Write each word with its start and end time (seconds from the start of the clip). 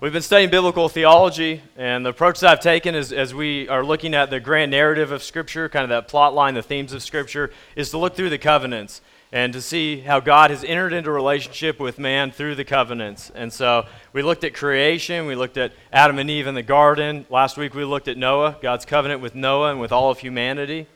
We've 0.00 0.12
been 0.12 0.22
studying 0.22 0.48
biblical 0.48 0.88
theology, 0.88 1.60
and 1.76 2.06
the 2.06 2.10
approach 2.10 2.38
that 2.38 2.50
I've 2.50 2.60
taken 2.60 2.94
is, 2.94 3.12
as 3.12 3.34
we 3.34 3.68
are 3.68 3.84
looking 3.84 4.14
at 4.14 4.30
the 4.30 4.38
grand 4.38 4.70
narrative 4.70 5.10
of 5.10 5.24
Scripture, 5.24 5.68
kind 5.68 5.82
of 5.82 5.88
that 5.88 6.06
plot 6.06 6.34
line, 6.34 6.54
the 6.54 6.62
themes 6.62 6.92
of 6.92 7.02
Scripture, 7.02 7.50
is 7.74 7.90
to 7.90 7.98
look 7.98 8.14
through 8.14 8.30
the 8.30 8.38
covenants 8.38 9.00
and 9.32 9.52
to 9.52 9.60
see 9.60 9.98
how 9.98 10.20
God 10.20 10.50
has 10.50 10.62
entered 10.62 10.92
into 10.92 11.10
a 11.10 11.12
relationship 11.12 11.80
with 11.80 11.98
man 11.98 12.30
through 12.30 12.54
the 12.54 12.64
covenants. 12.64 13.30
And 13.34 13.52
so 13.52 13.86
we 14.12 14.22
looked 14.22 14.44
at 14.44 14.54
creation, 14.54 15.26
we 15.26 15.34
looked 15.34 15.56
at 15.56 15.72
Adam 15.92 16.20
and 16.20 16.30
Eve 16.30 16.46
in 16.46 16.54
the 16.54 16.62
garden. 16.62 17.26
Last 17.28 17.56
week 17.56 17.74
we 17.74 17.82
looked 17.82 18.06
at 18.06 18.16
Noah, 18.16 18.56
God's 18.62 18.84
covenant 18.84 19.20
with 19.20 19.34
Noah 19.34 19.72
and 19.72 19.80
with 19.80 19.90
all 19.90 20.12
of 20.12 20.20
humanity. 20.20 20.86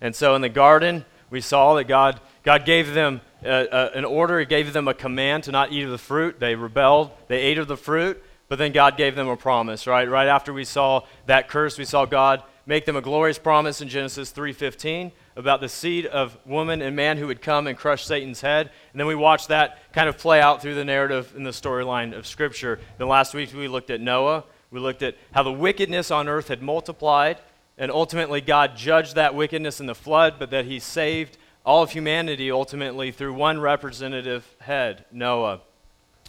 And 0.00 0.14
so 0.14 0.36
in 0.36 0.40
the 0.40 0.48
garden, 0.48 1.04
we 1.30 1.40
saw 1.40 1.74
that 1.74 1.88
God, 1.88 2.20
God 2.44 2.64
gave 2.64 2.94
them 2.94 3.22
uh, 3.44 3.48
uh, 3.48 3.90
an 3.92 4.04
order, 4.04 4.38
He 4.38 4.46
gave 4.46 4.72
them 4.72 4.86
a 4.86 4.94
command 4.94 5.42
to 5.44 5.50
not 5.50 5.72
eat 5.72 5.82
of 5.82 5.90
the 5.90 5.98
fruit. 5.98 6.38
They 6.38 6.54
rebelled, 6.54 7.10
they 7.26 7.40
ate 7.40 7.58
of 7.58 7.66
the 7.66 7.76
fruit. 7.76 8.22
But 8.52 8.58
then 8.58 8.72
God 8.72 8.98
gave 8.98 9.14
them 9.14 9.28
a 9.28 9.36
promise, 9.38 9.86
right? 9.86 10.06
Right 10.06 10.28
after 10.28 10.52
we 10.52 10.64
saw 10.64 11.04
that 11.24 11.48
curse, 11.48 11.78
we 11.78 11.86
saw 11.86 12.04
God 12.04 12.42
make 12.66 12.84
them 12.84 12.96
a 12.96 13.00
glorious 13.00 13.38
promise 13.38 13.80
in 13.80 13.88
Genesis 13.88 14.30
3:15 14.30 15.10
about 15.36 15.62
the 15.62 15.70
seed 15.70 16.04
of 16.04 16.36
woman 16.44 16.82
and 16.82 16.94
man 16.94 17.16
who 17.16 17.28
would 17.28 17.40
come 17.40 17.66
and 17.66 17.78
crush 17.78 18.04
Satan's 18.04 18.42
head. 18.42 18.70
And 18.92 19.00
then 19.00 19.06
we 19.06 19.14
watched 19.14 19.48
that 19.48 19.78
kind 19.94 20.06
of 20.06 20.18
play 20.18 20.38
out 20.38 20.60
through 20.60 20.74
the 20.74 20.84
narrative 20.84 21.32
in 21.34 21.44
the 21.44 21.50
storyline 21.50 22.14
of 22.14 22.26
Scripture. 22.26 22.78
Then 22.98 23.08
last 23.08 23.32
week 23.32 23.54
we 23.54 23.68
looked 23.68 23.88
at 23.88 24.02
Noah. 24.02 24.44
We 24.70 24.80
looked 24.80 25.02
at 25.02 25.16
how 25.30 25.44
the 25.44 25.50
wickedness 25.50 26.10
on 26.10 26.28
earth 26.28 26.48
had 26.48 26.60
multiplied, 26.60 27.38
and 27.78 27.90
ultimately 27.90 28.42
God 28.42 28.76
judged 28.76 29.14
that 29.14 29.34
wickedness 29.34 29.80
in 29.80 29.86
the 29.86 29.94
flood, 29.94 30.34
but 30.38 30.50
that 30.50 30.66
He 30.66 30.78
saved 30.78 31.38
all 31.64 31.82
of 31.82 31.92
humanity 31.92 32.52
ultimately 32.52 33.12
through 33.12 33.32
one 33.32 33.60
representative 33.60 34.44
head, 34.60 35.06
Noah. 35.10 35.62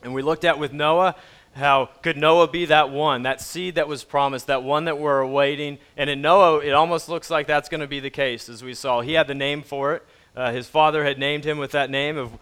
And 0.03 0.13
we 0.13 0.21
looked 0.21 0.43
at 0.43 0.59
with 0.59 0.73
Noah 0.73 1.15
how 1.53 1.89
could 2.01 2.17
Noah 2.17 2.47
be 2.47 2.65
that 2.65 2.89
one, 2.89 3.23
that 3.23 3.39
seed 3.39 3.75
that 3.75 3.87
was 3.87 4.03
promised, 4.03 4.47
that 4.47 4.63
one 4.63 4.85
that 4.85 4.97
we're 4.97 5.19
awaiting? 5.19 5.77
And 5.95 6.09
in 6.09 6.21
Noah, 6.21 6.59
it 6.59 6.71
almost 6.71 7.09
looks 7.09 7.29
like 7.29 7.45
that's 7.45 7.69
going 7.69 7.81
to 7.81 7.87
be 7.87 7.99
the 7.99 8.09
case, 8.09 8.49
as 8.49 8.63
we 8.63 8.73
saw. 8.73 9.01
He 9.01 9.13
had 9.13 9.27
the 9.27 9.35
name 9.35 9.61
for 9.61 9.93
it. 9.93 10.03
Uh, 10.35 10.51
his 10.51 10.67
father 10.67 11.03
had 11.03 11.19
named 11.19 11.45
him 11.45 11.59
with 11.59 11.71
that 11.71 11.91
name 11.91 12.17
of 12.17 12.37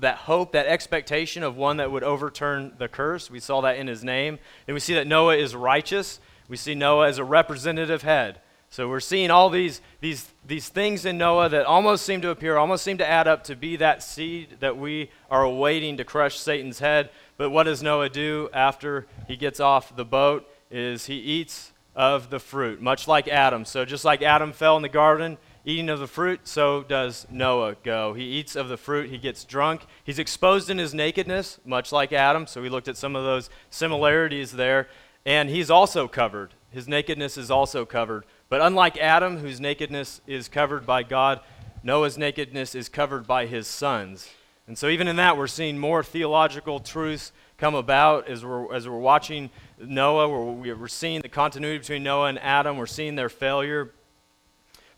that 0.00 0.16
hope, 0.16 0.50
that 0.52 0.66
expectation 0.66 1.44
of 1.44 1.56
one 1.56 1.76
that 1.76 1.92
would 1.92 2.02
overturn 2.02 2.72
the 2.76 2.88
curse. 2.88 3.30
We 3.30 3.38
saw 3.38 3.60
that 3.60 3.76
in 3.76 3.86
his 3.86 4.02
name. 4.02 4.38
And 4.66 4.74
we 4.74 4.80
see 4.80 4.94
that 4.94 5.06
Noah 5.06 5.36
is 5.36 5.54
righteous. 5.54 6.18
We 6.48 6.56
see 6.56 6.74
Noah 6.74 7.08
as 7.08 7.18
a 7.18 7.24
representative 7.24 8.02
head. 8.02 8.40
So 8.68 8.88
we're 8.88 9.00
seeing 9.00 9.30
all 9.30 9.48
these, 9.48 9.80
these, 10.00 10.32
these 10.44 10.68
things 10.68 11.04
in 11.04 11.16
Noah 11.16 11.48
that 11.50 11.66
almost 11.66 12.04
seem 12.04 12.20
to 12.22 12.30
appear, 12.30 12.56
almost 12.56 12.82
seem 12.82 12.98
to 12.98 13.08
add 13.08 13.28
up 13.28 13.44
to 13.44 13.54
be 13.54 13.76
that 13.76 14.02
seed 14.02 14.56
that 14.60 14.76
we 14.76 15.10
are 15.30 15.44
awaiting 15.44 15.96
to 15.98 16.04
crush 16.04 16.38
Satan's 16.38 16.80
head. 16.80 17.10
But 17.36 17.50
what 17.50 17.64
does 17.64 17.82
Noah 17.82 18.08
do 18.08 18.48
after 18.52 19.06
he 19.28 19.36
gets 19.36 19.60
off 19.60 19.94
the 19.94 20.04
boat? 20.04 20.48
Is 20.70 21.06
he 21.06 21.16
eats 21.16 21.72
of 21.96 22.28
the 22.28 22.38
fruit, 22.38 22.80
much 22.80 23.08
like 23.08 23.26
Adam. 23.26 23.64
So 23.64 23.86
just 23.86 24.04
like 24.04 24.20
Adam 24.20 24.52
fell 24.52 24.76
in 24.76 24.82
the 24.82 24.88
garden, 24.88 25.38
eating 25.64 25.88
of 25.88 25.98
the 25.98 26.06
fruit, 26.06 26.40
so 26.44 26.82
does 26.82 27.26
Noah 27.30 27.76
go. 27.82 28.12
He 28.12 28.24
eats 28.24 28.54
of 28.54 28.68
the 28.68 28.76
fruit, 28.76 29.08
he 29.08 29.16
gets 29.16 29.44
drunk. 29.44 29.86
He's 30.04 30.18
exposed 30.18 30.68
in 30.68 30.76
his 30.76 30.92
nakedness, 30.92 31.58
much 31.64 31.92
like 31.92 32.12
Adam. 32.12 32.46
So 32.46 32.60
we 32.60 32.68
looked 32.68 32.86
at 32.86 32.98
some 32.98 33.16
of 33.16 33.24
those 33.24 33.48
similarities 33.70 34.52
there. 34.52 34.88
And 35.24 35.48
he's 35.48 35.70
also 35.70 36.06
covered. 36.06 36.52
His 36.70 36.86
nakedness 36.86 37.38
is 37.38 37.50
also 37.50 37.84
covered. 37.86 38.26
But 38.48 38.60
unlike 38.60 38.98
Adam, 38.98 39.38
whose 39.38 39.58
nakedness 39.58 40.20
is 40.26 40.48
covered 40.48 40.84
by 40.86 41.02
God, 41.02 41.40
Noah's 41.82 42.18
nakedness 42.18 42.74
is 42.74 42.88
covered 42.88 43.26
by 43.26 43.46
his 43.46 43.66
sons. 43.66 44.28
And 44.68 44.76
so, 44.76 44.88
even 44.88 45.06
in 45.06 45.16
that, 45.16 45.36
we're 45.36 45.46
seeing 45.46 45.78
more 45.78 46.02
theological 46.02 46.80
truths 46.80 47.32
come 47.56 47.74
about 47.74 48.28
as 48.28 48.44
we're, 48.44 48.74
as 48.74 48.88
we're 48.88 48.98
watching 48.98 49.50
Noah. 49.78 50.28
We're, 50.28 50.74
we're 50.74 50.88
seeing 50.88 51.22
the 51.22 51.28
continuity 51.28 51.78
between 51.78 52.02
Noah 52.02 52.28
and 52.28 52.38
Adam. 52.40 52.76
We're 52.76 52.86
seeing 52.86 53.14
their 53.14 53.28
failure. 53.28 53.92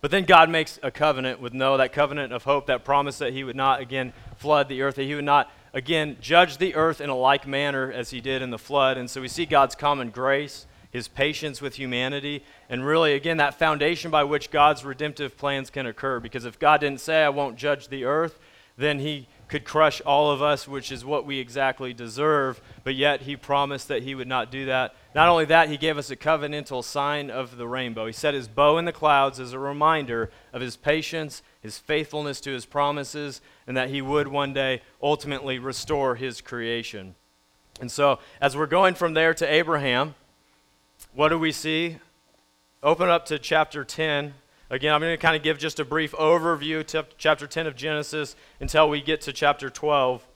But 0.01 0.11
then 0.11 0.25
God 0.25 0.49
makes 0.49 0.79
a 0.83 0.91
covenant 0.91 1.41
with 1.41 1.53
Noah, 1.53 1.79
that 1.79 1.93
covenant 1.93 2.33
of 2.33 2.45
hope, 2.45 2.67
that 2.67 2.85
promise 2.85 3.19
that 3.19 3.33
he 3.33 3.45
would 3.45 3.57
not 3.57 3.81
again 3.81 4.13
flood 4.37 4.69
the 4.69 4.83
earth, 4.83 4.95
that 4.95 5.05
he 5.05 5.15
would 5.15 5.25
not 5.25 5.51
again 5.75 6.17
judge 6.21 6.59
the 6.59 6.75
earth 6.75 7.01
in 7.01 7.11
a 7.11 7.17
like 7.17 7.47
manner 7.47 7.93
as 7.93 8.11
he 8.11 8.21
did 8.21 8.41
in 8.41 8.51
the 8.51 8.59
flood. 8.59 8.97
And 8.97 9.11
so 9.11 9.21
we 9.21 9.29
see 9.29 9.45
God's 9.45 9.75
common 9.75 10.11
grace, 10.11 10.67
his 10.91 11.09
patience 11.09 11.61
with 11.61 11.75
humanity, 11.75 12.45
and 12.71 12.87
really, 12.87 13.15
again, 13.15 13.37
that 13.39 13.59
foundation 13.59 14.11
by 14.11 14.25
which 14.25 14.51
God's 14.51 14.85
redemptive 14.85 15.37
plans 15.37 15.69
can 15.69 15.85
occur. 15.85 16.21
Because 16.21 16.45
if 16.45 16.59
God 16.59 16.81
didn't 16.81 17.01
say, 17.01 17.25
I 17.25 17.29
won't 17.29 17.57
judge 17.57 17.89
the 17.89 18.05
earth, 18.05 18.39
then 18.77 19.01
he 19.01 19.27
could 19.49 19.65
crush 19.65 20.01
all 20.03 20.31
of 20.31 20.43
us, 20.43 20.69
which 20.69 20.93
is 20.93 21.05
what 21.05 21.25
we 21.25 21.39
exactly 21.39 21.95
deserve, 21.95 22.61
but 22.85 22.95
yet 22.95 23.23
he 23.23 23.35
promised 23.35 23.89
that 23.89 24.03
he 24.03 24.15
would 24.15 24.29
not 24.29 24.51
do 24.51 24.67
that. 24.67 24.95
Not 25.15 25.29
only 25.29 25.47
that, 25.47 25.71
he 25.71 25.79
gave 25.79 25.97
us 25.97 26.11
a 26.11 26.17
covenantal 26.17 26.85
sign 26.85 27.31
of 27.31 27.57
the 27.57 27.67
rainbow. 27.67 28.07
He 28.07 28.13
set 28.13 28.35
his 28.35 28.47
bow 28.47 28.77
in 28.77 28.85
the 28.85 28.93
clouds 28.93 29.41
as 29.41 29.53
a 29.55 29.59
reminder 29.59 30.31
of 30.53 30.61
his 30.61 30.77
patience, 30.77 31.43
his 31.63 31.79
faithfulness 31.79 32.41
to 32.43 32.53
his 32.53 32.67
promises, 32.67 33.41
and 33.67 33.77
that 33.77 33.89
he 33.89 34.03
would 34.03 34.29
one 34.29 34.53
day 34.53 34.83
ultimately 35.03 35.59
restore 35.59 36.15
his 36.15 36.41
creation. 36.43 37.15
And 37.81 37.91
so, 37.91 38.19
as 38.41 38.57
we're 38.57 38.67
going 38.67 38.95
from 38.95 39.15
there 39.15 39.33
to 39.35 39.51
Abraham, 39.51 40.15
what 41.15 41.29
do 41.31 41.39
we 41.39 41.53
see? 41.53 41.99
Open 42.83 43.09
up 43.09 43.25
to 43.27 43.39
chapter 43.39 43.85
10 43.85 44.35
Again, 44.71 44.93
I'm 44.93 45.01
going 45.01 45.15
to 45.15 45.17
kind 45.17 45.35
of 45.35 45.43
give 45.43 45.59
just 45.59 45.81
a 45.81 45.85
brief 45.85 46.13
overview 46.13 46.87
to 46.89 47.07
chapter 47.17 47.47
10 47.47 47.67
of 47.67 47.75
Genesis 47.75 48.37
until 48.61 48.89
we 48.89 49.01
get 49.01 49.23
to 49.23 49.33
chapter 49.33 49.71
12. 49.71 50.27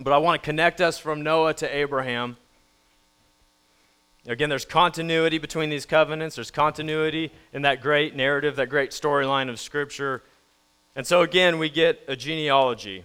But 0.00 0.12
I 0.12 0.18
want 0.18 0.42
to 0.42 0.44
connect 0.44 0.80
us 0.80 0.98
from 0.98 1.22
Noah 1.22 1.54
to 1.54 1.76
Abraham. 1.76 2.36
Again, 4.26 4.48
there's 4.48 4.64
continuity 4.64 5.38
between 5.38 5.70
these 5.70 5.86
covenants, 5.86 6.36
there's 6.36 6.50
continuity 6.50 7.32
in 7.52 7.62
that 7.62 7.80
great 7.80 8.14
narrative, 8.16 8.56
that 8.56 8.68
great 8.68 8.90
storyline 8.90 9.48
of 9.48 9.58
Scripture. 9.60 10.22
And 10.96 11.06
so, 11.06 11.22
again, 11.22 11.58
we 11.58 11.70
get 11.70 12.02
a 12.08 12.16
genealogy. 12.16 13.04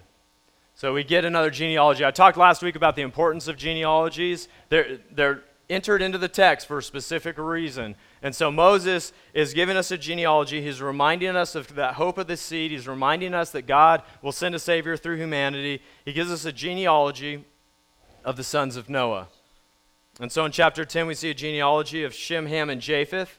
So, 0.73 0.93
we 0.93 1.03
get 1.03 1.23
another 1.23 1.51
genealogy. 1.51 2.03
I 2.03 2.11
talked 2.11 2.37
last 2.37 2.63
week 2.63 2.75
about 2.75 2.95
the 2.95 3.03
importance 3.03 3.47
of 3.47 3.55
genealogies. 3.55 4.49
They're, 4.69 4.97
they're 5.11 5.43
entered 5.69 6.01
into 6.01 6.17
the 6.17 6.27
text 6.27 6.67
for 6.67 6.79
a 6.79 6.83
specific 6.83 7.37
reason. 7.37 7.95
And 8.25 8.33
so 8.33 8.49
Moses 8.49 9.13
is 9.35 9.53
giving 9.53 9.77
us 9.77 9.91
a 9.91 9.99
genealogy. 9.99 10.59
He's 10.59 10.81
reminding 10.81 11.35
us 11.35 11.53
of 11.53 11.75
that 11.75 11.93
hope 11.93 12.17
of 12.17 12.25
the 12.25 12.35
seed. 12.35 12.71
He's 12.71 12.87
reminding 12.87 13.35
us 13.35 13.51
that 13.51 13.67
God 13.67 14.01
will 14.23 14.31
send 14.31 14.55
a 14.55 14.59
Savior 14.59 14.97
through 14.97 15.17
humanity. 15.17 15.79
He 16.05 16.11
gives 16.11 16.31
us 16.31 16.43
a 16.43 16.51
genealogy 16.51 17.45
of 18.23 18.35
the 18.35 18.43
sons 18.43 18.77
of 18.77 18.89
Noah. 18.89 19.27
And 20.19 20.31
so 20.31 20.43
in 20.43 20.51
chapter 20.51 20.85
10, 20.85 21.05
we 21.05 21.13
see 21.13 21.29
a 21.29 21.35
genealogy 21.35 22.03
of 22.03 22.15
Shem, 22.15 22.47
Ham, 22.47 22.71
and 22.71 22.81
Japheth. 22.81 23.37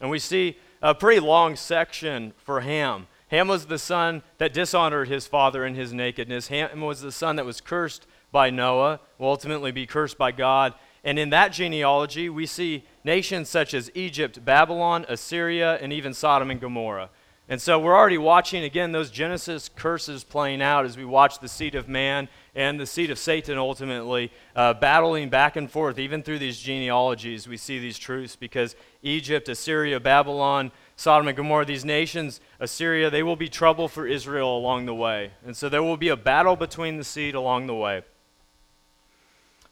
And 0.00 0.10
we 0.10 0.20
see 0.20 0.58
a 0.80 0.94
pretty 0.94 1.18
long 1.18 1.56
section 1.56 2.34
for 2.36 2.60
Ham. 2.60 3.08
Ham 3.30 3.48
was 3.48 3.66
the 3.66 3.80
son 3.80 4.22
that 4.38 4.54
dishonored 4.54 5.08
his 5.08 5.26
father 5.26 5.66
in 5.66 5.74
his 5.74 5.92
nakedness. 5.92 6.46
Ham 6.46 6.82
was 6.82 7.00
the 7.00 7.10
son 7.10 7.34
that 7.34 7.46
was 7.46 7.60
cursed 7.60 8.06
by 8.30 8.48
Noah, 8.48 9.00
will 9.18 9.30
ultimately 9.30 9.72
be 9.72 9.86
cursed 9.86 10.18
by 10.18 10.30
God. 10.30 10.72
And 11.02 11.18
in 11.18 11.30
that 11.30 11.52
genealogy, 11.52 12.28
we 12.28 12.46
see 12.46 12.84
nations 13.04 13.48
such 13.48 13.74
as 13.74 13.90
Egypt, 13.94 14.44
Babylon, 14.44 15.04
Assyria, 15.08 15.76
and 15.76 15.92
even 15.92 16.14
Sodom 16.14 16.50
and 16.50 16.60
Gomorrah. 16.60 17.10
And 17.46 17.60
so 17.60 17.78
we're 17.78 17.94
already 17.94 18.16
watching, 18.16 18.64
again, 18.64 18.92
those 18.92 19.10
Genesis 19.10 19.68
curses 19.68 20.24
playing 20.24 20.62
out 20.62 20.86
as 20.86 20.96
we 20.96 21.04
watch 21.04 21.40
the 21.40 21.48
seed 21.48 21.74
of 21.74 21.88
man 21.88 22.30
and 22.54 22.80
the 22.80 22.86
seed 22.86 23.10
of 23.10 23.18
Satan 23.18 23.58
ultimately 23.58 24.32
uh, 24.56 24.72
battling 24.72 25.28
back 25.28 25.56
and 25.56 25.70
forth. 25.70 25.98
Even 25.98 26.22
through 26.22 26.38
these 26.38 26.58
genealogies, 26.58 27.46
we 27.46 27.58
see 27.58 27.78
these 27.78 27.98
truths 27.98 28.34
because 28.34 28.74
Egypt, 29.02 29.50
Assyria, 29.50 30.00
Babylon, 30.00 30.72
Sodom 30.96 31.28
and 31.28 31.36
Gomorrah, 31.36 31.66
these 31.66 31.84
nations, 31.84 32.40
Assyria, 32.60 33.10
they 33.10 33.22
will 33.22 33.36
be 33.36 33.48
trouble 33.48 33.88
for 33.88 34.06
Israel 34.06 34.56
along 34.56 34.86
the 34.86 34.94
way. 34.94 35.32
And 35.44 35.54
so 35.54 35.68
there 35.68 35.82
will 35.82 35.98
be 35.98 36.08
a 36.08 36.16
battle 36.16 36.56
between 36.56 36.96
the 36.96 37.04
seed 37.04 37.34
along 37.34 37.66
the 37.66 37.74
way. 37.74 38.04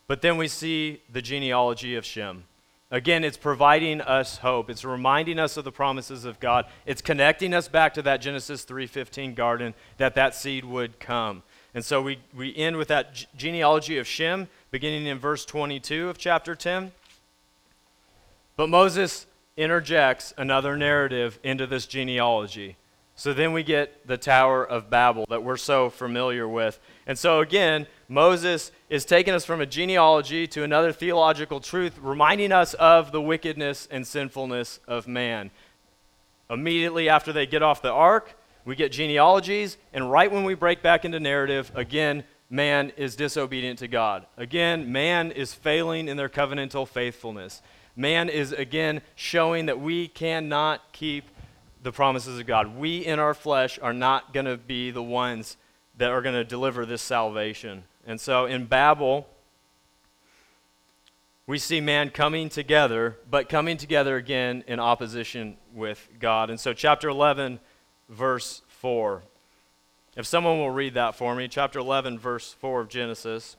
But 0.06 0.20
then 0.20 0.36
we 0.36 0.46
see 0.46 1.00
the 1.10 1.22
genealogy 1.22 1.94
of 1.94 2.04
Shem. 2.04 2.44
Again, 2.92 3.24
it's 3.24 3.38
providing 3.38 4.02
us 4.02 4.36
hope. 4.36 4.68
It's 4.68 4.84
reminding 4.84 5.38
us 5.38 5.56
of 5.56 5.64
the 5.64 5.72
promises 5.72 6.26
of 6.26 6.38
God. 6.38 6.66
It's 6.84 7.00
connecting 7.00 7.54
us 7.54 7.66
back 7.66 7.94
to 7.94 8.02
that 8.02 8.18
Genesis 8.18 8.66
3:15 8.66 9.34
garden 9.34 9.72
that 9.96 10.14
that 10.14 10.34
seed 10.34 10.66
would 10.66 11.00
come. 11.00 11.42
And 11.72 11.82
so 11.82 12.02
we, 12.02 12.18
we 12.34 12.54
end 12.54 12.76
with 12.76 12.88
that 12.88 13.24
genealogy 13.34 13.96
of 13.96 14.06
Shem, 14.06 14.46
beginning 14.70 15.06
in 15.06 15.18
verse 15.18 15.46
22 15.46 16.10
of 16.10 16.18
chapter 16.18 16.54
10. 16.54 16.92
But 18.56 18.68
Moses 18.68 19.26
interjects 19.56 20.34
another 20.36 20.76
narrative 20.76 21.38
into 21.42 21.66
this 21.66 21.86
genealogy. 21.86 22.76
So 23.22 23.32
then 23.32 23.52
we 23.52 23.62
get 23.62 24.04
the 24.08 24.18
Tower 24.18 24.64
of 24.66 24.90
Babel 24.90 25.26
that 25.28 25.44
we're 25.44 25.56
so 25.56 25.90
familiar 25.90 26.48
with. 26.48 26.80
And 27.06 27.16
so 27.16 27.38
again, 27.38 27.86
Moses 28.08 28.72
is 28.90 29.04
taking 29.04 29.32
us 29.32 29.44
from 29.44 29.60
a 29.60 29.64
genealogy 29.64 30.48
to 30.48 30.64
another 30.64 30.90
theological 30.90 31.60
truth, 31.60 31.96
reminding 32.02 32.50
us 32.50 32.74
of 32.74 33.12
the 33.12 33.20
wickedness 33.20 33.86
and 33.92 34.04
sinfulness 34.04 34.80
of 34.88 35.06
man. 35.06 35.52
Immediately 36.50 37.08
after 37.08 37.32
they 37.32 37.46
get 37.46 37.62
off 37.62 37.80
the 37.80 37.92
ark, 37.92 38.34
we 38.64 38.74
get 38.74 38.90
genealogies, 38.90 39.76
and 39.92 40.10
right 40.10 40.32
when 40.32 40.42
we 40.42 40.54
break 40.54 40.82
back 40.82 41.04
into 41.04 41.20
narrative, 41.20 41.70
again, 41.76 42.24
man 42.50 42.90
is 42.96 43.14
disobedient 43.14 43.78
to 43.78 43.86
God. 43.86 44.26
Again, 44.36 44.90
man 44.90 45.30
is 45.30 45.54
failing 45.54 46.08
in 46.08 46.16
their 46.16 46.28
covenantal 46.28 46.88
faithfulness. 46.88 47.62
Man 47.94 48.28
is 48.28 48.50
again 48.50 49.00
showing 49.14 49.66
that 49.66 49.78
we 49.78 50.08
cannot 50.08 50.92
keep 50.92 51.26
the 51.82 51.92
promises 51.92 52.38
of 52.38 52.46
God. 52.46 52.76
We 52.76 53.04
in 53.04 53.18
our 53.18 53.34
flesh 53.34 53.78
are 53.82 53.92
not 53.92 54.32
going 54.32 54.46
to 54.46 54.56
be 54.56 54.90
the 54.90 55.02
ones 55.02 55.56
that 55.96 56.10
are 56.10 56.22
going 56.22 56.34
to 56.34 56.44
deliver 56.44 56.86
this 56.86 57.02
salvation. 57.02 57.84
And 58.06 58.20
so 58.20 58.46
in 58.46 58.66
Babel, 58.66 59.28
we 61.46 61.58
see 61.58 61.80
man 61.80 62.10
coming 62.10 62.48
together, 62.48 63.18
but 63.28 63.48
coming 63.48 63.76
together 63.76 64.16
again 64.16 64.64
in 64.66 64.78
opposition 64.78 65.56
with 65.74 66.08
God. 66.18 66.50
And 66.50 66.58
so, 66.58 66.72
chapter 66.72 67.08
11, 67.08 67.58
verse 68.08 68.62
4. 68.68 69.22
If 70.16 70.26
someone 70.26 70.58
will 70.58 70.70
read 70.70 70.94
that 70.94 71.16
for 71.16 71.34
me, 71.34 71.48
chapter 71.48 71.80
11, 71.80 72.18
verse 72.18 72.52
4 72.52 72.82
of 72.82 72.88
Genesis. 72.88 73.56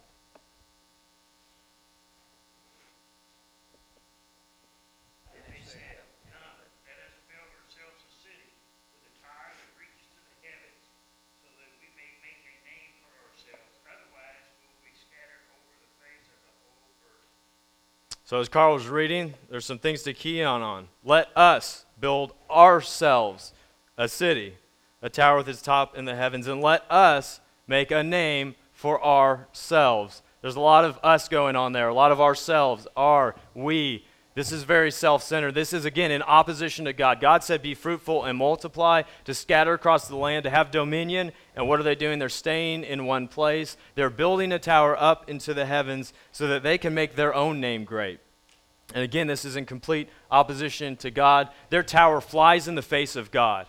So, 18.33 18.39
as 18.39 18.49
Carl 18.49 18.73
was 18.73 18.87
reading, 18.87 19.35
there's 19.51 19.63
some 19.63 19.77
things 19.77 20.01
to 20.01 20.13
key 20.15 20.41
on 20.41 20.63
on. 20.63 20.87
Let 21.03 21.27
us 21.37 21.85
build 21.99 22.33
ourselves 22.49 23.53
a 23.95 24.07
city, 24.07 24.55
a 25.03 25.09
tower 25.09 25.37
with 25.37 25.47
its 25.47 25.61
top 25.61 25.95
in 25.95 26.05
the 26.05 26.15
heavens, 26.15 26.47
and 26.47 26.59
let 26.59 26.83
us 26.89 27.41
make 27.67 27.91
a 27.91 28.01
name 28.01 28.55
for 28.71 29.05
ourselves. 29.05 30.23
There's 30.41 30.55
a 30.55 30.61
lot 30.61 30.83
of 30.83 30.97
us 31.03 31.29
going 31.29 31.55
on 31.55 31.73
there, 31.73 31.89
a 31.89 31.93
lot 31.93 32.11
of 32.11 32.19
ourselves, 32.19 32.87
our, 32.97 33.35
we. 33.53 34.03
This 34.33 34.51
is 34.51 34.63
very 34.63 34.89
self 34.89 35.21
centered. 35.21 35.53
This 35.53 35.71
is, 35.71 35.85
again, 35.85 36.09
in 36.09 36.23
opposition 36.23 36.85
to 36.85 36.93
God. 36.93 37.21
God 37.21 37.43
said, 37.43 37.61
Be 37.61 37.75
fruitful 37.75 38.23
and 38.23 38.35
multiply, 38.35 39.03
to 39.25 39.35
scatter 39.35 39.73
across 39.73 40.07
the 40.07 40.15
land, 40.15 40.45
to 40.45 40.49
have 40.49 40.71
dominion. 40.71 41.33
And 41.55 41.67
what 41.67 41.79
are 41.79 41.83
they 41.83 41.93
doing? 41.93 42.17
They're 42.17 42.29
staying 42.29 42.83
in 42.83 43.05
one 43.05 43.27
place. 43.27 43.77
They're 43.93 44.09
building 44.09 44.51
a 44.51 44.57
tower 44.57 44.99
up 44.99 45.29
into 45.29 45.53
the 45.53 45.67
heavens 45.67 46.13
so 46.31 46.47
that 46.47 46.63
they 46.63 46.79
can 46.79 46.95
make 46.95 47.15
their 47.15 47.35
own 47.35 47.61
name 47.61 47.83
great. 47.83 48.21
And 48.93 49.03
again, 49.03 49.27
this 49.27 49.45
is 49.45 49.55
in 49.55 49.65
complete 49.65 50.09
opposition 50.29 50.95
to 50.97 51.11
God. 51.11 51.49
Their 51.69 51.83
tower 51.83 52.21
flies 52.21 52.67
in 52.67 52.75
the 52.75 52.81
face 52.81 53.15
of 53.15 53.31
God. 53.31 53.67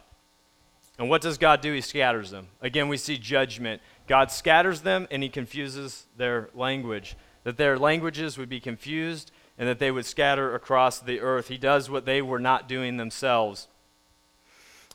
And 0.98 1.08
what 1.08 1.22
does 1.22 1.38
God 1.38 1.60
do? 1.60 1.72
He 1.72 1.80
scatters 1.80 2.30
them. 2.30 2.48
Again, 2.60 2.88
we 2.88 2.96
see 2.96 3.18
judgment. 3.18 3.82
God 4.06 4.30
scatters 4.30 4.82
them 4.82 5.08
and 5.10 5.22
he 5.22 5.28
confuses 5.28 6.06
their 6.16 6.50
language, 6.54 7.16
that 7.42 7.56
their 7.56 7.78
languages 7.78 8.38
would 8.38 8.48
be 8.48 8.60
confused 8.60 9.32
and 9.58 9.68
that 9.68 9.78
they 9.78 9.90
would 9.90 10.06
scatter 10.06 10.54
across 10.54 11.00
the 11.00 11.20
earth. 11.20 11.48
He 11.48 11.58
does 11.58 11.88
what 11.90 12.04
they 12.04 12.22
were 12.22 12.38
not 12.38 12.68
doing 12.68 12.96
themselves. 12.96 13.68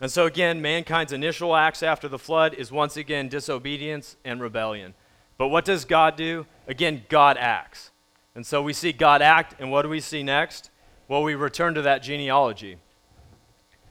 And 0.02 0.12
so, 0.12 0.26
again, 0.26 0.62
mankind's 0.62 1.12
initial 1.12 1.56
acts 1.56 1.84
after 1.84 2.08
the 2.08 2.20
flood 2.20 2.54
is 2.54 2.72
once 2.72 2.96
again 2.96 3.28
disobedience 3.28 4.16
and 4.24 4.42
rebellion. 4.42 4.94
But 5.38 5.50
what 5.50 5.66
does 5.66 5.84
God 5.86 6.16
do? 6.16 6.46
Again, 6.68 7.04
God 7.10 7.38
acts. 7.38 7.92
And 8.36 8.46
so 8.46 8.62
we 8.62 8.74
see 8.74 8.92
God 8.92 9.22
act, 9.22 9.56
and 9.60 9.72
what 9.72 9.82
do 9.82 9.90
we 9.90 10.00
see 10.00 10.24
next? 10.24 10.70
Well, 11.08 11.24
we 11.24 11.36
return 11.36 11.74
to 11.74 11.82
that 11.82 12.04
genealogy. 12.04 12.78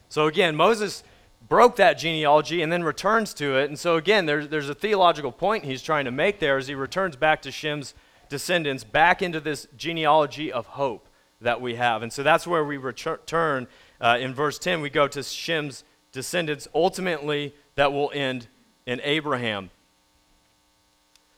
So 0.08 0.26
again, 0.26 0.56
Moses 0.56 1.02
broke 1.48 1.76
that 1.76 1.94
genealogy 1.94 2.62
and 2.62 2.70
then 2.70 2.82
returns 2.82 3.34
to 3.34 3.56
it. 3.56 3.68
And 3.68 3.78
so 3.78 3.96
again, 3.96 4.26
there's, 4.26 4.48
there's 4.48 4.68
a 4.68 4.74
theological 4.74 5.32
point 5.32 5.64
he's 5.64 5.82
trying 5.82 6.04
to 6.04 6.10
make 6.10 6.38
there 6.38 6.56
as 6.58 6.68
he 6.68 6.74
returns 6.74 7.16
back 7.16 7.42
to 7.42 7.50
Shem's 7.50 7.94
descendants, 8.28 8.84
back 8.84 9.22
into 9.22 9.40
this 9.40 9.66
genealogy 9.76 10.52
of 10.52 10.66
hope 10.66 11.08
that 11.40 11.60
we 11.60 11.76
have. 11.76 12.02
And 12.02 12.12
so 12.12 12.22
that's 12.22 12.46
where 12.46 12.64
we 12.64 12.76
return. 12.76 13.66
Uh, 14.00 14.18
in 14.20 14.34
verse 14.34 14.58
10, 14.58 14.80
we 14.80 14.90
go 14.90 15.08
to 15.08 15.22
Shem's 15.22 15.84
descendants, 16.12 16.68
ultimately, 16.74 17.54
that 17.74 17.92
will 17.92 18.10
end 18.14 18.48
in 18.86 19.00
Abraham. 19.02 19.70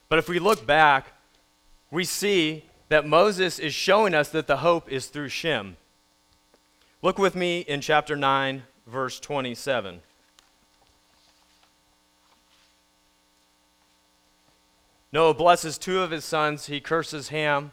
But 0.09 0.19
if 0.19 0.27
we 0.27 0.39
look 0.39 0.65
back, 0.65 1.13
we 1.91 2.03
see 2.03 2.65
that 2.91 3.07
Moses 3.07 3.57
is 3.57 3.73
showing 3.73 4.13
us 4.13 4.27
that 4.27 4.47
the 4.47 4.57
hope 4.57 4.91
is 4.91 5.05
through 5.05 5.29
Shem. 5.29 5.77
Look 7.01 7.17
with 7.17 7.37
me 7.37 7.61
in 7.61 7.79
chapter 7.79 8.17
9, 8.17 8.63
verse 8.85 9.17
27. 9.17 10.01
Noah 15.13 15.33
blesses 15.33 15.77
two 15.77 16.01
of 16.01 16.11
his 16.11 16.25
sons. 16.25 16.65
He 16.65 16.81
curses 16.81 17.29
Ham, 17.29 17.71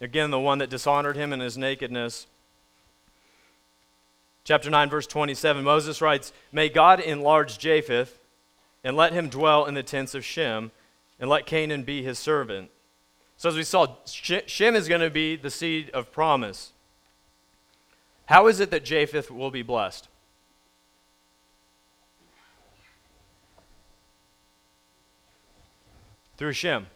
again, 0.00 0.32
the 0.32 0.40
one 0.40 0.58
that 0.58 0.68
dishonored 0.68 1.14
him 1.14 1.32
in 1.32 1.38
his 1.38 1.56
nakedness. 1.56 2.26
Chapter 4.42 4.68
9, 4.68 4.90
verse 4.90 5.06
27, 5.06 5.62
Moses 5.62 6.02
writes, 6.02 6.32
May 6.50 6.68
God 6.68 6.98
enlarge 6.98 7.56
Japheth, 7.56 8.18
and 8.82 8.96
let 8.96 9.12
him 9.12 9.28
dwell 9.28 9.64
in 9.64 9.74
the 9.74 9.84
tents 9.84 10.16
of 10.16 10.24
Shem, 10.24 10.72
and 11.20 11.30
let 11.30 11.46
Canaan 11.46 11.84
be 11.84 12.02
his 12.02 12.18
servant. 12.18 12.68
So, 13.42 13.48
as 13.48 13.56
we 13.56 13.64
saw, 13.64 13.96
Shem 14.06 14.76
is 14.76 14.86
going 14.86 15.00
to 15.00 15.10
be 15.10 15.34
the 15.34 15.50
seed 15.50 15.90
of 15.90 16.12
promise. 16.12 16.70
How 18.26 18.46
is 18.46 18.60
it 18.60 18.70
that 18.70 18.84
Japheth 18.84 19.32
will 19.32 19.50
be 19.50 19.62
blessed? 19.62 20.06
Through 26.36 26.52
Shem. 26.52 26.86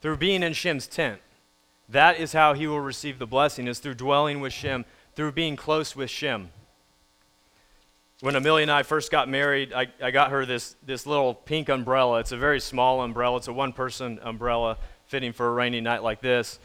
Through 0.00 0.16
being 0.16 0.42
in 0.42 0.54
Shem's 0.54 0.86
tent. 0.86 1.20
That 1.90 2.18
is 2.18 2.32
how 2.32 2.54
he 2.54 2.66
will 2.66 2.80
receive 2.80 3.18
the 3.18 3.26
blessing, 3.26 3.66
is 3.66 3.80
through 3.80 3.96
dwelling 3.96 4.40
with 4.40 4.54
Shem, 4.54 4.86
through 5.14 5.32
being 5.32 5.56
close 5.56 5.94
with 5.94 6.08
Shem. 6.08 6.52
When 8.20 8.34
Amelia 8.34 8.62
and 8.62 8.70
I 8.70 8.82
first 8.82 9.10
got 9.10 9.28
married, 9.28 9.74
I, 9.74 9.88
I 10.02 10.10
got 10.10 10.30
her 10.30 10.46
this, 10.46 10.74
this 10.86 11.04
little 11.04 11.34
pink 11.34 11.68
umbrella. 11.68 12.20
It's 12.20 12.32
a 12.32 12.38
very 12.38 12.60
small 12.60 13.02
umbrella, 13.02 13.36
it's 13.36 13.48
a 13.48 13.52
one 13.52 13.74
person 13.74 14.18
umbrella 14.22 14.78
fitting 15.08 15.32
for 15.32 15.48
a 15.48 15.52
rainy 15.52 15.80
night 15.80 16.02
like 16.02 16.20
this. 16.20 16.58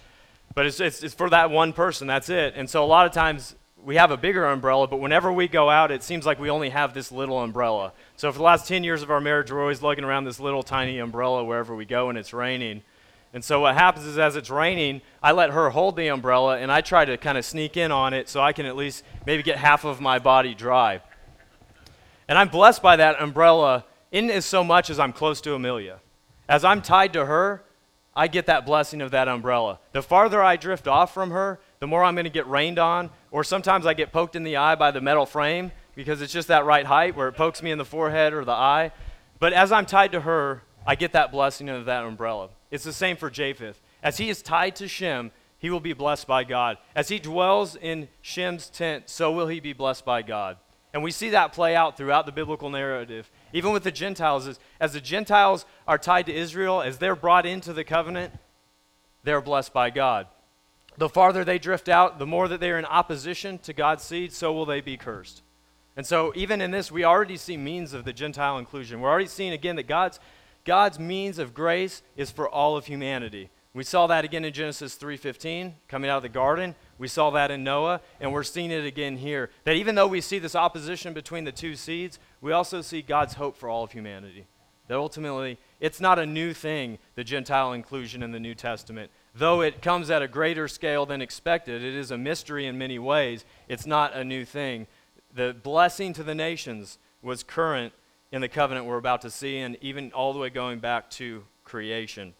But 0.53 0.67
it's, 0.67 0.79
it's, 0.79 1.01
it's 1.01 1.15
for 1.15 1.29
that 1.29 1.49
one 1.49 1.73
person, 1.73 2.07
that's 2.07 2.29
it. 2.29 2.53
And 2.55 2.69
so 2.69 2.83
a 2.83 2.85
lot 2.85 3.07
of 3.07 3.11
times 3.11 3.55
we 3.83 3.95
have 3.95 4.11
a 4.11 4.17
bigger 4.17 4.45
umbrella, 4.45 4.87
but 4.87 4.97
whenever 4.97 5.31
we 5.31 5.47
go 5.47 5.69
out, 5.69 5.91
it 5.91 6.03
seems 6.03 6.25
like 6.25 6.39
we 6.39 6.49
only 6.49 6.69
have 6.69 6.93
this 6.93 7.11
little 7.11 7.41
umbrella. 7.41 7.93
So 8.17 8.31
for 8.31 8.37
the 8.37 8.43
last 8.43 8.67
10 8.67 8.83
years 8.83 9.01
of 9.01 9.09
our 9.09 9.19
marriage, 9.19 9.51
we're 9.51 9.61
always 9.61 9.81
lugging 9.81 10.03
around 10.03 10.25
this 10.25 10.39
little 10.39 10.61
tiny 10.61 10.99
umbrella 10.99 11.43
wherever 11.43 11.75
we 11.75 11.85
go 11.85 12.09
and 12.09 12.17
it's 12.17 12.33
raining. 12.33 12.83
And 13.33 13.43
so 13.43 13.61
what 13.61 13.73
happens 13.73 14.05
is 14.05 14.17
as 14.19 14.35
it's 14.35 14.51
raining, 14.51 15.01
I 15.21 15.31
let 15.31 15.49
her 15.49 15.71
hold 15.71 15.95
the 15.95 16.07
umbrella 16.09 16.59
and 16.59 16.71
I 16.71 16.81
try 16.81 17.03
to 17.03 17.17
kind 17.17 17.37
of 17.37 17.43
sneak 17.43 17.77
in 17.77 17.91
on 17.91 18.13
it 18.13 18.29
so 18.29 18.41
I 18.41 18.53
can 18.53 18.65
at 18.65 18.75
least 18.75 19.03
maybe 19.25 19.41
get 19.41 19.57
half 19.57 19.85
of 19.85 19.99
my 19.99 20.19
body 20.19 20.53
dry. 20.53 21.01
And 22.27 22.37
I'm 22.37 22.49
blessed 22.49 22.81
by 22.81 22.95
that 22.97 23.21
umbrella 23.21 23.85
in 24.11 24.29
as 24.29 24.45
so 24.45 24.63
much 24.63 24.89
as 24.89 24.99
I'm 24.99 25.13
close 25.13 25.41
to 25.41 25.55
Amelia. 25.55 25.99
As 26.47 26.63
I'm 26.63 26.81
tied 26.81 27.13
to 27.13 27.25
her, 27.25 27.63
I 28.15 28.27
get 28.27 28.45
that 28.45 28.65
blessing 28.65 29.01
of 29.01 29.11
that 29.11 29.27
umbrella. 29.27 29.79
The 29.91 30.03
farther 30.03 30.43
I 30.43 30.55
drift 30.55 30.87
off 30.87 31.13
from 31.13 31.31
her, 31.31 31.59
the 31.79 31.87
more 31.87 32.03
I'm 32.03 32.15
going 32.15 32.25
to 32.25 32.29
get 32.29 32.47
rained 32.47 32.77
on, 32.77 33.09
or 33.31 33.43
sometimes 33.43 33.85
I 33.85 33.93
get 33.93 34.11
poked 34.11 34.35
in 34.35 34.43
the 34.43 34.57
eye 34.57 34.75
by 34.75 34.91
the 34.91 35.01
metal 35.01 35.25
frame 35.25 35.71
because 35.95 36.21
it's 36.21 36.33
just 36.33 36.47
that 36.47 36.65
right 36.65 36.85
height 36.85 37.15
where 37.15 37.27
it 37.27 37.33
pokes 37.33 37.63
me 37.63 37.71
in 37.71 37.77
the 37.77 37.85
forehead 37.85 38.33
or 38.33 38.45
the 38.45 38.51
eye. 38.51 38.91
But 39.39 39.53
as 39.53 39.71
I'm 39.71 39.85
tied 39.85 40.11
to 40.11 40.21
her, 40.21 40.61
I 40.85 40.95
get 40.95 41.13
that 41.13 41.31
blessing 41.31 41.69
of 41.69 41.85
that 41.85 42.03
umbrella. 42.03 42.49
It's 42.69 42.83
the 42.83 42.93
same 42.93 43.17
for 43.17 43.29
Japheth. 43.29 43.81
As 44.01 44.17
he 44.17 44.29
is 44.29 44.41
tied 44.41 44.75
to 44.77 44.87
Shem, 44.87 45.31
he 45.57 45.69
will 45.69 45.79
be 45.79 45.93
blessed 45.93 46.27
by 46.27 46.43
God. 46.43 46.77
As 46.95 47.09
he 47.09 47.19
dwells 47.19 47.75
in 47.75 48.09
Shem's 48.21 48.69
tent, 48.69 49.09
so 49.09 49.31
will 49.31 49.47
he 49.47 49.59
be 49.59 49.73
blessed 49.73 50.05
by 50.05 50.21
God. 50.21 50.57
And 50.93 51.01
we 51.01 51.11
see 51.11 51.29
that 51.29 51.53
play 51.53 51.75
out 51.75 51.97
throughout 51.97 52.25
the 52.25 52.31
biblical 52.31 52.69
narrative. 52.69 53.31
Even 53.53 53.71
with 53.71 53.83
the 53.83 53.91
Gentiles, 53.91 54.47
as, 54.47 54.59
as 54.79 54.93
the 54.93 54.99
Gentiles 54.99 55.65
are 55.87 55.99
tied 55.99 56.25
to 56.25 56.33
Israel, 56.33 56.81
as 56.81 56.97
they're 56.97 57.15
brought 57.15 57.45
into 57.45 57.71
the 57.71 57.83
covenant, 57.83 58.33
they're 59.23 59.41
blessed 59.41 59.71
by 59.71 59.91
God. 59.91 60.27
The 60.97 61.09
farther 61.09 61.43
they 61.43 61.59
drift 61.59 61.87
out, 61.87 62.19
the 62.19 62.25
more 62.25 62.47
that 62.47 62.59
they're 62.59 62.79
in 62.79 62.85
opposition 62.85 63.59
to 63.59 63.73
God's 63.73 64.03
seed, 64.03 64.33
so 64.33 64.51
will 64.51 64.65
they 64.65 64.81
be 64.81 64.97
cursed. 64.97 65.43
And 65.95 66.05
so, 66.05 66.33
even 66.35 66.61
in 66.61 66.71
this, 66.71 66.91
we 66.91 67.03
already 67.03 67.37
see 67.37 67.55
means 67.55 67.93
of 67.93 68.03
the 68.03 68.13
Gentile 68.13 68.57
inclusion. 68.57 68.99
We're 68.99 69.09
already 69.09 69.27
seeing 69.27 69.53
again 69.53 69.75
that 69.75 69.87
God's, 69.87 70.19
God's 70.65 70.99
means 70.99 71.37
of 71.37 71.53
grace 71.53 72.01
is 72.17 72.31
for 72.31 72.49
all 72.49 72.75
of 72.75 72.87
humanity. 72.87 73.49
We 73.75 73.83
saw 73.83 74.05
that 74.07 74.23
again 74.23 74.45
in 74.45 74.53
Genesis 74.53 74.95
3:15, 74.95 75.73
coming 75.87 76.09
out 76.09 76.17
of 76.17 76.23
the 76.23 76.29
garden. 76.29 76.75
We 76.99 77.07
saw 77.07 77.31
that 77.31 77.49
in 77.49 77.63
Noah, 77.63 78.01
and 78.19 78.31
we're 78.31 78.43
seeing 78.43 78.69
it 78.69 78.85
again 78.85 79.17
here. 79.17 79.49
That 79.63 79.75
even 79.75 79.95
though 79.95 80.07
we 80.07 80.21
see 80.21 80.37
this 80.37 80.55
opposition 80.55 81.13
between 81.13 81.43
the 81.43 81.51
two 81.51 81.75
seeds, 81.75 82.19
we 82.39 82.51
also 82.51 82.81
see 82.81 83.01
God's 83.01 83.33
hope 83.33 83.57
for 83.57 83.69
all 83.69 83.83
of 83.83 83.91
humanity. 83.91 84.45
That 84.89 84.97
ultimately, 84.97 85.57
it's 85.79 85.99
not 85.99 86.19
a 86.19 86.25
new 86.25 86.53
thing, 86.53 86.99
the 87.15 87.23
Gentile 87.23 87.73
inclusion 87.73 88.21
in 88.21 88.31
the 88.31 88.39
New 88.39 88.53
Testament. 88.53 89.09
Though 89.33 89.61
it 89.61 89.81
comes 89.81 90.11
at 90.11 90.21
a 90.21 90.27
greater 90.27 90.67
scale 90.67 91.07
than 91.07 91.21
expected, 91.21 91.83
it 91.83 91.95
is 91.95 92.11
a 92.11 92.17
mystery 92.17 92.67
in 92.67 92.77
many 92.77 92.99
ways. 92.99 93.43
It's 93.67 93.87
not 93.87 94.13
a 94.13 94.23
new 94.23 94.45
thing. 94.45 94.85
The 95.33 95.53
blessing 95.53 96.13
to 96.13 96.23
the 96.23 96.35
nations 96.35 96.99
was 97.23 97.41
current 97.41 97.93
in 98.31 98.41
the 98.41 98.49
covenant 98.49 98.85
we're 98.85 98.97
about 98.97 99.21
to 99.21 99.31
see, 99.31 99.57
and 99.57 99.77
even 99.81 100.11
all 100.11 100.31
the 100.33 100.39
way 100.39 100.51
going 100.51 100.77
back 100.77 101.09
to 101.11 101.45
creation. 101.63 102.35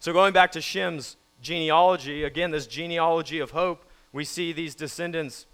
So, 0.00 0.14
going 0.14 0.32
back 0.32 0.52
to 0.52 0.62
Shem's 0.62 1.18
genealogy, 1.42 2.24
again, 2.24 2.50
this 2.52 2.66
genealogy 2.66 3.38
of 3.38 3.50
hope, 3.50 3.84
we 4.14 4.24
see 4.24 4.50
these 4.50 4.74
descendants 4.74 5.44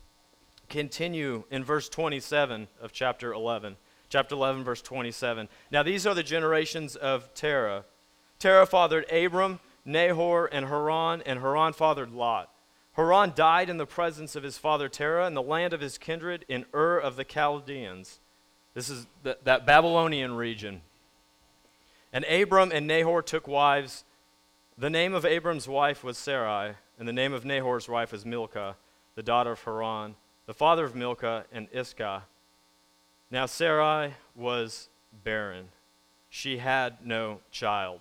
continue 0.69 1.43
in 1.51 1.65
verse 1.65 1.89
27 1.89 2.69
of 2.81 2.93
chapter 2.93 3.33
11. 3.33 3.77
Chapter 4.09 4.37
11, 4.37 4.63
verse 4.63 4.81
27. 4.83 5.49
Now, 5.73 5.83
these 5.83 6.07
are 6.07 6.15
the 6.15 6.23
generations 6.23 6.95
of 6.95 7.35
Terah. 7.35 7.85
Terah 8.39 8.67
fathered 8.67 9.11
Abram, 9.11 9.59
Nahor, 9.85 10.47
and 10.47 10.67
Haran, 10.67 11.23
and 11.27 11.41
Haran 11.41 11.73
fathered 11.73 12.13
Lot. 12.13 12.49
Haran 12.93 13.33
died 13.35 13.69
in 13.69 13.79
the 13.79 13.85
presence 13.85 14.37
of 14.37 14.45
his 14.45 14.59
father 14.59 14.89
Terah 14.89 15.27
in 15.27 15.35
the 15.35 15.43
land 15.43 15.73
of 15.73 15.81
his 15.81 15.99
kindred 15.99 16.45
in 16.49 16.67
Ur 16.73 16.99
of 16.99 17.17
the 17.17 17.25
Chaldeans. 17.25 18.21
This 18.75 18.89
is 18.91 19.09
the, 19.25 19.39
that 19.43 19.67
Babylonian 19.67 20.37
region. 20.37 20.83
And 22.13 22.25
Abram 22.27 22.71
and 22.73 22.87
Nahor 22.87 23.23
took 23.23 23.49
wives. 23.49 24.05
The 24.79 24.91
name 24.91 25.15
of 25.15 25.25
Abram's 25.25 25.67
wife 25.67 26.05
was 26.05 26.19
Sarai, 26.19 26.75
and 26.99 27.09
the 27.09 27.13
name 27.13 27.33
of 27.33 27.47
Nahor's 27.47 27.89
wife 27.89 28.13
was 28.13 28.27
Milcah, 28.27 28.77
the 29.15 29.23
daughter 29.23 29.53
of 29.53 29.65
Haran, 29.65 30.17
the 30.45 30.53
father 30.53 30.85
of 30.85 30.95
Milcah 30.95 31.47
and 31.51 31.67
Iscah. 31.73 32.25
Now 33.31 33.47
Sarai 33.47 34.13
was 34.35 34.91
barren. 35.25 35.69
She 36.29 36.59
had 36.59 36.99
no 37.03 37.41
child. 37.51 38.01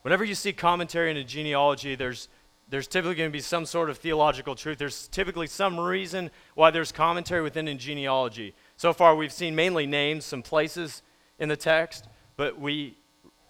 Whenever 0.00 0.24
you 0.24 0.34
see 0.34 0.54
commentary 0.54 1.10
in 1.10 1.18
a 1.18 1.24
genealogy, 1.24 1.94
there's, 1.94 2.28
there's 2.70 2.86
typically 2.86 3.14
going 3.14 3.28
to 3.28 3.32
be 3.32 3.40
some 3.40 3.66
sort 3.66 3.90
of 3.90 3.98
theological 3.98 4.54
truth. 4.54 4.78
There's 4.78 5.08
typically 5.08 5.46
some 5.46 5.78
reason 5.78 6.30
why 6.54 6.70
there's 6.70 6.90
commentary 6.90 7.42
within 7.42 7.68
a 7.68 7.74
genealogy. 7.74 8.54
So 8.78 8.94
far, 8.94 9.14
we've 9.14 9.30
seen 9.30 9.54
mainly 9.54 9.86
names, 9.86 10.24
some 10.24 10.40
places 10.40 11.02
in 11.38 11.50
the 11.50 11.56
text, 11.56 12.08
but 12.38 12.58
we 12.58 12.96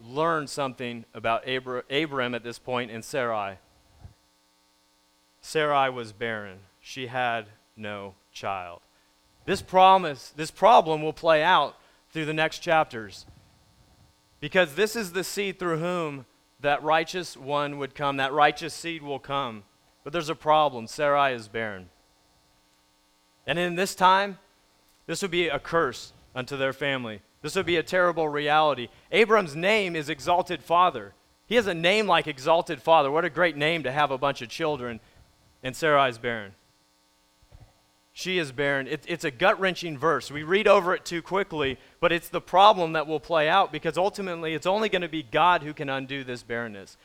learn 0.06 0.46
something 0.46 1.04
about 1.14 1.48
Abra- 1.48 1.84
Abram 1.90 2.34
at 2.34 2.42
this 2.42 2.58
point 2.58 2.90
in 2.90 3.02
Sarai. 3.02 3.58
Sarai 5.40 5.90
was 5.90 6.12
barren. 6.12 6.58
She 6.80 7.06
had 7.06 7.46
no 7.76 8.14
child. 8.32 8.80
This 9.46 9.62
promise, 9.62 10.32
this 10.36 10.50
problem 10.50 11.02
will 11.02 11.12
play 11.12 11.42
out 11.42 11.76
through 12.10 12.24
the 12.24 12.34
next 12.34 12.60
chapters. 12.60 13.26
Because 14.40 14.74
this 14.74 14.96
is 14.96 15.12
the 15.12 15.24
seed 15.24 15.58
through 15.58 15.78
whom 15.78 16.26
that 16.60 16.82
righteous 16.82 17.36
one 17.36 17.78
would 17.78 17.94
come, 17.94 18.16
that 18.16 18.32
righteous 18.32 18.74
seed 18.74 19.02
will 19.02 19.18
come. 19.18 19.64
But 20.02 20.12
there's 20.12 20.28
a 20.28 20.34
problem. 20.34 20.86
Sarai 20.86 21.34
is 21.34 21.48
barren. 21.48 21.88
And 23.46 23.58
in 23.58 23.74
this 23.74 23.94
time, 23.94 24.38
this 25.06 25.22
would 25.22 25.30
be 25.30 25.48
a 25.48 25.58
curse 25.58 26.12
unto 26.34 26.56
their 26.56 26.72
family. 26.72 27.20
This 27.44 27.56
would 27.56 27.66
be 27.66 27.76
a 27.76 27.82
terrible 27.82 28.26
reality. 28.26 28.88
Abram's 29.12 29.54
name 29.54 29.94
is 29.96 30.08
Exalted 30.08 30.62
Father. 30.62 31.12
He 31.46 31.56
has 31.56 31.66
a 31.66 31.74
name 31.74 32.06
like 32.06 32.26
Exalted 32.26 32.80
Father. 32.80 33.10
What 33.10 33.26
a 33.26 33.28
great 33.28 33.54
name 33.54 33.82
to 33.82 33.92
have 33.92 34.10
a 34.10 34.16
bunch 34.16 34.40
of 34.40 34.48
children. 34.48 34.98
And 35.62 35.76
Sarai 35.76 36.08
is 36.08 36.16
barren. 36.16 36.52
She 38.14 38.38
is 38.38 38.50
barren. 38.50 38.88
It, 38.88 39.04
it's 39.06 39.26
a 39.26 39.30
gut 39.30 39.60
wrenching 39.60 39.98
verse. 39.98 40.30
We 40.30 40.42
read 40.42 40.66
over 40.66 40.94
it 40.94 41.04
too 41.04 41.20
quickly, 41.20 41.78
but 42.00 42.12
it's 42.12 42.30
the 42.30 42.40
problem 42.40 42.94
that 42.94 43.06
will 43.06 43.20
play 43.20 43.46
out 43.46 43.70
because 43.70 43.98
ultimately 43.98 44.54
it's 44.54 44.66
only 44.66 44.88
going 44.88 45.02
to 45.02 45.08
be 45.08 45.22
God 45.22 45.62
who 45.62 45.74
can 45.74 45.90
undo 45.90 46.24
this 46.24 46.42
barrenness. 46.42 46.96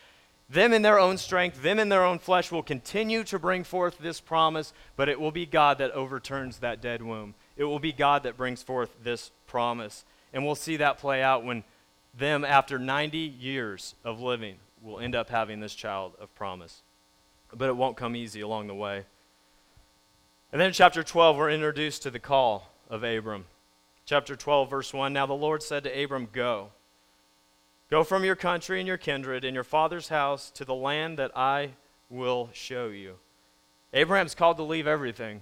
Them 0.50 0.72
in 0.72 0.84
their 0.84 1.00
own 1.00 1.18
strength, 1.18 1.62
them 1.62 1.80
in 1.80 1.90
their 1.90 2.06
own 2.06 2.18
flesh 2.18 2.50
will 2.50 2.64
continue 2.64 3.26
to 3.26 3.40
bring 3.40 3.66
forth 3.66 3.98
this 3.98 4.22
promise, 4.22 4.72
but 4.96 5.10
it 5.10 5.20
will 5.20 5.32
be 5.32 5.46
God 5.46 5.80
that 5.80 5.92
overturns 5.92 6.60
that 6.60 6.80
dead 6.80 7.02
womb. 7.02 7.36
It 7.58 7.66
will 7.66 7.80
be 7.80 7.92
God 7.92 8.24
that 8.24 8.38
brings 8.38 8.64
forth 8.64 8.96
this 9.04 9.32
promise. 9.46 10.06
And 10.34 10.46
we'll 10.46 10.56
see 10.56 10.78
that 10.78 10.98
play 10.98 11.22
out 11.22 11.44
when 11.44 11.64
them, 12.18 12.44
after 12.44 12.78
90 12.78 13.18
years 13.18 13.96
of 14.04 14.20
living, 14.20 14.58
will 14.82 15.00
end 15.00 15.16
up 15.16 15.30
having 15.30 15.60
this 15.60 15.76
child 15.76 16.14
of 16.20 16.34
promise. 16.36 16.82
But 17.54 17.70
it 17.70 17.78
won't 17.78 17.98
come 17.98 18.16
easy 18.16 18.42
along 18.42 18.68
the 18.68 18.76
way. 18.76 19.06
And 20.52 20.60
then 20.60 20.68
in 20.68 20.74
chapter 20.74 21.04
12, 21.04 21.38
we're 21.38 21.52
introduced 21.52 22.04
to 22.04 22.12
the 22.12 22.20
call 22.20 22.72
of 22.90 23.04
Abram. 23.04 23.46
Chapter 24.06 24.36
12, 24.36 24.70
verse 24.70 24.94
1 24.94 25.14
Now 25.14 25.26
the 25.26 25.34
Lord 25.34 25.62
said 25.62 25.84
to 25.84 26.04
Abram, 26.04 26.28
Go. 26.32 26.70
Go 27.90 28.04
from 28.04 28.24
your 28.24 28.36
country 28.36 28.80
and 28.80 28.88
your 28.88 28.98
kindred 28.98 29.44
and 29.44 29.56
your 29.56 29.64
father's 29.64 30.10
house 30.10 30.52
to 30.52 30.66
the 30.66 30.76
land 30.76 31.18
that 31.18 31.36
I 31.36 31.72
will 32.10 32.50
show 32.54 32.88
you. 32.88 33.16
Abraham's 33.94 34.36
called 34.36 34.58
to 34.58 34.64
leave 34.64 34.88
everything. 34.88 35.42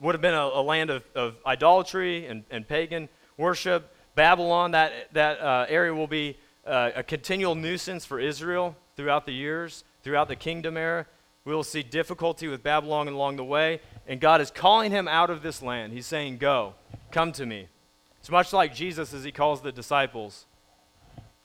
Would 0.00 0.14
have 0.14 0.22
been 0.22 0.34
a, 0.34 0.50
a 0.54 0.62
land 0.62 0.90
of, 0.90 1.04
of 1.14 1.36
idolatry 1.46 2.26
and, 2.26 2.44
and 2.50 2.66
pagan 2.66 3.08
worship. 3.36 3.94
Babylon, 4.14 4.72
that, 4.72 5.12
that 5.12 5.40
uh, 5.40 5.66
area 5.68 5.94
will 5.94 6.06
be 6.06 6.36
uh, 6.66 6.90
a 6.94 7.02
continual 7.02 7.54
nuisance 7.54 8.04
for 8.04 8.18
Israel 8.18 8.76
throughout 8.96 9.26
the 9.26 9.32
years, 9.32 9.84
throughout 10.02 10.28
the 10.28 10.36
kingdom 10.36 10.76
era. 10.76 11.06
We 11.44 11.54
will 11.54 11.64
see 11.64 11.82
difficulty 11.82 12.48
with 12.48 12.62
Babylon 12.62 13.08
along 13.08 13.36
the 13.36 13.44
way, 13.44 13.80
and 14.06 14.20
God 14.20 14.40
is 14.40 14.50
calling 14.50 14.90
him 14.90 15.08
out 15.08 15.30
of 15.30 15.42
this 15.42 15.62
land. 15.62 15.92
He's 15.92 16.06
saying, 16.06 16.38
Go, 16.38 16.74
come 17.10 17.32
to 17.32 17.46
me. 17.46 17.68
It's 18.20 18.30
much 18.30 18.52
like 18.52 18.74
Jesus 18.74 19.14
as 19.14 19.24
he 19.24 19.32
calls 19.32 19.62
the 19.62 19.72
disciples. 19.72 20.44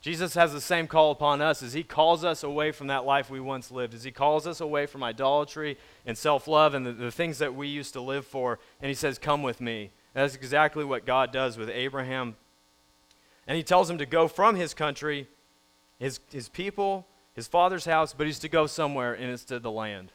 Jesus 0.06 0.36
has 0.36 0.54
the 0.54 0.62
same 0.62 0.86
call 0.86 1.10
upon 1.10 1.42
us 1.42 1.64
as 1.64 1.74
he 1.74 1.82
calls 1.82 2.24
us 2.24 2.44
away 2.44 2.72
from 2.72 2.86
that 2.88 3.06
life 3.06 3.32
we 3.32 3.40
once 3.40 3.72
lived, 3.72 3.96
as 3.96 4.04
he 4.04 4.12
calls 4.12 4.46
us 4.46 4.62
away 4.62 4.86
from 4.86 5.02
idolatry 5.02 5.80
and 6.06 6.16
self 6.16 6.48
love 6.48 6.76
and 6.76 6.86
the, 6.86 6.94
the, 6.94 7.10
things 7.10 7.40
that 7.40 7.56
we 7.56 7.68
used 7.68 7.94
to 7.94 8.02
live 8.02 8.24
for. 8.24 8.60
And 8.80 8.88
he 8.88 8.94
says, 8.94 9.18
Come 9.18 9.42
with 9.42 9.60
me. 9.60 9.90
And 10.14 10.22
that's 10.22 10.36
exactly 10.36 10.86
what 10.86 11.08
God 11.08 11.34
does 11.34 11.58
with 11.58 11.72
Abraham. 11.72 12.36
And 13.48 13.58
he 13.58 13.64
tells 13.64 13.90
him 13.90 13.98
to 13.98 14.06
go 14.06 14.28
from 14.28 14.56
his 14.56 14.76
country, 14.76 15.28
his, 15.98 16.20
his 16.32 16.50
people, 16.50 17.08
his 17.34 17.48
father's 17.48 17.86
house, 17.86 18.14
but 18.14 18.28
he's 18.28 18.38
to 18.40 18.48
go 18.48 18.68
somewhere, 18.68 19.16
and 19.16 19.32
it's 19.32 19.46
to 19.46 19.58
the 19.58 19.72
land. 19.72 20.12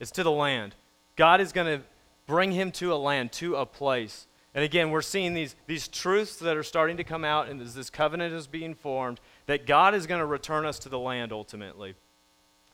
It's 0.00 0.10
to 0.12 0.22
the 0.22 0.30
land. 0.30 0.74
God 1.16 1.42
is 1.42 1.52
going 1.52 1.80
to 1.80 1.84
bring 2.26 2.52
him 2.52 2.72
to 2.72 2.94
a 2.94 2.96
land, 2.96 3.30
to 3.32 3.56
a 3.56 3.66
place. 3.66 4.26
And 4.54 4.64
again, 4.64 4.90
we're 4.90 5.02
seeing 5.02 5.34
these, 5.34 5.56
these 5.66 5.88
truths 5.88 6.36
that 6.36 6.56
are 6.56 6.62
starting 6.62 6.96
to 6.98 7.04
come 7.04 7.24
out, 7.24 7.48
and 7.48 7.60
as 7.60 7.74
this 7.74 7.90
covenant 7.90 8.32
is 8.32 8.46
being 8.46 8.74
formed, 8.74 9.20
that 9.46 9.66
God 9.66 9.94
is 9.94 10.06
going 10.06 10.20
to 10.20 10.26
return 10.26 10.64
us 10.64 10.78
to 10.80 10.88
the 10.88 10.98
land 10.98 11.32
ultimately. 11.32 11.94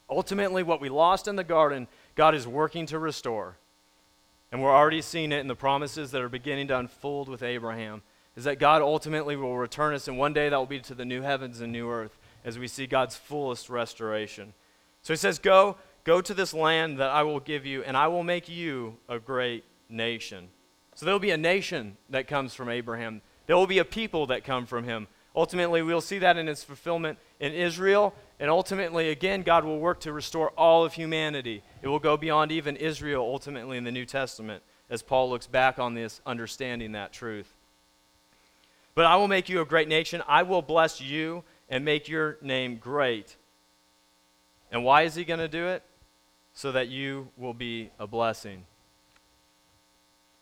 Ultimately, 0.09 0.63
what 0.63 0.81
we 0.81 0.91
lost 0.91 1.27
in 1.27 1.37
the 1.37 1.45
garden, 1.45 1.89
God 2.17 2.35
is 2.35 2.47
working 2.47 2.85
to 2.87 2.99
restore. 2.99 3.57
And 4.53 4.61
we're 4.61 4.75
already 4.75 5.01
seeing 5.01 5.33
it 5.33 5.39
in 5.39 5.47
the 5.47 5.55
promises 5.55 6.11
that 6.11 6.21
are 6.21 6.29
beginning 6.29 6.69
to 6.69 6.79
unfold 6.79 7.29
with 7.29 7.43
Abraham, 7.43 8.03
is 8.37 8.45
that 8.45 8.59
God 8.59 8.83
ultimately 8.83 9.37
will 9.37 9.57
return 9.57 9.95
us, 9.95 10.07
and 10.07 10.19
one 10.19 10.35
day 10.35 10.49
that 10.49 10.57
will 10.57 10.67
be 10.67 10.81
to 10.81 10.95
the 10.95 11.05
new 11.05 11.23
heavens 11.23 11.61
and 11.63 11.73
new 11.73 11.89
earth 11.91 12.19
as 12.45 12.59
we 12.59 12.69
see 12.69 12.87
God's 12.87 13.17
fullest 13.17 13.71
restoration. 13.71 14.53
So 15.03 15.15
he 15.15 15.17
says, 15.17 15.39
Go, 15.39 15.77
go 16.05 16.21
to 16.21 16.35
this 16.35 16.53
land 16.53 16.99
that 16.99 17.11
I 17.11 17.23
will 17.23 17.41
give 17.41 17.65
you, 17.65 17.83
and 17.85 17.97
I 17.97 18.09
will 18.09 18.25
make 18.25 18.49
you 18.49 18.97
a 19.09 19.19
great 19.19 19.65
nation. 19.89 20.49
So 21.00 21.07
there 21.07 21.14
will 21.14 21.19
be 21.19 21.30
a 21.30 21.38
nation 21.38 21.97
that 22.11 22.28
comes 22.28 22.52
from 22.52 22.69
Abraham. 22.69 23.23
There 23.47 23.57
will 23.57 23.66
be 23.66 23.78
a 23.78 23.87
people 23.87 24.26
that 24.26 24.45
come 24.45 24.66
from 24.66 24.85
him. 24.85 25.07
Ultimately, 25.35 25.80
we'll 25.80 26.02
see 26.02 26.19
that 26.19 26.37
in 26.37 26.47
its 26.47 26.62
fulfillment 26.62 27.19
in 27.40 27.54
Israel. 27.54 28.14
And 28.38 28.50
ultimately, 28.50 29.09
again, 29.09 29.40
God 29.40 29.64
will 29.64 29.78
work 29.78 30.00
to 30.00 30.12
restore 30.12 30.50
all 30.59 30.85
of 30.85 30.92
humanity. 30.92 31.62
It 31.80 31.88
will 31.88 32.00
go 32.00 32.19
beyond 32.19 32.52
even 32.52 32.76
Israel 32.76 33.23
ultimately 33.23 33.78
in 33.78 33.85
the 33.85 33.90
New 33.90 34.04
Testament 34.04 34.62
as 34.90 35.00
Paul 35.00 35.30
looks 35.30 35.47
back 35.47 35.78
on 35.78 35.95
this, 35.95 36.21
understanding 36.26 36.92
that 36.92 37.14
truth. 37.14 37.50
But 38.95 39.07
I 39.07 39.16
will 39.16 39.26
make 39.26 39.49
you 39.49 39.62
a 39.62 39.64
great 39.64 39.88
nation. 39.88 40.23
I 40.28 40.42
will 40.42 40.61
bless 40.61 41.00
you 41.00 41.45
and 41.71 41.83
make 41.83 42.09
your 42.09 42.37
name 42.42 42.76
great. 42.76 43.38
And 44.71 44.85
why 44.85 45.04
is 45.04 45.14
he 45.14 45.25
going 45.25 45.40
to 45.40 45.49
do 45.49 45.66
it? 45.66 45.83
So 46.52 46.73
that 46.73 46.88
you 46.88 47.30
will 47.38 47.54
be 47.54 47.88
a 47.99 48.07
blessing. 48.07 48.66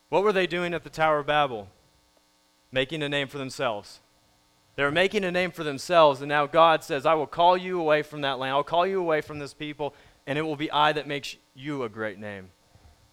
What 0.09 0.23
were 0.23 0.33
they 0.33 0.47
doing 0.47 0.75
at 0.75 0.85
the 0.85 0.91
Tower 0.91 1.19
of 1.19 1.27
Babel? 1.27 1.69
Making 2.73 3.03
a 3.03 3.09
name 3.09 3.29
for 3.29 3.39
themselves. 3.39 4.01
They 4.77 4.85
were 4.85 4.91
making 4.91 5.25
a 5.25 5.31
name 5.31 5.51
for 5.51 5.65
themselves, 5.65 6.21
and 6.21 6.29
now 6.29 6.47
God 6.47 6.85
says, 6.85 7.05
I 7.05 7.15
will 7.15 7.27
call 7.27 7.57
you 7.57 7.81
away 7.81 8.03
from 8.03 8.21
that 8.21 8.39
land. 8.39 8.53
I'll 8.53 8.63
call 8.63 8.87
you 8.87 9.01
away 9.01 9.21
from 9.21 9.39
this 9.39 9.53
people, 9.53 9.95
and 10.27 10.39
it 10.39 10.43
will 10.43 10.57
be 10.57 10.71
I 10.71 10.93
that 10.93 11.09
makes 11.09 11.37
you 11.55 11.83
a 11.83 11.89
great 11.89 12.19
name. 12.19 12.51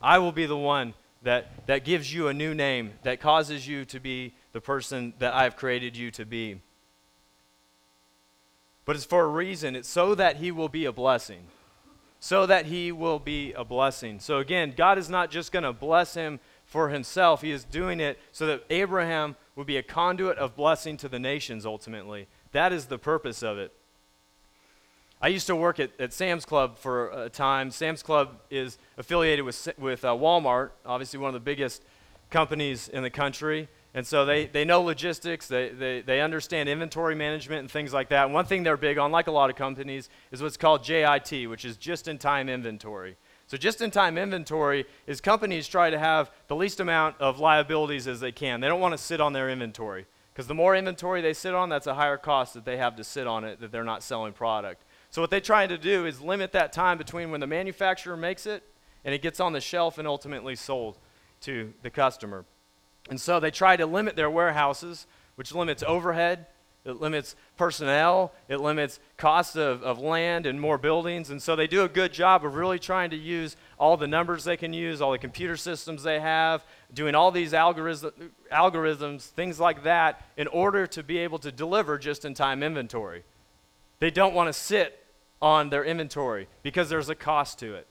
I 0.02 0.20
will 0.20 0.32
be 0.32 0.46
the 0.46 0.58
one 0.58 0.94
that, 1.24 1.66
that 1.68 1.84
gives 1.84 2.14
you 2.14 2.28
a 2.28 2.34
new 2.34 2.54
name, 2.54 2.94
that 3.04 3.20
causes 3.20 3.68
you 3.68 3.84
to 3.86 4.00
be 4.00 4.36
the 4.52 4.62
person 4.62 5.14
that 5.20 5.34
I've 5.34 5.56
created 5.56 5.98
you 5.98 6.12
to 6.12 6.26
be 6.26 6.62
but 8.86 8.96
it's 8.96 9.06
for 9.06 9.24
a 9.24 9.28
reason. 9.28 9.76
It's 9.76 9.90
so 9.90 10.16
that 10.16 10.38
he 10.38 10.52
will 10.52 10.70
be 10.70 10.86
a 10.86 10.92
blessing. 10.92 11.48
So 12.20 12.46
that 12.46 12.68
he 12.68 12.92
will 12.92 13.20
be 13.20 13.52
a 13.54 13.66
blessing. 13.66 14.20
So 14.20 14.38
again, 14.38 14.74
God 14.78 14.98
is 14.98 15.10
not 15.10 15.32
just 15.32 15.52
going 15.52 15.64
to 15.64 15.74
bless 15.74 16.14
him 16.14 16.40
for 16.76 16.90
himself, 16.90 17.42
he 17.42 17.52
is 17.52 17.64
doing 17.64 18.02
it 18.02 18.20
so 18.34 18.46
that 18.48 18.66
Abraham 18.70 19.38
would 19.56 19.66
be 19.66 19.78
a 19.78 19.82
conduit 19.82 20.38
of 20.38 20.58
blessing 20.58 20.98
to 20.98 21.08
the 21.08 21.18
nations 21.18 21.66
ultimately. 21.66 22.28
That 22.52 22.74
is 22.74 22.88
the 22.88 22.98
purpose 22.98 23.42
of 23.42 23.58
it. 23.58 23.72
I 25.22 25.30
used 25.30 25.48
to 25.48 25.56
work 25.56 25.80
at, 25.80 25.92
at 26.02 26.12
Sam's 26.12 26.44
Club 26.44 26.78
for 26.78 27.12
a 27.12 27.30
time. 27.30 27.72
Sam's 27.72 28.04
Club 28.04 28.42
is 28.50 28.78
affiliated 28.98 29.46
with, 29.46 29.70
with 29.78 30.04
uh, 30.04 30.10
Walmart, 30.10 30.72
obviously 30.86 31.18
one 31.18 31.30
of 31.30 31.34
the 31.34 31.40
biggest 31.40 31.82
companies 32.30 32.90
in 32.90 33.04
the 33.04 33.10
country. 33.10 33.70
And 33.94 34.06
so 34.06 34.26
they, 34.26 34.48
they 34.48 34.66
know 34.66 34.82
logistics, 34.82 35.48
they, 35.48 35.70
they, 35.70 36.02
they 36.02 36.20
understand 36.20 36.68
inventory 36.68 37.16
management 37.16 37.62
and 37.62 37.72
things 37.72 37.94
like 37.94 38.10
that. 38.10 38.26
And 38.26 38.34
one 38.34 38.44
thing 38.44 38.64
they're 38.64 38.76
big 38.76 38.98
on, 38.98 39.14
like 39.14 39.28
a 39.28 39.32
lot 39.32 39.50
of 39.50 39.56
companies, 39.56 40.10
is 40.30 40.42
what's 40.42 40.58
called 40.58 40.84
JIT, 40.84 41.50
which 41.50 41.64
is 41.64 41.78
just 41.78 42.10
in 42.10 42.18
time 42.18 42.50
inventory. 42.50 43.16
So, 43.48 43.58
just 43.58 43.82
in 43.82 43.92
time 43.92 44.18
inventory 44.18 44.86
is 45.06 45.22
companies 45.22 45.68
try 45.68 45.90
to 45.90 46.00
have 46.00 46.32
the 46.48 46.56
least 46.56 46.80
amount 46.80 47.16
of 47.20 47.40
liabilities 47.40 48.08
as 48.08 48.20
they 48.20 48.32
can. 48.32 48.60
They 48.60 48.68
don't 48.68 48.80
want 48.80 48.94
to 48.94 48.98
sit 48.98 49.22
on 49.22 49.34
their 49.34 49.50
inventory 49.50 50.08
because 50.34 50.48
the 50.48 50.56
more 50.56 50.76
inventory 50.76 51.22
they 51.22 51.34
sit 51.34 51.54
on, 51.54 51.70
that's 51.70 51.88
a 51.88 51.94
higher 51.94 52.18
cost 52.18 52.56
that 52.56 52.66
they 52.66 52.78
have 52.78 52.96
to 52.96 53.04
sit 53.04 53.28
on 53.28 53.44
it 53.44 53.60
that 53.62 53.72
they're 53.72 53.84
not 53.84 54.02
selling 54.02 54.34
product. 54.34 54.84
So, 55.12 55.22
what 55.22 55.30
they're 55.30 55.40
trying 55.40 55.70
to 55.70 55.78
do 55.78 56.06
is 56.06 56.22
limit 56.22 56.52
that 56.54 56.74
time 56.74 56.98
between 56.98 57.30
when 57.30 57.40
the 57.40 57.48
manufacturer 57.48 58.18
makes 58.18 58.46
it 58.46 58.64
and 59.06 59.14
it 59.14 59.22
gets 59.22 59.40
on 59.40 59.54
the 59.54 59.62
shelf 59.62 60.00
and 60.00 60.08
ultimately 60.08 60.56
sold 60.56 60.98
to 61.42 61.74
the 61.84 61.92
customer. 61.92 62.46
And 63.10 63.22
so 63.22 63.40
they 63.40 63.52
try 63.52 63.78
to 63.78 63.86
limit 63.86 64.16
their 64.16 64.30
warehouses, 64.30 65.06
which 65.36 65.54
limits 65.54 65.84
overhead, 65.86 66.48
it 66.86 67.02
limits 67.02 67.36
personnel, 67.58 68.32
it 68.48 68.62
limits 68.62 69.00
cost 69.18 69.56
of, 69.56 69.82
of 69.82 70.00
land 70.00 70.46
and 70.46 70.62
more 70.62 70.78
buildings. 70.78 71.32
And 71.32 71.42
so 71.42 71.56
they 71.56 71.68
do 71.68 71.84
a 71.84 71.90
good 71.90 72.14
job 72.14 72.46
of 72.46 72.56
really 72.56 72.78
trying 72.78 73.10
to 73.10 73.16
use 73.16 73.58
all 73.80 73.98
the 73.98 74.08
numbers 74.08 74.44
they 74.44 74.56
can 74.56 74.72
use, 74.72 75.02
all 75.02 75.12
the 75.12 75.18
computer 75.18 75.58
systems 75.58 76.04
they 76.04 76.20
have, 76.20 76.64
doing 76.94 77.16
all 77.16 77.32
these 77.32 77.54
algorithm, 77.54 78.32
algorithms, 78.52 79.24
things 79.24 79.60
like 79.60 79.84
that, 79.84 80.24
in 80.38 80.48
order 80.48 80.86
to 80.88 81.02
be 81.02 81.18
able 81.18 81.40
to 81.40 81.52
deliver 81.52 81.98
just 81.98 82.24
in 82.24 82.36
time 82.36 82.62
inventory. 82.62 83.24
They 84.00 84.12
don't 84.12 84.36
want 84.36 84.48
to 84.48 84.54
sit 84.54 85.04
on 85.42 85.70
their 85.70 85.84
inventory 85.84 86.48
because 86.62 86.90
there's 86.90 87.10
a 87.10 87.16
cost 87.16 87.60
to 87.60 87.74
it. 87.76 87.88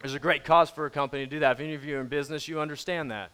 There's 0.00 0.14
a 0.14 0.20
great 0.20 0.44
cost 0.44 0.74
for 0.74 0.86
a 0.86 0.90
company 0.90 1.24
to 1.24 1.30
do 1.30 1.40
that. 1.40 1.52
If 1.52 1.60
any 1.60 1.74
of 1.74 1.84
you 1.84 1.96
are 1.96 2.00
in 2.00 2.06
business, 2.08 2.46
you 2.46 2.60
understand 2.60 3.10
that. 3.10 3.30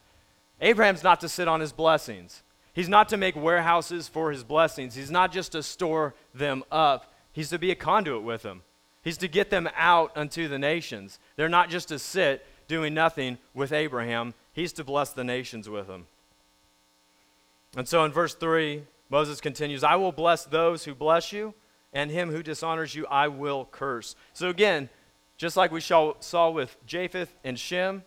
Abraham's 0.60 1.02
not 1.02 1.20
to 1.20 1.28
sit 1.28 1.48
on 1.48 1.60
his 1.60 1.72
blessings. 1.72 2.42
He's 2.74 2.88
not 2.88 3.08
to 3.10 3.16
make 3.16 3.36
warehouses 3.36 4.08
for 4.08 4.30
his 4.30 4.44
blessings. 4.44 4.94
He's 4.94 5.10
not 5.10 5.32
just 5.32 5.52
to 5.52 5.62
store 5.62 6.14
them 6.34 6.64
up. 6.70 7.12
He's 7.32 7.50
to 7.50 7.58
be 7.58 7.70
a 7.70 7.76
conduit 7.76 8.22
with 8.22 8.42
them. 8.42 8.62
He's 9.02 9.18
to 9.18 9.28
get 9.28 9.50
them 9.50 9.68
out 9.76 10.12
unto 10.16 10.48
the 10.48 10.58
nations. 10.58 11.18
They're 11.36 11.48
not 11.48 11.70
just 11.70 11.88
to 11.88 11.98
sit 11.98 12.44
doing 12.66 12.94
nothing 12.94 13.38
with 13.52 13.72
Abraham. 13.72 14.34
He's 14.52 14.72
to 14.74 14.84
bless 14.84 15.10
the 15.10 15.24
nations 15.24 15.68
with 15.68 15.86
them. 15.86 16.06
And 17.76 17.88
so 17.88 18.04
in 18.04 18.12
verse 18.12 18.34
3, 18.34 18.82
Moses 19.10 19.40
continues, 19.40 19.84
I 19.84 19.96
will 19.96 20.12
bless 20.12 20.44
those 20.44 20.84
who 20.84 20.94
bless 20.94 21.32
you, 21.32 21.54
and 21.92 22.10
him 22.10 22.30
who 22.30 22.42
dishonors 22.42 22.94
you 22.94 23.06
I 23.06 23.28
will 23.28 23.68
curse. 23.70 24.16
So 24.32 24.48
again, 24.48 24.88
just 25.36 25.56
like 25.56 25.70
we 25.70 25.80
saw 25.80 26.50
with 26.50 26.76
Japheth 26.86 27.34
and 27.44 27.58
Shem, 27.58 28.02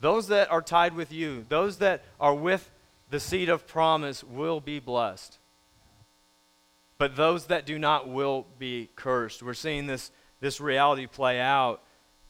those 0.00 0.28
that 0.28 0.50
are 0.50 0.62
tied 0.62 0.94
with 0.94 1.12
you, 1.12 1.46
those 1.48 1.78
that 1.78 2.02
are 2.18 2.34
with 2.34 2.70
the 3.10 3.20
seed 3.20 3.48
of 3.48 3.66
promise, 3.66 4.24
will 4.24 4.60
be 4.60 4.78
blessed. 4.78 5.38
But 6.98 7.16
those 7.16 7.46
that 7.46 7.66
do 7.66 7.78
not 7.78 8.08
will 8.08 8.46
be 8.58 8.90
cursed. 8.94 9.42
We're 9.42 9.54
seeing 9.54 9.86
this, 9.86 10.10
this 10.40 10.60
reality 10.60 11.06
play 11.06 11.40
out 11.40 11.82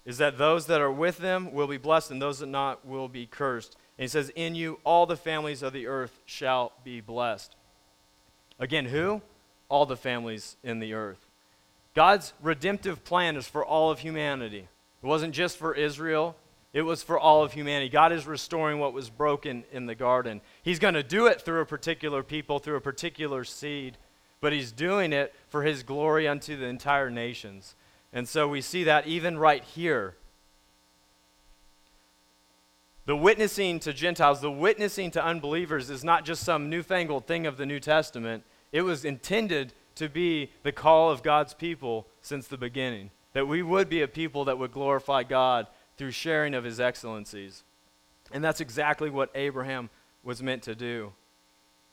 is 0.05 0.19
that 0.19 0.39
those 0.39 0.67
that 0.67 0.81
are 0.81 0.93
with 0.93 1.19
them 1.19 1.53
will 1.53 1.67
be 1.67 1.77
blessed, 1.77 2.11
and 2.11 2.23
those 2.23 2.39
that 2.39 2.47
not 2.47 2.87
will 2.87 3.09
be 3.09 3.27
cursed. 3.27 3.77
And 3.99 4.05
he 4.05 4.09
says, 4.09 4.31
In 4.31 4.55
you 4.55 4.81
all 4.85 5.07
the 5.07 5.17
families 5.17 5.63
of 5.63 5.73
the 5.73 5.87
earth 5.87 6.21
shall 6.25 6.73
be 6.85 7.01
blessed. 7.01 7.55
Again, 8.59 8.87
who? 8.87 9.23
All 9.69 9.87
the 9.87 9.97
families 9.97 10.57
in 10.63 10.81
the 10.81 10.95
earth. 10.95 11.27
God's 11.95 12.33
redemptive 12.41 13.05
plan 13.05 13.37
is 13.37 13.47
for 13.47 13.65
all 13.65 13.91
of 13.91 13.99
humanity. 13.99 14.69
It 15.03 15.07
wasn't 15.07 15.35
just 15.35 15.57
for 15.57 15.75
Israel, 15.75 16.37
it 16.73 16.83
was 16.83 17.03
for 17.03 17.19
all 17.19 17.43
of 17.43 17.53
humanity. 17.53 17.89
God 17.89 18.13
is 18.13 18.27
restoring 18.27 18.79
what 18.79 18.93
was 18.93 19.11
broken 19.11 19.65
in 19.73 19.87
the 19.87 19.95
garden. 19.95 20.41
He's 20.63 20.79
going 20.79 20.95
to 20.95 21.03
do 21.03 21.27
it 21.27 21.41
through 21.41 21.61
a 21.61 21.67
particular 21.67 22.23
people, 22.23 22.61
through 22.61 22.77
a 22.77 22.81
particular 22.81 23.43
seed, 23.45 23.99
but 24.41 24.53
He's 24.53 24.71
doing 24.71 25.13
it 25.13 25.35
for 25.49 25.65
His 25.65 25.83
glory 25.83 26.29
unto 26.29 26.57
the 26.57 26.67
entire 26.67 27.11
nations. 27.11 27.75
And 28.13 28.29
so 28.29 28.47
we 28.47 28.61
see 28.61 28.85
that 28.85 29.07
even 29.07 29.37
right 29.37 29.65
here. 29.65 30.15
The 33.07 33.17
witnessing 33.17 33.81
to 33.81 33.93
Gentiles, 33.93 34.41
the 34.41 34.51
witnessing 34.51 35.11
to 35.13 35.25
unbelievers 35.25 35.91
is 35.91 36.05
not 36.05 36.25
just 36.25 36.45
some 36.45 36.71
newfangled 36.71 37.27
thing 37.27 37.47
of 37.47 37.57
the 37.57 37.67
New 37.67 37.81
Testament. 37.81 38.45
It 38.71 38.83
was 38.83 39.05
intended 39.05 39.73
to 39.97 40.09
be 40.09 40.53
the 40.63 40.71
call 40.71 41.11
of 41.11 41.25
God's 41.25 41.53
people 41.53 42.07
since 42.23 42.47
the 42.47 42.57
beginning. 42.57 43.11
That 43.33 43.49
we 43.49 43.63
would 43.63 43.89
be 43.89 44.03
a 44.03 44.09
people 44.09 44.45
that 44.45 44.59
would 44.59 44.71
glorify 44.71 45.25
God 45.25 45.67
through 46.01 46.11
sharing 46.11 46.55
of 46.55 46.65
his 46.65 46.81
excellencies. 46.81 47.63
And 48.33 48.43
that's 48.43 48.63
exactly 48.63 49.11
what 49.11 49.31
Abraham 49.35 49.91
was 50.25 50.43
meant 50.43 50.63
to 50.63 50.75
do. 50.75 51.13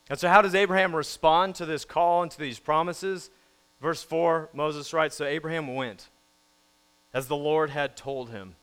And 0.09 0.17
so, 0.17 0.29
how 0.29 0.41
does 0.41 0.55
Abraham 0.55 0.95
respond 0.95 1.55
to 1.55 1.65
this 1.65 1.83
call 1.83 2.23
and 2.23 2.31
to 2.31 2.39
these 2.39 2.57
promises? 2.57 3.29
Verse 3.81 4.01
4, 4.01 4.51
Moses 4.53 4.93
writes 4.93 5.17
So 5.17 5.25
Abraham 5.25 5.75
went 5.75 6.07
as 7.13 7.27
the 7.27 7.35
Lord 7.35 7.69
had 7.69 7.97
told 7.97 8.29
him. 8.29 8.55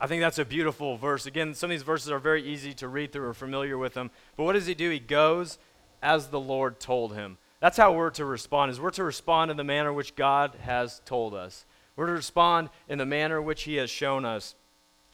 I 0.00 0.06
think 0.06 0.22
that's 0.22 0.38
a 0.38 0.44
beautiful 0.44 0.96
verse. 0.96 1.26
Again, 1.26 1.52
some 1.54 1.70
of 1.70 1.74
these 1.74 1.82
verses 1.82 2.12
are 2.12 2.20
very 2.20 2.44
easy 2.44 2.72
to 2.74 2.86
read 2.86 3.10
through 3.10 3.26
or 3.26 3.34
familiar 3.34 3.76
with 3.76 3.94
them. 3.94 4.12
But 4.36 4.44
what 4.44 4.52
does 4.52 4.66
he 4.66 4.74
do? 4.74 4.88
He 4.88 5.00
goes 5.00 5.58
as 6.00 6.28
the 6.28 6.38
Lord 6.38 6.78
told 6.78 7.16
him. 7.16 7.38
That's 7.58 7.76
how 7.76 7.92
we're 7.92 8.10
to 8.10 8.24
respond, 8.24 8.70
is 8.70 8.80
we're 8.80 8.90
to 8.90 9.02
respond 9.02 9.50
in 9.50 9.56
the 9.56 9.64
manner 9.64 9.92
which 9.92 10.14
God 10.14 10.54
has 10.60 11.02
told 11.04 11.34
us. 11.34 11.66
We're 11.96 12.06
to 12.06 12.12
respond 12.12 12.70
in 12.88 12.98
the 12.98 13.06
manner 13.06 13.40
which 13.40 13.62
he 13.62 13.76
has 13.76 13.90
shown 13.90 14.24
us. 14.24 14.54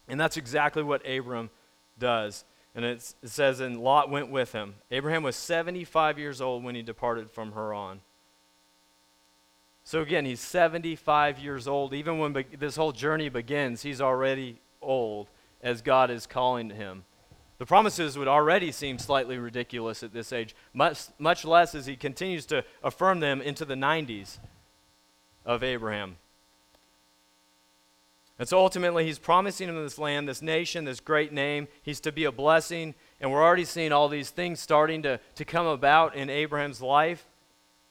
And 0.08 0.18
that's 0.18 0.36
exactly 0.36 0.82
what 0.82 1.06
Abram 1.08 1.50
does. 1.98 2.44
And 2.74 2.84
it 2.84 3.14
says, 3.24 3.60
and 3.60 3.80
Lot 3.80 4.10
went 4.10 4.30
with 4.30 4.52
him. 4.52 4.74
Abraham 4.90 5.22
was 5.22 5.36
75 5.36 6.18
years 6.18 6.40
old 6.40 6.64
when 6.64 6.74
he 6.74 6.82
departed 6.82 7.30
from 7.30 7.52
Haran. 7.52 8.00
So 9.84 10.00
again, 10.00 10.24
he's 10.24 10.40
75 10.40 11.38
years 11.38 11.66
old. 11.66 11.94
Even 11.94 12.18
when 12.18 12.32
be- 12.32 12.44
this 12.58 12.76
whole 12.76 12.92
journey 12.92 13.28
begins, 13.28 13.82
he's 13.82 14.00
already 14.00 14.60
old 14.80 15.28
as 15.62 15.82
God 15.82 16.10
is 16.10 16.26
calling 16.26 16.70
him. 16.70 17.04
The 17.58 17.66
promises 17.66 18.16
would 18.16 18.28
already 18.28 18.72
seem 18.72 18.98
slightly 18.98 19.36
ridiculous 19.36 20.02
at 20.02 20.14
this 20.14 20.32
age, 20.32 20.54
much, 20.72 21.08
much 21.18 21.44
less 21.44 21.74
as 21.74 21.86
he 21.86 21.96
continues 21.96 22.46
to 22.46 22.64
affirm 22.82 23.20
them 23.20 23.42
into 23.42 23.64
the 23.64 23.74
90s 23.74 24.38
of 25.44 25.62
Abraham. 25.62 26.16
And 28.40 28.48
so 28.48 28.58
ultimately, 28.58 29.04
he's 29.04 29.18
promising 29.18 29.68
him 29.68 29.76
this 29.82 29.98
land, 29.98 30.26
this 30.26 30.40
nation, 30.40 30.86
this 30.86 30.98
great 30.98 31.30
name. 31.30 31.68
He's 31.82 32.00
to 32.00 32.10
be 32.10 32.24
a 32.24 32.32
blessing. 32.32 32.94
And 33.20 33.30
we're 33.30 33.44
already 33.44 33.66
seeing 33.66 33.92
all 33.92 34.08
these 34.08 34.30
things 34.30 34.60
starting 34.60 35.02
to, 35.02 35.20
to 35.34 35.44
come 35.44 35.66
about 35.66 36.16
in 36.16 36.30
Abraham's 36.30 36.80
life. 36.80 37.26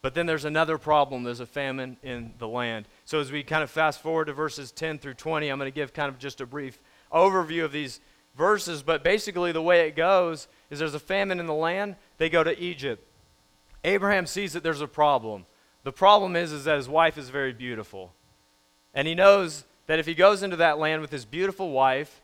But 0.01 0.15
then 0.15 0.25
there's 0.25 0.45
another 0.45 0.79
problem. 0.79 1.23
There's 1.23 1.39
a 1.39 1.45
famine 1.45 1.97
in 2.01 2.33
the 2.39 2.47
land. 2.47 2.87
So 3.05 3.19
as 3.19 3.31
we 3.31 3.43
kind 3.43 3.61
of 3.61 3.69
fast 3.69 4.01
forward 4.01 4.25
to 4.25 4.33
verses 4.33 4.71
10 4.71 4.97
through 4.97 5.13
20, 5.13 5.49
I'm 5.49 5.59
going 5.59 5.71
to 5.71 5.75
give 5.75 5.93
kind 5.93 6.09
of 6.09 6.17
just 6.17 6.41
a 6.41 6.47
brief 6.47 6.79
overview 7.13 7.63
of 7.63 7.71
these 7.71 7.99
verses, 8.35 8.81
but 8.81 9.03
basically 9.03 9.51
the 9.51 9.61
way 9.61 9.87
it 9.87 9.95
goes 9.95 10.47
is 10.71 10.79
there's 10.79 10.95
a 10.95 10.99
famine 10.99 11.39
in 11.39 11.45
the 11.45 11.53
land, 11.53 11.95
they 12.17 12.29
go 12.29 12.43
to 12.43 12.59
Egypt. 12.59 13.05
Abraham 13.83 14.25
sees 14.25 14.53
that 14.53 14.63
there's 14.63 14.81
a 14.81 14.87
problem. 14.87 15.45
The 15.83 15.91
problem 15.91 16.35
is, 16.35 16.51
is 16.51 16.63
that 16.63 16.77
his 16.77 16.89
wife 16.89 17.19
is 17.19 17.29
very 17.29 17.53
beautiful. 17.53 18.13
And 18.95 19.07
he 19.07 19.13
knows 19.13 19.65
that 19.89 19.97
if 19.97 20.05
he 20.05 20.13
goes 20.13 20.43
into 20.43 20.55
that 20.55 20.77
land 20.77 21.01
with 21.01 21.09
his 21.09 21.25
beautiful 21.25 21.71
wife, 21.71 22.21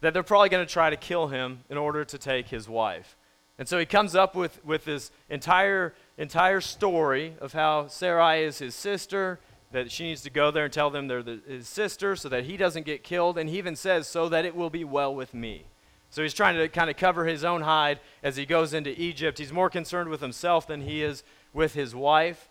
that 0.00 0.14
they're 0.14 0.22
probably 0.22 0.48
going 0.48 0.64
to 0.64 0.72
try 0.72 0.90
to 0.90 0.96
kill 0.96 1.26
him 1.26 1.58
in 1.68 1.76
order 1.76 2.04
to 2.04 2.16
take 2.16 2.46
his 2.46 2.68
wife. 2.68 3.16
And 3.58 3.66
so 3.66 3.80
he 3.80 3.84
comes 3.84 4.14
up 4.14 4.36
with, 4.36 4.64
with 4.64 4.84
this 4.84 5.10
entire, 5.28 5.92
entire 6.16 6.60
story 6.60 7.34
of 7.40 7.52
how 7.52 7.88
Sarai 7.88 8.44
is 8.44 8.60
his 8.60 8.76
sister, 8.76 9.40
that 9.72 9.90
she 9.90 10.04
needs 10.04 10.22
to 10.22 10.30
go 10.30 10.52
there 10.52 10.66
and 10.66 10.72
tell 10.72 10.88
them 10.88 11.08
they're 11.08 11.20
the, 11.20 11.40
his 11.48 11.66
sister 11.66 12.14
so 12.14 12.28
that 12.28 12.44
he 12.44 12.56
doesn't 12.56 12.86
get 12.86 13.02
killed. 13.02 13.38
And 13.38 13.50
he 13.50 13.58
even 13.58 13.74
says, 13.74 14.06
so 14.06 14.28
that 14.28 14.44
it 14.44 14.54
will 14.54 14.70
be 14.70 14.84
well 14.84 15.12
with 15.12 15.34
me. 15.34 15.64
So 16.10 16.22
he's 16.22 16.32
trying 16.32 16.58
to 16.58 16.68
kind 16.68 16.90
of 16.90 16.96
cover 16.96 17.24
his 17.24 17.42
own 17.42 17.62
hide 17.62 17.98
as 18.22 18.36
he 18.36 18.46
goes 18.46 18.72
into 18.72 18.90
Egypt. 19.02 19.38
He's 19.38 19.52
more 19.52 19.68
concerned 19.68 20.10
with 20.10 20.20
himself 20.20 20.64
than 20.64 20.82
he 20.82 21.02
is 21.02 21.24
with 21.52 21.74
his 21.74 21.92
wife. 21.92 22.48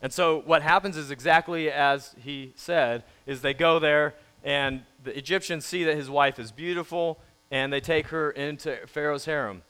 And 0.00 0.12
so 0.12 0.42
what 0.46 0.62
happens 0.62 0.96
is 0.96 1.10
exactly 1.10 1.72
as 1.72 2.14
he 2.22 2.52
said, 2.54 3.02
is 3.28 3.42
they 3.42 3.54
go 3.54 3.78
there 3.78 4.14
and 4.42 4.82
the 5.04 5.16
Egyptians 5.16 5.64
see 5.64 5.84
that 5.84 5.94
his 5.94 6.10
wife 6.10 6.40
is 6.40 6.50
beautiful 6.50 7.20
and 7.50 7.72
they 7.72 7.80
take 7.80 8.08
her 8.08 8.30
into 8.30 8.76
Pharaoh's 8.86 9.26
harem. 9.26 9.62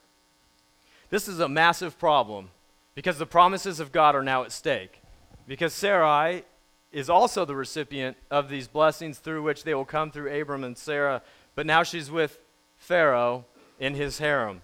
This 1.10 1.28
is 1.28 1.40
a 1.40 1.48
massive 1.48 1.98
problem 1.98 2.50
because 2.94 3.18
the 3.18 3.26
promises 3.26 3.80
of 3.80 3.92
God 3.92 4.14
are 4.14 4.22
now 4.22 4.44
at 4.44 4.52
stake 4.52 5.02
because 5.46 5.74
Sarai 5.74 6.44
is 6.92 7.10
also 7.10 7.44
the 7.44 7.56
recipient 7.56 8.16
of 8.30 8.48
these 8.48 8.68
blessings 8.68 9.18
through 9.18 9.42
which 9.42 9.64
they 9.64 9.74
will 9.74 9.84
come 9.84 10.10
through 10.10 10.40
Abram 10.40 10.64
and 10.64 10.78
Sarah, 10.78 11.20
but 11.54 11.66
now 11.66 11.82
she's 11.82 12.10
with 12.10 12.38
Pharaoh 12.76 13.44
in 13.80 13.94
his 13.94 14.18
harem. 14.18 14.62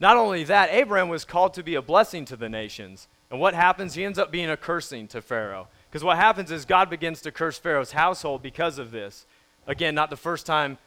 Not 0.00 0.16
only 0.16 0.44
that, 0.44 0.68
Abram 0.68 1.08
was 1.08 1.24
called 1.24 1.54
to 1.54 1.62
be 1.62 1.74
a 1.74 1.82
blessing 1.82 2.24
to 2.26 2.36
the 2.36 2.48
nations. 2.48 3.08
And 3.30 3.40
what 3.40 3.54
happens? 3.54 3.94
He 3.94 4.04
ends 4.04 4.18
up 4.18 4.30
being 4.30 4.48
a 4.48 4.56
cursing 4.56 5.08
to 5.08 5.20
Pharaoh. 5.20 5.68
Because 5.90 6.04
what 6.04 6.16
happens 6.16 6.50
is 6.50 6.64
God 6.64 6.90
begins 6.90 7.22
to 7.22 7.32
curse 7.32 7.58
Pharaoh's 7.58 7.92
household 7.92 8.42
because 8.42 8.78
of 8.78 8.90
this. 8.90 9.26
Again, 9.66 9.94
not 9.94 10.10
the 10.10 10.16
first 10.16 10.46
time 10.46 10.78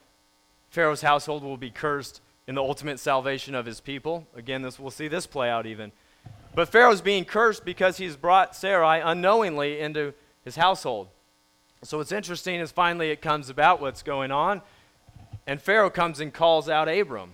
Pharaoh's 0.69 1.01
household 1.01 1.43
will 1.43 1.57
be 1.57 1.69
cursed 1.69 2.21
in 2.47 2.55
the 2.55 2.61
ultimate 2.61 2.99
salvation 2.99 3.55
of 3.55 3.65
his 3.65 3.79
people. 3.79 4.27
Again, 4.35 4.61
this, 4.61 4.79
we'll 4.79 4.91
see 4.91 5.07
this 5.07 5.25
play 5.25 5.49
out 5.49 5.65
even. 5.65 5.91
But 6.53 6.69
Pharaoh's 6.69 7.01
being 7.01 7.25
cursed 7.25 7.65
because 7.65 7.97
he's 7.97 8.15
brought 8.15 8.55
Sarai 8.55 8.99
unknowingly 8.99 9.79
into 9.79 10.13
his 10.43 10.55
household. 10.55 11.07
So 11.83 11.97
what's 11.97 12.11
interesting 12.11 12.59
is 12.59 12.71
finally 12.71 13.09
it 13.09 13.21
comes 13.21 13.49
about 13.49 13.81
what's 13.81 14.03
going 14.03 14.31
on, 14.31 14.61
and 15.47 15.61
Pharaoh 15.61 15.89
comes 15.89 16.19
and 16.19 16.33
calls 16.33 16.69
out 16.69 16.87
Abram. 16.87 17.33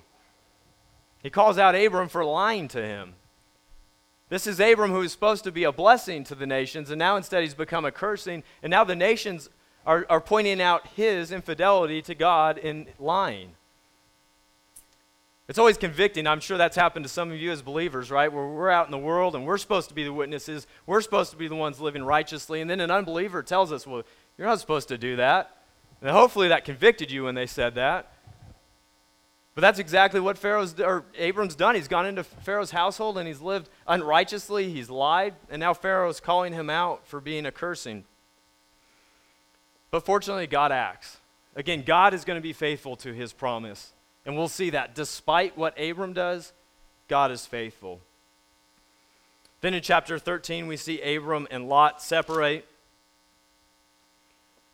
He 1.22 1.30
calls 1.30 1.58
out 1.58 1.76
Abram 1.76 2.08
for 2.08 2.24
lying 2.24 2.68
to 2.70 2.82
him. 2.82 3.16
This 4.30 4.46
is 4.48 4.60
Abram 4.60 4.92
who 4.92 5.02
is 5.02 5.12
supposed 5.12 5.44
to 5.46 5.52
be 5.52 5.64
a 5.64 5.72
blessing 5.72 6.24
to 6.26 6.36
the 6.36 6.46
nations, 6.46 6.90
and 6.90 7.00
now 7.00 7.16
instead 7.16 7.44
he's 7.44 7.54
become 7.54 7.86
a 7.86 7.92
cursing, 7.92 8.44
and 8.62 8.70
now 8.70 8.84
the 8.84 8.96
nations 8.96 9.50
are, 9.86 10.06
are 10.10 10.20
pointing 10.20 10.62
out 10.62 10.86
his 10.96 11.32
infidelity 11.32 12.02
to 12.02 12.14
God 12.14 12.58
in 12.58 12.88
lying. 13.00 13.52
It's 15.48 15.58
always 15.58 15.78
convicting. 15.78 16.28
I'm 16.28 16.42
sure 16.42 16.58
that's 16.58 16.76
happened 16.76 17.06
to 17.06 17.10
some 17.10 17.32
of 17.32 17.38
you 17.38 17.52
as 17.52 17.62
believers, 17.62 18.12
right? 18.12 18.32
Where 18.32 18.46
we're 18.46 18.70
out 18.70 18.86
in 18.86 18.92
the 18.92 18.98
world 18.98 19.34
and 19.34 19.46
we're 19.46 19.58
supposed 19.58 19.88
to 19.88 19.96
be 19.96 20.04
the 20.04 20.12
witnesses. 20.12 20.68
We're 20.86 21.00
supposed 21.00 21.32
to 21.32 21.38
be 21.38 21.48
the 21.48 21.56
ones 21.56 21.80
living 21.80 22.04
righteously. 22.04 22.60
And 22.60 22.70
then 22.70 22.82
an 22.82 22.92
unbeliever 22.92 23.42
tells 23.44 23.72
us, 23.72 23.88
well, 23.88 24.04
you're 24.38 24.48
not 24.48 24.60
supposed 24.60 24.90
to 24.90 24.98
do 24.98 25.16
that. 25.16 25.56
And 26.02 26.12
hopefully 26.12 26.50
that 26.50 26.66
convicted 26.66 27.12
you 27.12 27.24
when 27.24 27.36
they 27.36 27.46
said 27.46 27.76
that. 27.76 28.12
But 29.58 29.62
that's 29.62 29.80
exactly 29.80 30.20
what 30.20 30.38
Pharaoh's 30.38 30.80
or 30.80 31.04
Abram's 31.18 31.56
done. 31.56 31.74
He's 31.74 31.88
gone 31.88 32.06
into 32.06 32.24
Pharaoh's 32.24 32.70
household 32.70 33.18
and 33.18 33.28
he's 33.28 33.42
lived 33.42 33.70
unrighteously. 33.88 34.72
He's 34.72 34.88
lied, 34.88 35.34
and 35.50 35.60
now 35.60 35.74
Pharaoh's 35.74 36.20
calling 36.20 36.54
him 36.54 36.70
out 36.70 37.08
for 37.08 37.20
being 37.20 37.44
a 37.44 37.52
cursing. 37.52 38.04
But 39.90 40.06
fortunately, 40.06 40.46
God 40.46 40.72
acts. 40.72 41.18
Again, 41.56 41.82
God 41.84 42.14
is 42.14 42.24
going 42.24 42.38
to 42.38 42.42
be 42.42 42.54
faithful 42.54 42.96
to 42.98 43.14
his 43.14 43.34
promise. 43.34 43.94
And 44.28 44.38
we'll 44.38 44.48
see 44.48 44.70
that 44.70 44.94
despite 44.94 45.58
what 45.58 45.74
Abram 45.82 46.14
does, 46.14 46.54
God 47.08 47.32
is 47.32 47.48
faithful. 47.48 48.00
Then 49.62 49.74
in 49.74 49.82
chapter 49.82 50.20
13, 50.20 50.68
we 50.68 50.78
see 50.78 51.02
Abram 51.02 51.48
and 51.50 51.68
Lot 51.68 52.00
separate. 52.04 52.68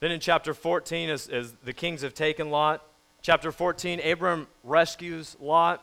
Then 0.02 0.12
in 0.12 0.20
chapter 0.20 0.54
14, 0.54 1.10
as, 1.10 1.30
as 1.30 1.54
the 1.64 1.72
kings 1.72 2.02
have 2.02 2.14
taken 2.14 2.50
Lot, 2.50 2.86
chapter 3.24 3.54
14, 3.54 4.02
Abram 4.02 4.48
rescues 4.66 5.38
Lot. 5.40 5.82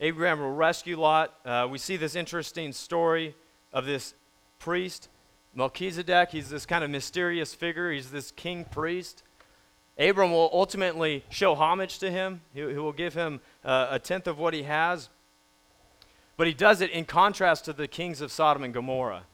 Abraham 0.00 0.40
will 0.40 0.54
rescue 0.54 0.98
Lot. 0.98 1.34
Uh, 1.44 1.68
we 1.70 1.76
see 1.76 1.98
this 1.98 2.16
interesting 2.16 2.72
story 2.72 3.34
of 3.72 3.84
this 3.84 4.14
priest, 4.58 5.10
Melchizedek. 5.54 6.30
He's 6.30 6.48
this 6.48 6.64
kind 6.64 6.82
of 6.82 6.88
mysterious 6.88 7.54
figure, 7.54 7.92
he's 7.92 8.10
this 8.10 8.30
king 8.30 8.64
priest. 8.64 9.22
Abram 9.98 10.32
will 10.32 10.50
ultimately 10.52 11.22
show 11.28 11.54
homage 11.54 11.98
to 11.98 12.10
him. 12.10 12.40
He, 12.54 12.60
he 12.60 12.78
will 12.78 12.92
give 12.92 13.14
him 13.14 13.40
uh, 13.64 13.88
a 13.90 13.98
tenth 13.98 14.26
of 14.26 14.38
what 14.38 14.54
he 14.54 14.62
has. 14.62 15.10
But 16.38 16.46
he 16.46 16.54
does 16.54 16.80
it 16.80 16.90
in 16.90 17.04
contrast 17.04 17.66
to 17.66 17.72
the 17.74 17.88
kings 17.88 18.22
of 18.22 18.32
Sodom 18.32 18.62
and 18.62 18.72
Gomorrah. 18.72 19.24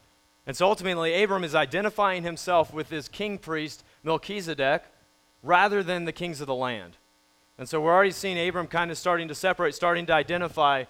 And 0.45 0.55
so 0.55 0.67
ultimately, 0.67 1.21
Abram 1.21 1.45
is 1.45 1.55
identifying 1.55 2.23
himself 2.23 2.73
with 2.73 2.89
this 2.89 3.07
king 3.07 3.37
priest, 3.37 3.83
Melchizedek, 4.03 4.83
rather 5.43 5.83
than 5.83 6.05
the 6.05 6.11
kings 6.11 6.41
of 6.41 6.47
the 6.47 6.55
land. 6.55 6.97
And 7.57 7.69
so 7.69 7.79
we're 7.79 7.93
already 7.93 8.11
seeing 8.11 8.47
Abram 8.47 8.67
kind 8.67 8.89
of 8.89 8.97
starting 8.97 9.27
to 9.27 9.35
separate, 9.35 9.75
starting 9.75 10.07
to 10.07 10.13
identify 10.13 10.85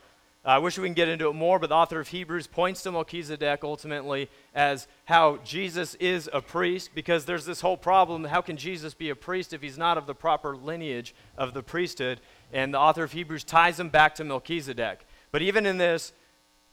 uh, 0.46 0.50
I 0.50 0.58
wish 0.58 0.78
we 0.78 0.86
can 0.86 0.94
get 0.94 1.08
into 1.08 1.30
it 1.30 1.34
more, 1.34 1.58
but 1.58 1.70
the 1.70 1.76
author 1.76 2.02
of 2.02 2.10
Hebrews 2.10 2.48
points 2.48 2.84
to 2.84 2.92
Melchizedek 2.92 3.64
ultimately 3.64 4.30
as 4.54 4.88
how 5.06 5.38
Jesus 5.46 5.96
is 5.96 6.30
a 6.34 6.42
priest 6.42 6.90
because 6.94 7.24
there's 7.24 7.46
this 7.46 7.62
whole 7.62 7.78
problem. 7.78 8.26
How 8.26 8.42
can 8.42 8.58
Jesus 8.58 8.94
be 8.94 9.10
a 9.10 9.16
priest 9.16 9.54
if 9.54 9.62
he's 9.62 9.78
not 9.78 9.98
of 9.98 10.06
the 10.06 10.14
proper 10.14 10.58
lineage 10.58 11.16
of 11.38 11.54
the 11.54 11.64
priesthood? 11.64 12.20
And 12.52 12.74
the 12.74 12.80
author 12.80 13.04
of 13.04 13.14
Hebrews 13.14 13.46
ties 13.46 13.80
him 13.80 13.88
back 13.88 14.16
to 14.16 14.26
Melchizedek. 14.26 15.06
But 15.32 15.42
even 15.42 15.66
in 15.66 15.78
this, 15.78 16.12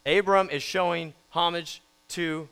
Abram 0.04 0.50
is 0.50 0.64
showing 0.64 1.14
homage 1.30 1.80
to 2.08 2.48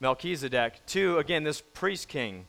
Melchizedek, 0.00 0.86
to, 0.86 1.18
again, 1.18 1.44
this 1.44 1.60
priest 1.60 2.08
king, 2.08 2.46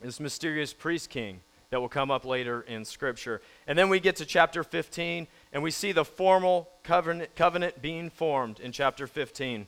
this 0.00 0.20
mysterious 0.20 0.72
priest 0.72 1.10
king 1.10 1.40
that 1.72 1.80
will 1.80 1.88
come 1.88 2.10
up 2.10 2.26
later 2.26 2.60
in 2.68 2.84
Scripture. 2.84 3.40
And 3.66 3.78
then 3.78 3.88
we 3.88 3.98
get 3.98 4.16
to 4.16 4.26
chapter 4.26 4.62
15 4.62 5.26
and 5.54 5.62
we 5.62 5.70
see 5.70 5.90
the 5.90 6.04
formal 6.04 6.68
covenant, 6.84 7.34
covenant 7.34 7.80
being 7.80 8.10
formed 8.10 8.60
in 8.60 8.72
chapter 8.72 9.06
15. 9.06 9.66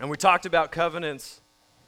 And 0.00 0.08
we 0.08 0.16
talked 0.16 0.46
about 0.46 0.70
covenants 0.70 1.40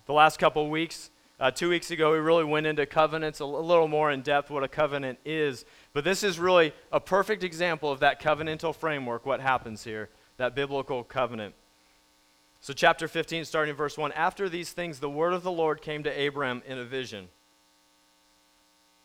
the 0.07 0.13
last 0.13 0.41
couple 0.41 0.65
of 0.65 0.71
weeks. 0.71 1.11
Uh, 1.39 1.53
two 1.53 1.69
weeks 1.69 1.93
ago, 1.93 2.11
we 2.11 2.19
really 2.19 2.43
went 2.43 2.67
into 2.67 2.85
covenants 2.85 3.39
a 3.39 3.47
little 3.47 3.87
more 3.87 4.11
in 4.11 4.23
depth, 4.23 4.51
what 4.51 4.65
a 4.65 4.69
covenant 4.69 5.21
is. 5.25 5.65
But 5.93 6.03
this 6.03 6.25
is 6.25 6.41
really 6.41 6.73
a 6.91 6.99
perfect 6.99 7.45
example 7.45 7.93
of 7.93 8.01
that 8.01 8.21
covenantal 8.21 8.75
framework, 8.75 9.25
what 9.25 9.41
happens 9.41 9.85
here, 9.85 10.09
that 10.37 10.57
biblical 10.57 11.05
covenant. 11.05 11.55
So, 12.61 12.73
chapter 12.73 13.07
15, 13.07 13.45
starting 13.45 13.71
in 13.71 13.77
verse 13.77 13.97
1 13.97 14.11
After 14.15 14.49
these 14.49 14.73
things, 14.73 14.99
the 14.99 15.09
word 15.09 15.33
of 15.33 15.45
the 15.45 15.53
Lord 15.53 15.81
came 15.81 16.03
to 16.03 16.27
Abram 16.27 16.61
in 16.67 16.77
a 16.77 16.85
vision. 16.85 17.29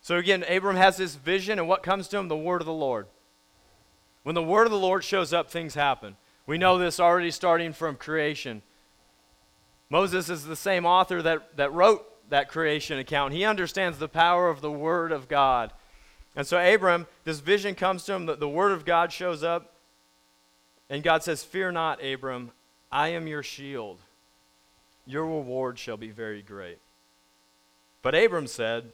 So, 0.04 0.16
again, 0.16 0.44
Abram 0.46 0.76
has 0.76 0.98
this 0.98 1.14
vision, 1.14 1.58
and 1.58 1.66
what 1.66 1.82
comes 1.82 2.08
to 2.08 2.18
him? 2.18 2.28
The 2.28 2.36
word 2.36 2.60
of 2.60 2.66
the 2.66 2.74
Lord. 2.74 3.06
When 4.22 4.34
the 4.34 4.42
word 4.42 4.66
of 4.66 4.70
the 4.70 4.78
Lord 4.78 5.02
shows 5.02 5.32
up, 5.32 5.50
things 5.50 5.74
happen. 5.74 6.16
We 6.46 6.58
know 6.58 6.76
this 6.76 7.00
already 7.00 7.30
starting 7.30 7.72
from 7.72 7.96
creation. 7.96 8.60
Moses 9.88 10.28
is 10.28 10.44
the 10.44 10.56
same 10.56 10.84
author 10.84 11.22
that, 11.22 11.56
that 11.56 11.72
wrote 11.72 12.04
that 12.28 12.50
creation 12.50 12.98
account. 12.98 13.32
He 13.32 13.44
understands 13.44 13.96
the 13.96 14.06
power 14.06 14.50
of 14.50 14.60
the 14.60 14.70
word 14.70 15.10
of 15.10 15.26
God. 15.26 15.72
And 16.36 16.46
so, 16.46 16.58
Abram, 16.58 17.06
this 17.24 17.40
vision 17.40 17.74
comes 17.74 18.04
to 18.04 18.12
him, 18.12 18.26
the, 18.26 18.36
the 18.36 18.46
word 18.46 18.72
of 18.72 18.84
God 18.84 19.10
shows 19.10 19.42
up, 19.42 19.72
and 20.90 21.02
God 21.02 21.22
says, 21.22 21.42
Fear 21.42 21.72
not, 21.72 22.04
Abram, 22.04 22.50
I 22.92 23.08
am 23.08 23.26
your 23.26 23.42
shield. 23.42 24.00
Your 25.06 25.24
reward 25.24 25.78
shall 25.78 25.96
be 25.96 26.10
very 26.10 26.42
great. 26.42 26.78
But 28.02 28.14
Abram 28.14 28.46
said, 28.46 28.92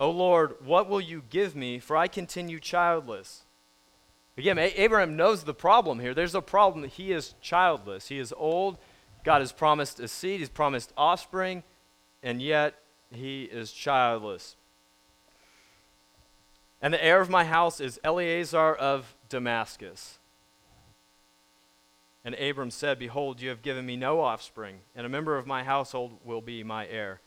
O 0.00 0.10
Lord, 0.10 0.54
what 0.64 0.88
will 0.88 1.00
you 1.00 1.22
give 1.28 1.56
me, 1.56 1.78
for 1.78 1.96
I 1.96 2.06
continue 2.06 2.60
childless? 2.60 3.44
Again, 4.36 4.58
Abraham 4.58 5.16
knows 5.16 5.42
the 5.42 5.54
problem 5.54 5.98
here. 5.98 6.14
There's 6.14 6.36
a 6.36 6.40
problem 6.40 6.82
that 6.82 6.92
he 6.92 7.10
is 7.10 7.34
childless. 7.40 8.06
He 8.06 8.20
is 8.20 8.32
old. 8.36 8.78
God 9.24 9.40
has 9.40 9.50
promised 9.50 9.98
a 9.98 10.06
seed, 10.06 10.38
he's 10.38 10.48
promised 10.48 10.92
offspring, 10.96 11.64
and 12.22 12.40
yet 12.40 12.74
he 13.10 13.44
is 13.44 13.72
childless. 13.72 14.54
And 16.80 16.94
the 16.94 17.04
heir 17.04 17.20
of 17.20 17.28
my 17.28 17.44
house 17.44 17.80
is 17.80 17.98
Eliezer 18.04 18.74
of 18.74 19.16
Damascus. 19.28 20.18
And 22.24 22.36
Abram 22.36 22.70
said, 22.70 22.98
Behold, 22.98 23.40
you 23.40 23.48
have 23.48 23.62
given 23.62 23.84
me 23.84 23.96
no 23.96 24.20
offspring, 24.20 24.78
and 24.94 25.04
a 25.04 25.08
member 25.08 25.36
of 25.36 25.46
my 25.46 25.64
household 25.64 26.18
will 26.24 26.40
be 26.40 26.62
my 26.62 26.86
heir. 26.86 27.20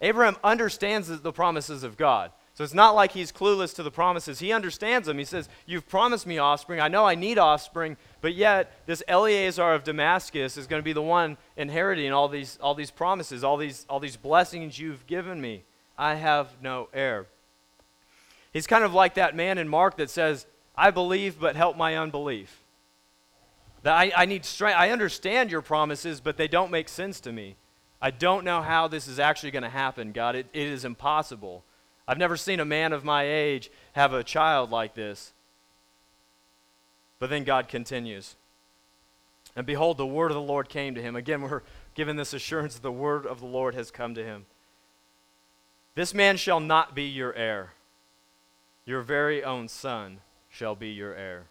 Abraham 0.00 0.36
understands 0.44 1.08
the 1.08 1.32
promises 1.32 1.82
of 1.82 1.96
God. 1.96 2.30
So 2.56 2.64
it's 2.64 2.74
not 2.74 2.94
like 2.94 3.12
he's 3.12 3.32
clueless 3.32 3.74
to 3.74 3.82
the 3.82 3.90
promises. 3.90 4.38
He 4.38 4.50
understands 4.50 5.06
them. 5.06 5.18
He 5.18 5.26
says, 5.26 5.46
You've 5.66 5.86
promised 5.86 6.26
me 6.26 6.38
offspring. 6.38 6.80
I 6.80 6.88
know 6.88 7.04
I 7.04 7.14
need 7.14 7.36
offspring, 7.36 7.98
but 8.22 8.34
yet 8.34 8.72
this 8.86 9.02
Eliezer 9.08 9.74
of 9.74 9.84
Damascus 9.84 10.56
is 10.56 10.66
going 10.66 10.80
to 10.80 10.84
be 10.84 10.94
the 10.94 11.02
one 11.02 11.36
inheriting 11.58 12.12
all 12.12 12.28
these, 12.28 12.58
all 12.62 12.74
these 12.74 12.90
promises, 12.90 13.44
all 13.44 13.58
these, 13.58 13.84
all 13.90 14.00
these 14.00 14.16
blessings 14.16 14.78
you've 14.78 15.06
given 15.06 15.38
me. 15.38 15.64
I 15.98 16.14
have 16.14 16.48
no 16.62 16.88
heir. 16.94 17.26
He's 18.54 18.66
kind 18.66 18.84
of 18.84 18.94
like 18.94 19.14
that 19.14 19.36
man 19.36 19.58
in 19.58 19.68
Mark 19.68 19.98
that 19.98 20.08
says, 20.08 20.46
I 20.74 20.90
believe, 20.90 21.38
but 21.38 21.56
help 21.56 21.76
my 21.76 21.94
unbelief. 21.94 22.62
That 23.82 23.94
I, 23.94 24.12
I 24.16 24.24
need 24.24 24.46
strength. 24.46 24.78
I 24.78 24.90
understand 24.90 25.50
your 25.50 25.60
promises, 25.60 26.22
but 26.22 26.38
they 26.38 26.48
don't 26.48 26.70
make 26.70 26.88
sense 26.88 27.20
to 27.20 27.32
me. 27.32 27.56
I 28.00 28.10
don't 28.10 28.44
know 28.44 28.62
how 28.62 28.88
this 28.88 29.08
is 29.08 29.18
actually 29.18 29.50
going 29.50 29.62
to 29.62 29.68
happen, 29.68 30.12
God. 30.12 30.36
It, 30.36 30.46
it 30.52 30.68
is 30.68 30.84
impossible. 30.84 31.64
I've 32.06 32.18
never 32.18 32.36
seen 32.36 32.60
a 32.60 32.64
man 32.64 32.92
of 32.92 33.04
my 33.04 33.24
age 33.24 33.70
have 33.94 34.12
a 34.12 34.22
child 34.22 34.70
like 34.70 34.94
this. 34.94 35.32
But 37.18 37.30
then 37.30 37.44
God 37.44 37.68
continues. 37.68 38.36
And 39.56 39.66
behold, 39.66 39.96
the 39.96 40.06
word 40.06 40.30
of 40.30 40.34
the 40.34 40.40
Lord 40.42 40.68
came 40.68 40.94
to 40.94 41.02
him. 41.02 41.16
Again, 41.16 41.40
we're 41.40 41.62
given 41.94 42.16
this 42.16 42.34
assurance 42.34 42.74
that 42.74 42.82
the 42.82 42.92
word 42.92 43.26
of 43.26 43.40
the 43.40 43.46
Lord 43.46 43.74
has 43.74 43.90
come 43.90 44.14
to 44.14 44.24
him. 44.24 44.44
This 45.94 46.12
man 46.12 46.36
shall 46.36 46.60
not 46.60 46.94
be 46.94 47.04
your 47.04 47.34
heir. 47.34 47.72
Your 48.84 49.00
very 49.00 49.42
own 49.42 49.68
son 49.68 50.18
shall 50.50 50.74
be 50.74 50.90
your 50.90 51.14
heir. 51.14 51.46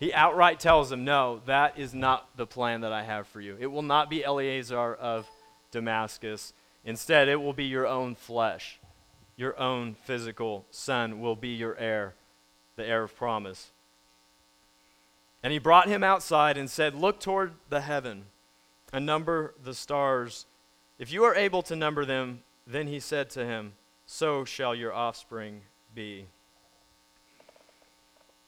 He 0.00 0.12
outright 0.12 0.58
tells 0.58 0.90
him, 0.90 1.04
No, 1.04 1.42
that 1.46 1.78
is 1.78 1.94
not 1.94 2.36
the 2.36 2.46
plan 2.46 2.80
that 2.80 2.92
I 2.92 3.04
have 3.04 3.28
for 3.28 3.40
you. 3.40 3.56
It 3.60 3.68
will 3.68 3.82
not 3.82 4.10
be 4.10 4.24
Eliezer 4.24 4.94
of 4.94 5.28
Damascus. 5.70 6.52
Instead, 6.84 7.28
it 7.28 7.36
will 7.36 7.52
be 7.52 7.66
your 7.66 7.86
own 7.86 8.16
flesh 8.16 8.80
your 9.40 9.58
own 9.58 9.94
physical 9.94 10.66
son 10.70 11.18
will 11.18 11.34
be 11.34 11.48
your 11.48 11.74
heir, 11.78 12.12
the 12.76 12.84
heir 12.84 13.04
of 13.04 13.16
promise. 13.16 13.72
And 15.42 15.50
he 15.50 15.58
brought 15.58 15.88
him 15.88 16.04
outside 16.04 16.58
and 16.58 16.68
said, 16.68 16.94
Look 16.94 17.20
toward 17.20 17.54
the 17.70 17.80
heaven 17.80 18.26
and 18.92 19.06
number 19.06 19.54
the 19.64 19.72
stars. 19.72 20.44
If 20.98 21.10
you 21.10 21.24
are 21.24 21.34
able 21.34 21.62
to 21.62 21.74
number 21.74 22.04
them, 22.04 22.42
then 22.66 22.86
he 22.86 23.00
said 23.00 23.30
to 23.30 23.46
him, 23.46 23.72
so 24.04 24.44
shall 24.44 24.74
your 24.74 24.92
offspring 24.92 25.62
be. 25.94 26.26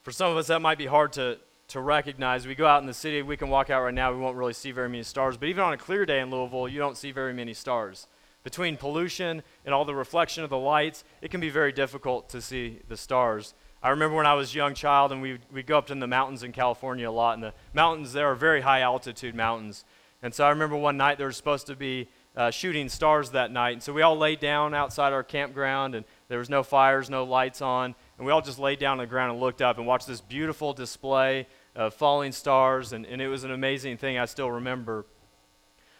For 0.02 0.10
some 0.10 0.32
of 0.32 0.36
us, 0.36 0.48
that 0.48 0.60
might 0.60 0.78
be 0.78 0.86
hard 0.86 1.12
to, 1.14 1.38
to 1.68 1.80
recognize. 1.80 2.46
We 2.46 2.56
go 2.56 2.66
out 2.66 2.80
in 2.80 2.86
the 2.86 2.94
city, 2.94 3.22
we 3.22 3.36
can 3.36 3.48
walk 3.48 3.70
out 3.70 3.82
right 3.82 3.94
now, 3.94 4.12
we 4.12 4.18
won't 4.18 4.36
really 4.36 4.52
see 4.52 4.72
very 4.72 4.88
many 4.88 5.04
stars. 5.04 5.36
But 5.36 5.48
even 5.48 5.62
on 5.62 5.72
a 5.72 5.76
clear 5.76 6.04
day 6.04 6.20
in 6.20 6.30
Louisville, 6.30 6.68
you 6.68 6.78
don't 6.78 6.96
see 6.96 7.12
very 7.12 7.32
many 7.32 7.54
stars. 7.54 8.08
Between 8.42 8.76
pollution 8.76 9.44
and 9.64 9.72
all 9.72 9.84
the 9.84 9.94
reflection 9.94 10.42
of 10.42 10.50
the 10.50 10.58
lights, 10.58 11.04
it 11.20 11.30
can 11.30 11.40
be 11.40 11.50
very 11.50 11.70
difficult 11.70 12.28
to 12.30 12.42
see 12.42 12.80
the 12.88 12.96
stars. 12.96 13.54
I 13.80 13.90
remember 13.90 14.16
when 14.16 14.26
I 14.26 14.34
was 14.34 14.52
a 14.52 14.56
young 14.56 14.74
child 14.74 15.12
and 15.12 15.22
we 15.22 15.38
we'd 15.52 15.66
go 15.66 15.78
up 15.78 15.90
in 15.90 16.00
the 16.00 16.08
mountains 16.08 16.42
in 16.42 16.50
California 16.50 17.08
a 17.08 17.12
lot, 17.12 17.34
and 17.34 17.42
the 17.42 17.54
mountains 17.72 18.12
there 18.12 18.26
are 18.26 18.34
very 18.34 18.60
high 18.60 18.80
altitude 18.80 19.36
mountains. 19.36 19.84
And 20.22 20.34
so 20.34 20.44
I 20.44 20.50
remember 20.50 20.76
one 20.76 20.96
night 20.96 21.18
there 21.18 21.28
was 21.28 21.36
supposed 21.36 21.68
to 21.68 21.76
be 21.76 22.08
uh, 22.36 22.50
shooting 22.50 22.88
stars 22.88 23.30
that 23.30 23.50
night. 23.50 23.72
And 23.72 23.82
so 23.82 23.92
we 23.92 24.02
all 24.02 24.16
laid 24.16 24.40
down 24.40 24.74
outside 24.74 25.12
our 25.12 25.22
campground, 25.22 25.94
and 25.94 26.04
there 26.28 26.38
was 26.38 26.50
no 26.50 26.62
fires, 26.62 27.10
no 27.10 27.24
lights 27.24 27.60
on. 27.60 27.94
And 28.22 28.26
we 28.28 28.30
all 28.30 28.40
just 28.40 28.60
laid 28.60 28.78
down 28.78 28.92
on 28.92 28.98
the 28.98 29.06
ground 29.08 29.32
and 29.32 29.40
looked 29.40 29.60
up 29.60 29.78
and 29.78 29.84
watched 29.84 30.06
this 30.06 30.20
beautiful 30.20 30.72
display 30.72 31.48
of 31.74 31.92
falling 31.92 32.30
stars. 32.30 32.92
And, 32.92 33.04
and 33.04 33.20
it 33.20 33.26
was 33.26 33.42
an 33.42 33.50
amazing 33.50 33.96
thing 33.96 34.16
I 34.16 34.26
still 34.26 34.48
remember. 34.48 35.06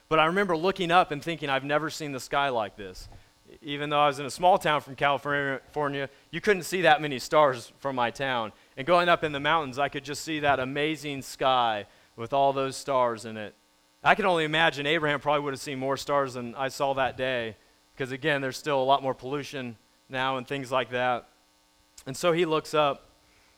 But 0.09 0.21
I 0.21 0.27
remember 0.27 0.57
looking 0.57 0.93
up 0.93 1.11
and 1.11 1.21
thinking, 1.21 1.51
I've 1.51 1.65
never 1.65 1.91
seen 1.91 2.13
the 2.13 2.21
sky 2.21 2.49
like 2.51 2.77
this. 2.77 3.09
Even 3.61 3.91
though 3.91 3.99
I 3.99 4.07
was 4.07 4.21
in 4.21 4.27
a 4.27 4.31
small 4.31 4.57
town 4.57 4.83
from 4.83 4.95
California, 4.95 6.09
you 6.31 6.41
couldn't 6.41 6.63
see 6.63 6.83
that 6.83 7.03
many 7.03 7.19
stars 7.19 7.73
from 7.81 7.97
my 7.97 8.13
town. 8.13 8.53
And 8.77 8.87
going 8.87 9.09
up 9.09 9.25
in 9.25 9.33
the 9.33 9.41
mountains, 9.41 9.77
I 9.81 9.89
could 9.89 10.05
just 10.05 10.23
see 10.23 10.39
that 10.39 10.61
amazing 10.61 11.23
sky 11.23 11.87
with 12.15 12.33
all 12.33 12.53
those 12.53 12.77
stars 12.77 13.25
in 13.25 13.37
it. 13.37 13.53
I 14.05 14.15
can 14.15 14.27
only 14.27 14.45
imagine 14.45 14.87
Abraham 14.87 15.19
probably 15.19 15.43
would 15.43 15.55
have 15.55 15.61
seen 15.61 15.81
more 15.81 15.97
stars 15.97 16.35
than 16.35 16.55
I 16.55 16.69
saw 16.69 16.95
that 16.95 17.17
day, 17.17 17.57
because 17.97 18.13
again, 18.13 18.41
there's 18.43 18.57
still 18.57 18.81
a 18.81 18.85
lot 18.85 19.03
more 19.03 19.13
pollution 19.13 19.77
now 20.09 20.37
and 20.37 20.47
things 20.47 20.71
like 20.71 20.91
that. 20.91 21.27
And 22.07 22.17
so 22.17 22.33
he 22.33 22.45
looks 22.45 22.75
up 22.75 23.09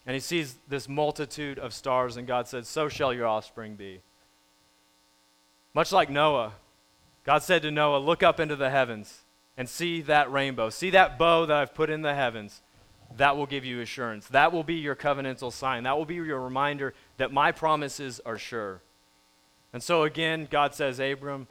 and 0.06 0.14
he 0.14 0.20
sees 0.20 0.56
this 0.68 0.88
multitude 0.88 1.58
of 1.58 1.72
stars, 1.72 2.16
and 2.16 2.26
God 2.26 2.46
said, 2.46 2.66
So 2.66 2.88
shall 2.88 3.12
your 3.12 3.26
offspring 3.26 3.74
be. 3.74 4.00
Much 5.72 5.92
like 5.92 6.10
Noah, 6.10 6.52
God 7.24 7.42
said 7.42 7.62
to 7.62 7.70
Noah, 7.70 7.98
Look 7.98 8.22
up 8.22 8.38
into 8.38 8.56
the 8.56 8.70
heavens 8.70 9.20
and 9.56 9.68
see 9.68 10.02
that 10.02 10.30
rainbow. 10.30 10.68
See 10.68 10.90
that 10.90 11.18
bow 11.18 11.46
that 11.46 11.56
I've 11.56 11.74
put 11.74 11.90
in 11.90 12.02
the 12.02 12.14
heavens. 12.14 12.60
That 13.16 13.36
will 13.36 13.46
give 13.46 13.64
you 13.64 13.80
assurance. 13.80 14.26
That 14.28 14.52
will 14.52 14.64
be 14.64 14.74
your 14.74 14.96
covenantal 14.96 15.52
sign. 15.52 15.84
That 15.84 15.96
will 15.96 16.04
be 16.04 16.16
your 16.16 16.40
reminder 16.40 16.94
that 17.16 17.32
my 17.32 17.52
promises 17.52 18.20
are 18.26 18.38
sure. 18.38 18.82
And 19.72 19.82
so 19.82 20.02
again, 20.02 20.48
God 20.50 20.74
says, 20.74 20.98
Abram, 21.00 21.46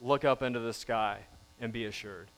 look 0.00 0.24
up 0.24 0.42
into 0.42 0.60
the 0.60 0.72
sky 0.72 1.20
and 1.60 1.72
be 1.72 1.84
assured. 1.84 2.30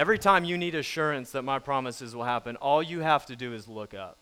Every 0.00 0.18
time 0.18 0.44
you 0.46 0.56
need 0.56 0.74
assurance 0.74 1.32
that 1.32 1.42
my 1.42 1.58
promises 1.58 2.16
will 2.16 2.24
happen, 2.24 2.56
all 2.56 2.82
you 2.82 3.00
have 3.00 3.26
to 3.26 3.36
do 3.36 3.52
is 3.52 3.68
look 3.68 3.92
up. 3.92 4.16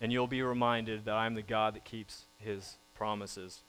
And 0.00 0.10
you'll 0.10 0.26
be 0.26 0.40
reminded 0.40 1.04
that 1.04 1.14
I'm 1.14 1.34
the 1.34 1.42
God 1.42 1.74
that 1.74 1.84
keeps 1.84 2.24
his 2.38 2.78
promises. 2.94 3.60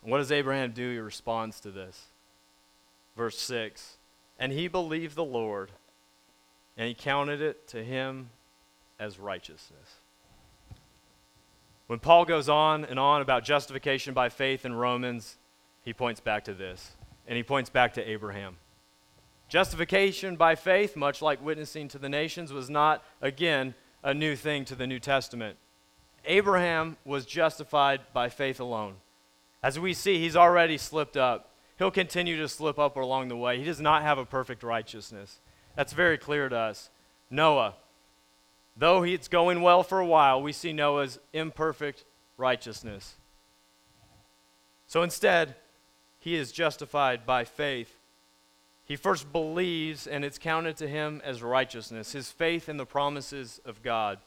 What 0.00 0.16
does 0.16 0.32
Abraham 0.32 0.72
do? 0.72 0.92
He 0.92 0.98
responds 0.98 1.60
to 1.60 1.70
this. 1.70 2.06
Verse 3.18 3.38
6 3.38 3.98
And 4.38 4.50
he 4.50 4.66
believed 4.66 5.14
the 5.14 5.26
Lord, 5.26 5.72
and 6.78 6.88
he 6.88 6.94
counted 6.94 7.42
it 7.42 7.68
to 7.68 7.84
him 7.84 8.30
as 8.98 9.18
righteousness. 9.18 9.96
When 11.86 11.98
Paul 11.98 12.24
goes 12.24 12.48
on 12.48 12.86
and 12.86 12.98
on 12.98 13.20
about 13.20 13.44
justification 13.44 14.14
by 14.14 14.30
faith 14.30 14.64
in 14.64 14.72
Romans, 14.72 15.36
he 15.84 15.92
points 15.92 16.20
back 16.20 16.44
to 16.44 16.54
this, 16.54 16.92
and 17.28 17.36
he 17.36 17.42
points 17.42 17.68
back 17.68 17.92
to 17.92 18.10
Abraham. 18.10 18.56
Justification 19.52 20.36
by 20.36 20.54
faith, 20.54 20.96
much 20.96 21.20
like 21.20 21.44
witnessing 21.44 21.86
to 21.88 21.98
the 21.98 22.08
nations, 22.08 22.54
was 22.54 22.70
not, 22.70 23.04
again, 23.20 23.74
a 24.02 24.14
new 24.14 24.34
thing 24.34 24.64
to 24.64 24.74
the 24.74 24.86
New 24.86 24.98
Testament. 24.98 25.58
Abraham 26.24 26.96
was 27.04 27.26
justified 27.26 28.00
by 28.14 28.30
faith 28.30 28.60
alone. 28.60 28.94
As 29.62 29.78
we 29.78 29.92
see, 29.92 30.18
he's 30.18 30.36
already 30.36 30.78
slipped 30.78 31.18
up. 31.18 31.50
He'll 31.78 31.90
continue 31.90 32.38
to 32.38 32.48
slip 32.48 32.78
up 32.78 32.96
along 32.96 33.28
the 33.28 33.36
way. 33.36 33.58
He 33.58 33.64
does 33.64 33.78
not 33.78 34.00
have 34.00 34.16
a 34.16 34.24
perfect 34.24 34.62
righteousness. 34.62 35.38
That's 35.76 35.92
very 35.92 36.16
clear 36.16 36.48
to 36.48 36.56
us. 36.56 36.88
Noah, 37.28 37.74
Though 38.74 39.02
it's 39.02 39.28
going 39.28 39.60
well 39.60 39.82
for 39.82 40.00
a 40.00 40.06
while, 40.06 40.40
we 40.40 40.52
see 40.52 40.72
Noah's 40.72 41.18
imperfect 41.34 42.06
righteousness. 42.38 43.16
So 44.86 45.02
instead, 45.02 45.56
he 46.18 46.36
is 46.36 46.52
justified 46.52 47.26
by 47.26 47.44
faith. 47.44 47.98
He 48.92 48.96
first 48.96 49.32
believes, 49.32 50.06
and 50.06 50.22
it's 50.22 50.36
counted 50.36 50.76
to 50.76 50.86
him 50.86 51.22
as 51.24 51.42
righteousness, 51.42 52.12
his 52.12 52.30
faith 52.30 52.68
in 52.68 52.76
the 52.76 52.84
promises 52.84 53.58
of 53.64 53.82
God. 53.82 54.18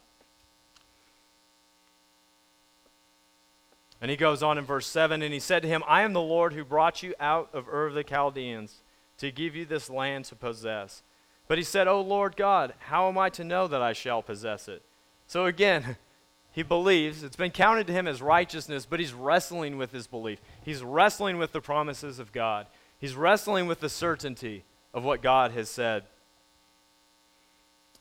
And 4.01 4.09
he 4.09 4.17
goes 4.17 4.41
on 4.41 4.57
in 4.57 4.65
verse 4.65 4.87
7 4.87 5.21
and 5.21 5.31
he 5.31 5.39
said 5.39 5.61
to 5.61 5.67
him, 5.67 5.83
I 5.87 6.01
am 6.01 6.13
the 6.13 6.19
Lord 6.19 6.53
who 6.53 6.65
brought 6.65 7.03
you 7.03 7.13
out 7.19 7.49
of 7.53 7.67
Ur 7.67 7.85
of 7.85 7.93
the 7.93 8.03
Chaldeans 8.03 8.81
to 9.19 9.29
give 9.29 9.55
you 9.55 9.65
this 9.65 9.87
land 9.87 10.25
to 10.25 10.35
possess. 10.35 11.03
But 11.47 11.59
he 11.59 11.63
said, 11.63 11.87
O 11.87 12.01
Lord 12.01 12.35
God, 12.35 12.73
how 12.87 13.07
am 13.07 13.19
I 13.19 13.29
to 13.29 13.43
know 13.43 13.67
that 13.67 13.83
I 13.83 13.93
shall 13.93 14.23
possess 14.23 14.67
it? 14.67 14.81
So 15.27 15.45
again, 15.45 15.95
he 16.53 16.63
believes. 16.63 17.21
It's 17.21 17.35
been 17.35 17.51
counted 17.51 17.85
to 17.85 17.93
him 17.93 18.07
as 18.07 18.19
righteousness, 18.19 18.87
but 18.89 18.99
he's 18.99 19.13
wrestling 19.13 19.77
with 19.77 19.91
his 19.91 20.07
belief. 20.07 20.39
He's 20.63 20.81
wrestling 20.81 21.37
with 21.37 21.51
the 21.51 21.61
promises 21.61 22.17
of 22.17 22.31
God. 22.31 22.65
He's 23.05 23.15
wrestling 23.15 23.67
with 23.67 23.81
the 23.81 23.87
certainty 23.87 24.63
of 24.91 25.03
what 25.03 25.21
God 25.21 25.51
has 25.51 25.69
said. 25.69 26.05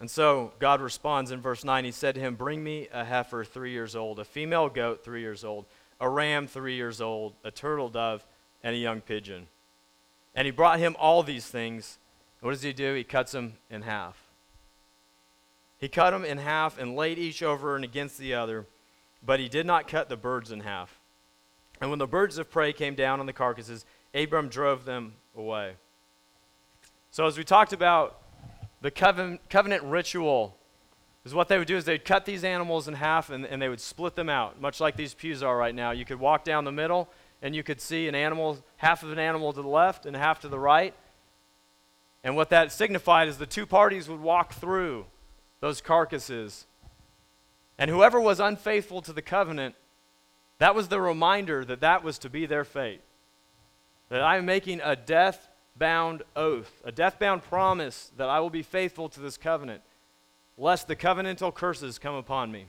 And 0.01 0.11
so 0.11 0.55
God 0.59 0.81
responds 0.81 1.31
in 1.31 1.43
verse 1.43 1.63
9. 1.63 1.85
He 1.85 1.91
said 1.91 2.15
to 2.15 2.23
him, 2.23 2.37
Bring 2.37 2.65
me 2.65 2.89
a 2.91 3.05
heifer 3.05 3.45
three 3.45 3.73
years 3.73 3.95
old, 3.95 4.19
a 4.19 4.25
female 4.25 4.71
goat 4.71 5.05
three 5.05 5.21
years 5.21 5.45
old, 5.45 5.67
a 6.01 6.09
ram 6.09 6.47
three 6.47 6.77
years 6.77 7.03
old, 7.03 7.35
a 7.45 7.51
turtle 7.51 7.91
dove, 7.91 8.27
and 8.63 8.75
a 8.75 8.79
young 8.79 9.03
pigeon. 9.03 9.49
And 10.35 10.47
he 10.47 10.51
brought 10.51 10.79
him 10.79 10.97
all 10.99 11.23
these 11.23 11.49
things. 11.49 11.99
What 12.41 12.53
does 12.53 12.63
he 12.63 12.73
do? 12.73 12.95
He 12.95 13.05
cuts 13.05 13.33
them 13.33 13.59
in 13.69 13.83
half. 13.83 14.17
He 15.77 15.89
cut 15.91 16.13
them 16.13 16.25
in 16.25 16.39
half 16.39 16.79
and 16.79 16.97
laid 16.97 17.19
each 17.19 17.43
over 17.43 17.77
and 17.77 17.85
against 17.85 18.17
the 18.17 18.33
other, 18.33 18.65
but 19.23 19.39
he 19.39 19.51
did 19.51 19.67
not 19.67 19.87
cut 19.87 20.09
the 20.09 20.17
birds 20.17 20.51
in 20.51 20.61
half. 20.61 20.99
And 21.79 21.91
when 21.91 21.99
the 21.99 22.07
birds 22.07 22.39
of 22.39 22.51
prey 22.51 22.73
came 22.73 22.95
down 22.95 23.21
on 23.21 23.27
the 23.27 23.35
carcasses, 23.35 23.85
Abram 24.15 24.49
drove 24.49 24.85
them 24.85 25.15
away. 25.37 25.73
So, 27.11 27.27
as 27.27 27.37
we 27.37 27.45
talked 27.45 27.73
about, 27.73 28.21
the 28.81 28.91
covenant, 28.91 29.49
covenant 29.49 29.83
ritual 29.85 30.57
is 31.25 31.35
what 31.35 31.49
they 31.49 31.59
would 31.59 31.67
do 31.67 31.77
is 31.77 31.85
they'd 31.85 32.05
cut 32.05 32.27
these 32.27 32.45
animals 32.45 32.87
in 32.87 32.95
half 32.95 33.31
and, 33.31 33.45
and 33.47 33.61
they 33.61 33.69
would 33.69 33.81
split 33.81 34.15
them 34.15 34.29
out, 34.29 34.61
much 34.61 34.81
like 34.81 34.97
these 34.97 35.15
pews 35.15 35.43
are 35.43 35.57
right 35.57 35.75
now. 35.75 35.91
You 35.91 36.05
could 36.05 36.21
walk 36.21 36.45
down 36.45 36.65
the 36.65 36.73
middle 36.73 37.09
and 37.41 37.55
you 37.55 37.63
could 37.63 37.81
see 37.81 38.09
an 38.09 38.15
animal, 38.15 38.59
half 38.77 39.03
of 39.03 39.11
an 39.11 39.19
animal 39.19 39.53
to 39.53 39.63
the 39.63 39.69
left 39.69 40.07
and 40.07 40.17
half 40.17 40.41
to 40.41 40.49
the 40.49 40.59
right. 40.59 40.95
And 42.23 42.37
what 42.37 42.51
that 42.51 42.73
signified 42.73 43.29
is 43.29 43.39
the 43.39 43.47
two 43.47 43.67
parties 43.67 44.09
would 44.09 44.21
walk 44.21 44.55
through 44.55 45.07
those 45.61 45.81
carcasses. 45.81 46.67
And 47.79 47.91
whoever 47.91 48.21
was 48.21 48.39
unfaithful 48.39 49.03
to 49.03 49.13
the 49.13 49.23
covenant, 49.23 49.75
that 50.59 50.75
was 50.75 50.89
the 50.89 51.01
reminder 51.01 51.65
that 51.65 51.81
that 51.81 52.05
was 52.05 52.19
to 52.19 52.31
be 52.31 52.47
their 52.47 52.65
fate. 52.65 53.01
That 54.15 54.23
I 54.23 54.37
am 54.37 54.47
making 54.47 54.81
a 54.81 54.95
death 54.95 55.49
bound 55.77 56.23
oath, 56.37 56.81
a 56.85 56.93
death 56.93 57.19
bound 57.19 57.43
promise 57.43 58.13
that 58.17 58.29
I 58.29 58.39
will 58.39 58.49
be 58.49 58.63
faithful 58.63 59.09
to 59.09 59.19
this 59.19 59.37
covenant, 59.37 59.83
lest 60.57 60.87
the 60.87 60.95
covenantal 60.95 61.53
curses 61.53 61.99
come 61.99 62.15
upon 62.15 62.53
me. 62.53 62.67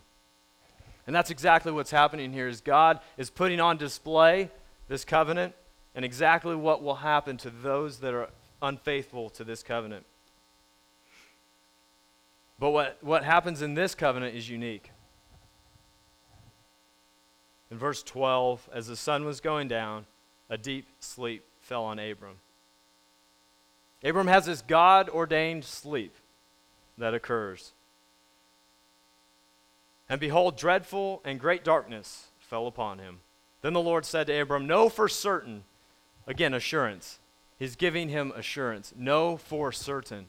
And 1.05 1.15
that's 1.15 1.29
exactly 1.29 1.71
what's 1.71 1.91
happening 1.91 2.34
here 2.34 2.47
is 2.47 2.62
God 2.62 2.99
is 3.15 3.29
putting 3.29 3.60
on 3.60 3.77
display 3.77 4.49
this 4.88 5.05
covenant 5.05 5.53
and 5.93 6.03
exactly 6.03 6.55
what 6.55 6.81
will 6.81 6.95
happen 6.95 7.38
to 7.38 7.51
those 7.51 7.99
that 7.99 8.15
are 8.15 8.29
unfaithful 8.63 9.29
to 9.29 9.43
this 9.43 9.62
covenant. 9.62 10.08
But 12.58 12.71
what, 12.71 12.97
what 13.01 13.23
happens 13.23 13.62
in 13.62 13.75
this 13.75 13.93
covenant 13.93 14.36
is 14.36 14.49
unique. 14.49 14.89
In 17.69 17.77
verse 17.77 18.01
12, 18.01 18.67
as 18.73 18.88
the 18.88 18.95
sun 18.95 19.25
was 19.25 19.39
going 19.39 19.67
down, 19.67 20.08
a 20.49 20.58
deep 20.58 20.88
sleep 20.99 21.43
fell 21.62 21.84
on 21.86 21.99
Abram. 21.99 22.36
Abram 24.03 24.27
has 24.27 24.45
this 24.45 24.62
God 24.62 25.10
ordained 25.10 25.65
sleep 25.65 26.13
that 26.97 27.13
occurs. 27.13 27.73
And 30.08 30.19
behold, 30.19 30.58
dreadful 30.58 31.21
and 31.25 31.39
great 31.39 31.63
darkness 31.63 32.27
fell 32.39 32.67
upon 32.67 32.99
him. 32.99 33.19
Then 33.62 33.73
the 33.73 33.81
Lord 33.81 34.05
said 34.05 34.27
to 34.27 34.39
Abram, 34.39 34.67
Know 34.67 34.89
for 34.89 35.10
certain, 35.10 35.63
again, 36.27 36.53
assurance, 36.53 37.19
He's 37.58 37.75
giving 37.75 38.10
him 38.10 38.34
assurance. 38.36 38.93
Know 38.97 39.38
for 39.38 39.71
certain. 39.71 40.25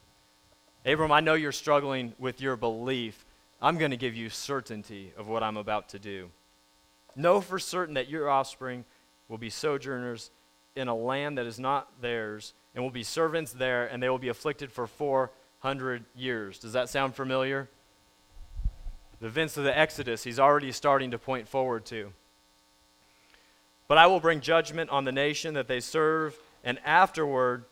Abram, 0.84 1.10
I 1.10 1.20
know 1.20 1.34
you're 1.34 1.52
struggling 1.52 2.14
with 2.18 2.40
your 2.40 2.56
belief. 2.56 3.24
I'm 3.60 3.78
going 3.78 3.90
to 3.90 3.96
give 3.96 4.14
you 4.14 4.30
certainty 4.30 5.12
of 5.16 5.26
what 5.26 5.42
I'm 5.42 5.56
about 5.56 5.88
to 5.90 5.98
do. 5.98 6.30
Know 7.16 7.40
for 7.40 7.58
certain 7.58 7.94
that 7.94 8.08
your 8.08 8.30
offspring 8.30 8.84
will 9.28 9.38
be 9.38 9.50
sojourners 9.50 10.30
in 10.74 10.88
a 10.88 10.94
land 10.94 11.38
that 11.38 11.46
is 11.46 11.58
not 11.58 12.00
theirs 12.00 12.52
and 12.74 12.84
will 12.84 12.90
be 12.90 13.02
servants 13.02 13.52
there, 13.52 13.86
and 13.86 14.02
they 14.02 14.08
will 14.08 14.18
be 14.18 14.28
afflicted 14.28 14.70
for 14.70 14.86
400 14.86 16.04
years. 16.14 16.58
Does 16.58 16.74
that 16.74 16.88
sound 16.88 17.14
familiar? 17.14 17.68
The 19.20 19.26
events 19.26 19.56
of 19.56 19.64
the 19.64 19.76
Exodus, 19.76 20.24
he's 20.24 20.38
already 20.38 20.70
starting 20.72 21.10
to 21.12 21.18
point 21.18 21.48
forward 21.48 21.86
to. 21.86 22.12
But 23.88 23.98
I 23.98 24.06
will 24.06 24.20
bring 24.20 24.40
judgment 24.40 24.90
on 24.90 25.04
the 25.04 25.12
nation 25.12 25.54
that 25.54 25.68
they 25.68 25.80
serve, 25.80 26.36
and 26.64 26.78
afterward, 26.84 27.64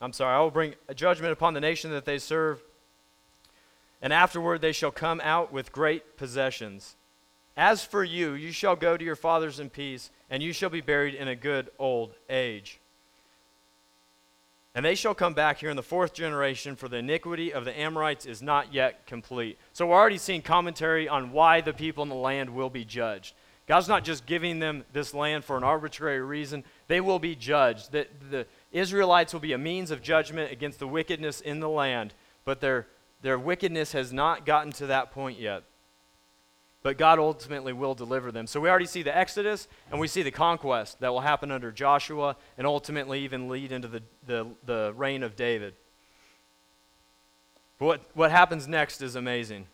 I'm 0.00 0.12
sorry, 0.12 0.36
I 0.36 0.40
will 0.40 0.50
bring 0.50 0.74
a 0.86 0.94
judgment 0.94 1.32
upon 1.32 1.54
the 1.54 1.60
nation 1.60 1.90
that 1.90 2.04
they 2.04 2.18
serve, 2.18 2.62
and 4.02 4.12
afterward 4.12 4.60
they 4.60 4.72
shall 4.72 4.90
come 4.90 5.20
out 5.24 5.52
with 5.52 5.72
great 5.72 6.16
possessions. 6.16 6.95
As 7.56 7.82
for 7.82 8.04
you, 8.04 8.34
you 8.34 8.52
shall 8.52 8.76
go 8.76 8.96
to 8.96 9.04
your 9.04 9.16
fathers 9.16 9.60
in 9.60 9.70
peace, 9.70 10.10
and 10.28 10.42
you 10.42 10.52
shall 10.52 10.68
be 10.68 10.82
buried 10.82 11.14
in 11.14 11.28
a 11.28 11.36
good 11.36 11.70
old 11.78 12.12
age. 12.28 12.80
And 14.74 14.84
they 14.84 14.94
shall 14.94 15.14
come 15.14 15.32
back 15.32 15.58
here 15.58 15.70
in 15.70 15.76
the 15.76 15.82
fourth 15.82 16.12
generation, 16.12 16.76
for 16.76 16.86
the 16.86 16.98
iniquity 16.98 17.54
of 17.54 17.64
the 17.64 17.78
Amorites 17.78 18.26
is 18.26 18.42
not 18.42 18.74
yet 18.74 19.06
complete. 19.06 19.56
So 19.72 19.86
we're 19.86 19.96
already 19.96 20.18
seeing 20.18 20.42
commentary 20.42 21.08
on 21.08 21.32
why 21.32 21.62
the 21.62 21.72
people 21.72 22.02
in 22.02 22.10
the 22.10 22.14
land 22.14 22.50
will 22.50 22.68
be 22.68 22.84
judged. 22.84 23.34
God's 23.66 23.88
not 23.88 24.04
just 24.04 24.26
giving 24.26 24.58
them 24.58 24.84
this 24.92 25.14
land 25.14 25.44
for 25.44 25.56
an 25.56 25.64
arbitrary 25.64 26.20
reason, 26.20 26.62
they 26.88 27.00
will 27.00 27.18
be 27.18 27.34
judged. 27.34 27.90
The, 27.90 28.06
the 28.30 28.46
Israelites 28.70 29.32
will 29.32 29.40
be 29.40 29.54
a 29.54 29.58
means 29.58 29.90
of 29.90 30.02
judgment 30.02 30.52
against 30.52 30.78
the 30.78 30.86
wickedness 30.86 31.40
in 31.40 31.60
the 31.60 31.70
land, 31.70 32.12
but 32.44 32.60
their, 32.60 32.86
their 33.22 33.38
wickedness 33.38 33.92
has 33.92 34.12
not 34.12 34.44
gotten 34.44 34.72
to 34.72 34.86
that 34.88 35.10
point 35.10 35.40
yet 35.40 35.64
but 36.86 36.98
God 36.98 37.18
ultimately 37.18 37.72
will 37.72 37.96
deliver 37.96 38.30
them. 38.30 38.46
So 38.46 38.60
we 38.60 38.70
already 38.70 38.86
see 38.86 39.02
the 39.02 39.16
Exodus 39.16 39.66
and 39.90 39.98
we 39.98 40.06
see 40.06 40.22
the 40.22 40.30
conquest 40.30 41.00
that 41.00 41.12
will 41.12 41.22
happen 41.22 41.50
under 41.50 41.72
Joshua 41.72 42.36
and 42.56 42.64
ultimately 42.64 43.24
even 43.24 43.48
lead 43.48 43.72
into 43.72 43.88
the, 43.88 44.04
the, 44.24 44.46
the 44.64 44.94
reign 44.96 45.24
of 45.24 45.34
David. 45.34 45.74
But 47.80 47.86
what, 47.86 48.00
what 48.14 48.30
happens 48.30 48.68
next 48.68 49.02
is 49.02 49.16
amazing. 49.16 49.66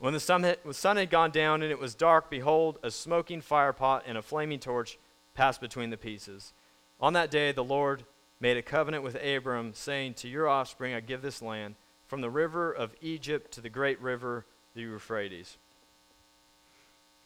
When 0.00 0.12
the 0.12 0.18
sun, 0.18 0.42
had, 0.42 0.58
the 0.66 0.74
sun 0.74 0.96
had 0.96 1.10
gone 1.10 1.30
down 1.30 1.62
and 1.62 1.70
it 1.70 1.78
was 1.78 1.94
dark, 1.94 2.28
behold, 2.28 2.80
a 2.82 2.90
smoking 2.90 3.40
firepot 3.40 4.02
and 4.04 4.18
a 4.18 4.22
flaming 4.22 4.58
torch 4.58 4.98
passed 5.32 5.60
between 5.60 5.90
the 5.90 5.96
pieces. 5.96 6.52
On 7.00 7.12
that 7.12 7.30
day, 7.30 7.52
the 7.52 7.62
Lord 7.62 8.02
made 8.40 8.56
a 8.56 8.62
covenant 8.62 9.04
with 9.04 9.16
Abram, 9.24 9.74
saying, 9.74 10.14
To 10.14 10.28
your 10.28 10.48
offspring 10.48 10.92
I 10.92 10.98
give 10.98 11.22
this 11.22 11.40
land, 11.40 11.76
from 12.08 12.20
the 12.20 12.30
river 12.30 12.72
of 12.72 12.96
Egypt 13.00 13.52
to 13.52 13.60
the 13.60 13.70
great 13.70 14.02
river, 14.02 14.44
the 14.74 14.80
Euphrates. 14.80 15.56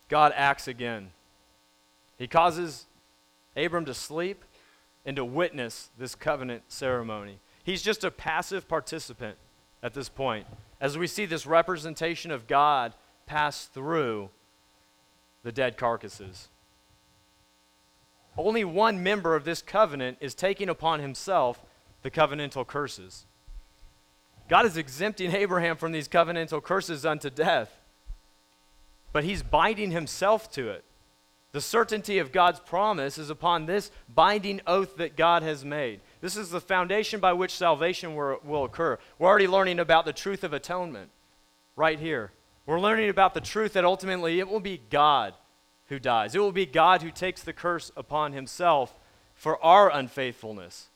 God 0.08 0.32
acts 0.34 0.66
again. 0.68 1.10
He 2.18 2.26
causes 2.26 2.86
Abram 3.56 3.84
to 3.84 3.94
sleep 3.94 4.44
and 5.04 5.16
to 5.16 5.24
witness 5.24 5.90
this 5.98 6.14
covenant 6.14 6.62
ceremony. 6.68 7.38
He's 7.62 7.82
just 7.82 8.04
a 8.04 8.10
passive 8.10 8.68
participant 8.68 9.36
at 9.82 9.94
this 9.94 10.08
point 10.08 10.46
as 10.80 10.96
we 10.96 11.06
see 11.06 11.26
this 11.26 11.46
representation 11.46 12.30
of 12.30 12.46
God 12.46 12.94
pass 13.26 13.66
through 13.66 14.30
the 15.42 15.52
dead 15.52 15.76
carcasses. 15.76 16.48
Only 18.36 18.64
one 18.64 19.02
member 19.02 19.34
of 19.34 19.44
this 19.44 19.62
covenant 19.62 20.18
is 20.20 20.34
taking 20.34 20.68
upon 20.68 21.00
himself 21.00 21.62
the 22.02 22.10
covenantal 22.10 22.66
curses. 22.66 23.26
God 24.48 24.64
is 24.64 24.76
exempting 24.76 25.32
Abraham 25.32 25.76
from 25.76 25.92
these 25.92 26.08
covenantal 26.08 26.62
curses 26.62 27.04
unto 27.04 27.28
death 27.28 27.77
but 29.18 29.24
he's 29.24 29.42
binding 29.42 29.90
himself 29.90 30.48
to 30.48 30.68
it. 30.68 30.85
The 31.50 31.61
certainty 31.61 32.20
of 32.20 32.31
God's 32.31 32.61
promise 32.61 33.18
is 33.18 33.31
upon 33.31 33.66
this 33.66 33.90
binding 34.09 34.61
oath 34.64 34.96
that 34.98 35.16
God 35.16 35.42
has 35.42 35.64
made. 35.64 35.98
This 36.20 36.37
is 36.37 36.50
the 36.50 36.61
foundation 36.61 37.18
by 37.18 37.33
which 37.33 37.50
salvation 37.50 38.14
will 38.14 38.62
occur. 38.62 38.96
We're 39.18 39.26
already 39.26 39.48
learning 39.48 39.81
about 39.81 40.04
the 40.04 40.12
truth 40.12 40.44
of 40.44 40.52
atonement 40.52 41.11
right 41.74 41.98
here. 41.98 42.31
We're 42.64 42.78
learning 42.78 43.11
about 43.11 43.35
the 43.35 43.40
truth 43.40 43.72
that 43.72 43.85
ultimately 43.85 44.38
it 44.38 44.46
will 44.46 44.61
be 44.61 44.83
God 44.88 45.35
who 45.87 45.98
dies. 45.98 46.37
It 46.37 46.38
will 46.38 46.52
be 46.52 46.64
God 46.64 47.02
who 47.02 47.11
takes 47.11 47.42
the 47.42 47.52
curse 47.52 47.90
upon 47.96 48.35
himself 48.35 48.96
for 49.35 49.61
our 49.64 49.90
unfaithfulness. 49.90 50.90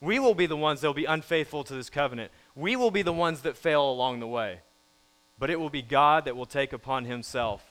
We 0.00 0.18
will 0.18 0.34
be 0.34 0.46
the 0.46 0.56
ones 0.56 0.80
that 0.80 0.88
will 0.88 0.94
be 0.94 1.04
unfaithful 1.04 1.62
to 1.62 1.74
this 1.74 1.90
covenant. 1.90 2.32
We 2.56 2.74
will 2.74 2.90
be 2.90 3.02
the 3.02 3.12
ones 3.12 3.42
that 3.42 3.56
fail 3.56 3.88
along 3.88 4.18
the 4.18 4.26
way 4.26 4.62
but 5.40 5.50
it 5.50 5.58
will 5.58 5.70
be 5.70 5.82
God 5.82 6.26
that 6.26 6.36
will 6.36 6.46
take 6.46 6.72
upon 6.72 7.06
himself 7.06 7.64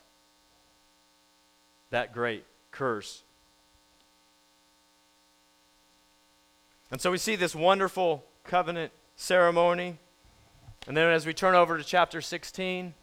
that 1.92 2.12
great 2.14 2.44
curse. 2.72 3.24
And 6.92 7.00
so 7.00 7.12
we 7.12 7.20
see 7.20 7.36
this 7.36 7.54
wonderful 7.56 8.26
covenant 8.44 8.92
ceremony. 9.16 9.98
And 10.88 10.98
then 10.98 11.12
as 11.12 11.28
we 11.28 11.34
turn 11.34 11.54
over 11.54 11.78
to 11.78 11.84
chapter 11.84 12.22
16, 12.22 12.96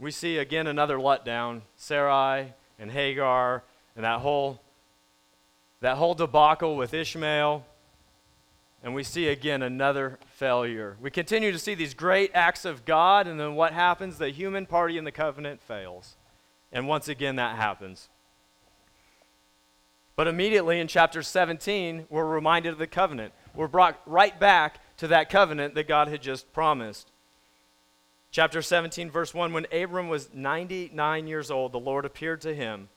we 0.00 0.10
see 0.10 0.38
again 0.38 0.66
another 0.66 0.98
letdown 0.98 1.62
Sarai 1.76 2.54
and 2.76 2.90
Hagar 2.90 3.62
and 3.94 4.04
that 4.04 4.18
whole, 4.18 4.60
that 5.80 5.96
whole 5.96 6.14
debacle 6.14 6.76
with 6.76 6.92
Ishmael. 6.92 7.64
And 8.86 8.94
we 8.94 9.02
see 9.02 9.26
again 9.26 9.62
another 9.62 10.16
failure. 10.28 10.96
We 11.00 11.10
continue 11.10 11.50
to 11.50 11.58
see 11.58 11.74
these 11.74 11.92
great 11.92 12.30
acts 12.34 12.64
of 12.64 12.84
God, 12.84 13.26
and 13.26 13.40
then 13.40 13.56
what 13.56 13.72
happens? 13.72 14.16
The 14.16 14.30
human 14.30 14.64
party 14.64 14.96
in 14.96 15.02
the 15.02 15.10
covenant 15.10 15.60
fails. 15.60 16.14
And 16.70 16.86
once 16.86 17.08
again, 17.08 17.34
that 17.34 17.56
happens. 17.56 18.08
But 20.14 20.28
immediately 20.28 20.78
in 20.78 20.86
chapter 20.86 21.24
17, 21.24 22.06
we're 22.08 22.26
reminded 22.26 22.74
of 22.74 22.78
the 22.78 22.86
covenant. 22.86 23.32
We're 23.56 23.66
brought 23.66 24.00
right 24.06 24.38
back 24.38 24.78
to 24.98 25.08
that 25.08 25.30
covenant 25.30 25.74
that 25.74 25.88
God 25.88 26.06
had 26.06 26.22
just 26.22 26.52
promised. 26.52 27.10
Chapter 28.30 28.62
17, 28.62 29.10
verse 29.10 29.34
1 29.34 29.52
When 29.52 29.66
Abram 29.72 30.08
was 30.08 30.32
99 30.32 31.26
years 31.26 31.50
old, 31.50 31.72
the 31.72 31.80
Lord 31.80 32.04
appeared 32.04 32.40
to 32.42 32.54
him 32.54 32.88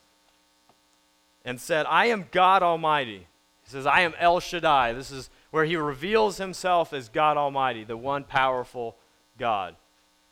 and 1.44 1.60
said, 1.60 1.88
I 1.90 2.06
am 2.06 2.28
God 2.30 2.62
Almighty. 2.62 3.26
He 3.64 3.72
says, 3.72 3.88
I 3.88 4.02
am 4.02 4.14
El 4.20 4.40
Shaddai. 4.40 4.94
This 4.94 5.10
is 5.10 5.32
where 5.52 5.66
he 5.66 5.76
reveals 5.76 6.38
himself 6.38 6.94
as 6.94 7.10
God 7.10 7.38
Almighty, 7.38 7.84
the 7.84 7.98
one 7.98 8.24
powerful 8.24 8.96
God. 9.38 9.76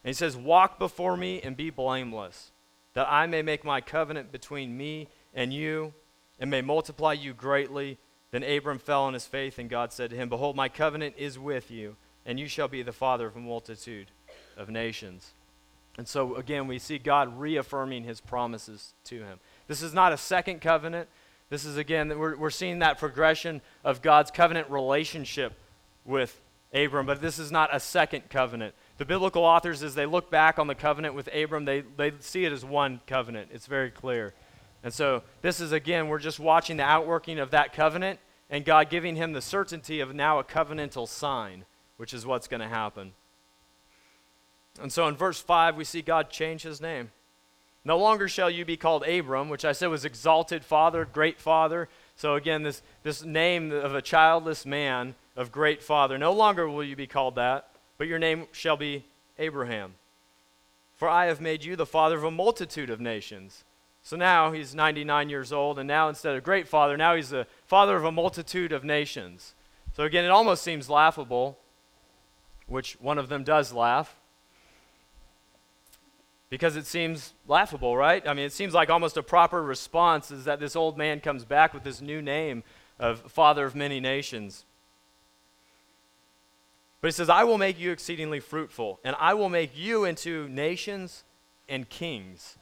And 0.03 0.09
he 0.09 0.13
says, 0.13 0.37
Walk 0.37 0.79
before 0.79 1.17
me 1.17 1.41
and 1.41 1.57
be 1.57 1.69
blameless, 1.69 2.51
that 2.93 3.07
I 3.09 3.25
may 3.25 3.41
make 3.41 3.63
my 3.63 3.81
covenant 3.81 4.31
between 4.31 4.77
me 4.77 5.07
and 5.33 5.53
you, 5.53 5.93
and 6.39 6.49
may 6.49 6.61
multiply 6.61 7.13
you 7.13 7.33
greatly. 7.33 7.97
Then 8.31 8.43
Abram 8.43 8.79
fell 8.79 9.03
on 9.03 9.13
his 9.13 9.25
faith, 9.25 9.57
and 9.57 9.69
God 9.69 9.93
said 9.93 10.09
to 10.11 10.15
him, 10.15 10.29
Behold, 10.29 10.55
my 10.55 10.69
covenant 10.69 11.15
is 11.17 11.39
with 11.39 11.71
you, 11.71 11.95
and 12.25 12.39
you 12.39 12.47
shall 12.47 12.67
be 12.67 12.81
the 12.81 12.91
father 12.91 13.27
of 13.27 13.35
a 13.35 13.39
multitude 13.39 14.07
of 14.55 14.69
nations. 14.69 15.31
And 15.97 16.07
so, 16.07 16.35
again, 16.35 16.67
we 16.67 16.77
see 16.77 16.99
God 16.99 17.39
reaffirming 17.39 18.03
his 18.03 18.21
promises 18.21 18.93
to 19.05 19.23
him. 19.23 19.39
This 19.67 19.81
is 19.81 19.93
not 19.93 20.13
a 20.13 20.17
second 20.17 20.61
covenant. 20.61 21.09
This 21.49 21.65
is, 21.65 21.77
again, 21.77 22.17
we're, 22.17 22.35
we're 22.35 22.49
seeing 22.49 22.79
that 22.79 22.97
progression 22.97 23.61
of 23.83 24.01
God's 24.01 24.31
covenant 24.31 24.69
relationship 24.69 25.53
with 26.03 26.41
Abram, 26.73 27.05
but 27.05 27.21
this 27.21 27.39
is 27.39 27.51
not 27.51 27.73
a 27.73 27.79
second 27.79 28.29
covenant. 28.29 28.75
The 28.97 29.05
biblical 29.05 29.43
authors, 29.43 29.81
as 29.81 29.95
they 29.95 30.05
look 30.05 30.29
back 30.29 30.59
on 30.59 30.67
the 30.67 30.75
covenant 30.75 31.15
with 31.15 31.29
Abram, 31.33 31.65
they, 31.65 31.81
they 31.81 32.11
see 32.19 32.43
it 32.43 32.51
as 32.51 32.65
one 32.65 32.99
covenant. 33.07 33.49
It's 33.53 33.67
very 33.67 33.89
clear. 33.89 34.33
And 34.83 34.93
so, 34.93 35.23
this 35.41 35.61
is, 35.61 35.71
again, 35.71 36.07
we're 36.07 36.19
just 36.19 36.39
watching 36.39 36.77
the 36.77 36.83
outworking 36.83 37.39
of 37.39 37.51
that 37.51 37.73
covenant 37.73 38.19
and 38.49 38.63
God 38.65 38.89
giving 38.89 39.15
him 39.15 39.33
the 39.33 39.41
certainty 39.41 39.99
of 39.99 40.13
now 40.13 40.39
a 40.39 40.43
covenantal 40.43 41.07
sign, 41.07 41.65
which 41.97 42.13
is 42.13 42.25
what's 42.25 42.47
going 42.47 42.61
to 42.61 42.67
happen. 42.67 43.13
And 44.81 44.91
so, 44.91 45.07
in 45.07 45.15
verse 45.15 45.41
5, 45.41 45.75
we 45.75 45.83
see 45.83 46.01
God 46.01 46.29
change 46.29 46.63
his 46.63 46.81
name. 46.81 47.11
No 47.87 47.97
longer 47.97 48.27
shall 48.27 48.49
you 48.49 48.65
be 48.65 48.75
called 48.75 49.07
Abram, 49.07 49.47
which 49.47 49.63
I 49.63 49.71
said 49.71 49.87
was 49.87 50.03
exalted 50.03 50.65
father, 50.65 51.05
great 51.05 51.39
father. 51.39 51.87
So 52.17 52.35
again, 52.35 52.63
this, 52.63 52.81
this 53.03 53.23
name 53.23 53.71
of 53.71 53.95
a 53.95 54.01
childless 54.01 54.65
man, 54.65 55.15
of 55.37 55.53
great 55.53 55.81
father. 55.81 56.17
No 56.17 56.33
longer 56.33 56.67
will 56.67 56.83
you 56.83 56.97
be 56.97 57.07
called 57.07 57.35
that, 57.35 57.69
but 57.97 58.09
your 58.09 58.19
name 58.19 58.47
shall 58.51 58.75
be 58.75 59.05
Abraham. 59.39 59.93
For 60.97 61.07
I 61.07 61.27
have 61.27 61.39
made 61.39 61.63
you 61.63 61.77
the 61.77 61.85
father 61.85 62.17
of 62.17 62.25
a 62.25 62.31
multitude 62.31 62.89
of 62.89 62.99
nations. 62.99 63.63
So 64.03 64.17
now 64.17 64.51
he's 64.51 64.75
99 64.75 65.29
years 65.29 65.53
old, 65.53 65.79
and 65.79 65.87
now 65.87 66.09
instead 66.09 66.35
of 66.35 66.43
great 66.43 66.67
father, 66.67 66.97
now 66.97 67.15
he's 67.15 67.29
the 67.29 67.47
father 67.67 67.95
of 67.95 68.03
a 68.03 68.11
multitude 68.11 68.73
of 68.73 68.83
nations. 68.83 69.53
So 69.95 70.03
again, 70.03 70.25
it 70.25 70.29
almost 70.29 70.61
seems 70.61 70.89
laughable, 70.89 71.57
which 72.65 72.97
one 72.99 73.17
of 73.17 73.29
them 73.29 73.45
does 73.45 73.71
laugh 73.71 74.17
because 76.49 76.75
it 76.75 76.85
seems 76.85 77.33
laughable, 77.47 77.97
right? 77.97 78.25
I 78.27 78.33
mean, 78.33 78.45
it 78.45 78.53
seems 78.53 78.73
like 78.73 78.89
almost 78.89 79.17
a 79.17 79.23
proper 79.23 79.61
response 79.61 80.31
is 80.31 80.45
that 80.45 80.59
this 80.59 80.75
old 80.75 80.97
man 80.97 81.19
comes 81.19 81.43
back 81.43 81.73
with 81.73 81.83
this 81.83 82.01
new 82.01 82.21
name 82.21 82.63
of 82.99 83.19
Father 83.31 83.65
of 83.65 83.75
many 83.75 83.99
nations. 83.99 84.65
But 87.01 87.09
he 87.09 87.11
says, 87.11 87.29
I 87.29 87.43
will 87.43 87.57
make 87.57 87.79
you 87.79 87.91
exceedingly 87.91 88.39
fruitful, 88.39 88.99
and 89.03 89.15
I 89.19 89.33
will 89.33 89.49
make 89.49 89.77
you 89.77 90.05
into 90.05 90.47
nations 90.49 91.23
and 91.69 91.87
kings. 91.89 92.57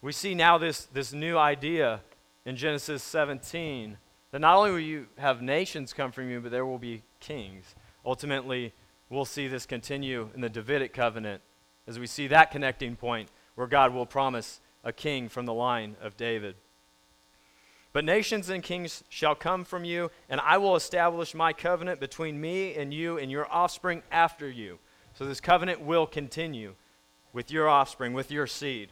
we 0.00 0.12
see 0.12 0.34
now 0.34 0.58
this, 0.58 0.86
this 0.86 1.12
new 1.12 1.36
idea 1.36 2.00
in 2.46 2.56
Genesis 2.56 3.02
17 3.02 3.98
that 4.32 4.40
not 4.40 4.56
only 4.56 4.70
will 4.70 4.80
you 4.80 5.06
have 5.18 5.42
nations 5.42 5.92
come 5.92 6.10
from 6.10 6.28
you, 6.28 6.40
but 6.40 6.50
there 6.50 6.66
will 6.66 6.78
be 6.78 7.02
kings. 7.20 7.74
Ultimately, 8.04 8.72
we'll 9.08 9.24
see 9.24 9.46
this 9.46 9.66
continue 9.66 10.30
in 10.34 10.40
the 10.40 10.48
Davidic 10.48 10.92
covenant 10.92 11.40
as 11.86 11.98
we 11.98 12.06
see 12.06 12.26
that 12.28 12.50
connecting 12.50 12.96
point 12.96 13.28
where 13.54 13.66
God 13.66 13.92
will 13.92 14.06
promise 14.06 14.60
a 14.82 14.92
king 14.92 15.28
from 15.28 15.46
the 15.46 15.54
line 15.54 15.96
of 16.00 16.16
David. 16.16 16.56
But 17.92 18.04
nations 18.04 18.48
and 18.50 18.62
kings 18.62 19.04
shall 19.08 19.36
come 19.36 19.64
from 19.64 19.84
you, 19.84 20.10
and 20.28 20.40
I 20.40 20.58
will 20.58 20.74
establish 20.74 21.32
my 21.32 21.52
covenant 21.52 22.00
between 22.00 22.40
me 22.40 22.74
and 22.74 22.92
you 22.92 23.18
and 23.18 23.30
your 23.30 23.46
offspring 23.52 24.02
after 24.10 24.50
you. 24.50 24.80
So 25.14 25.24
this 25.24 25.40
covenant 25.40 25.80
will 25.80 26.06
continue 26.06 26.74
with 27.32 27.52
your 27.52 27.68
offspring, 27.68 28.12
with 28.12 28.32
your 28.32 28.48
seed, 28.48 28.90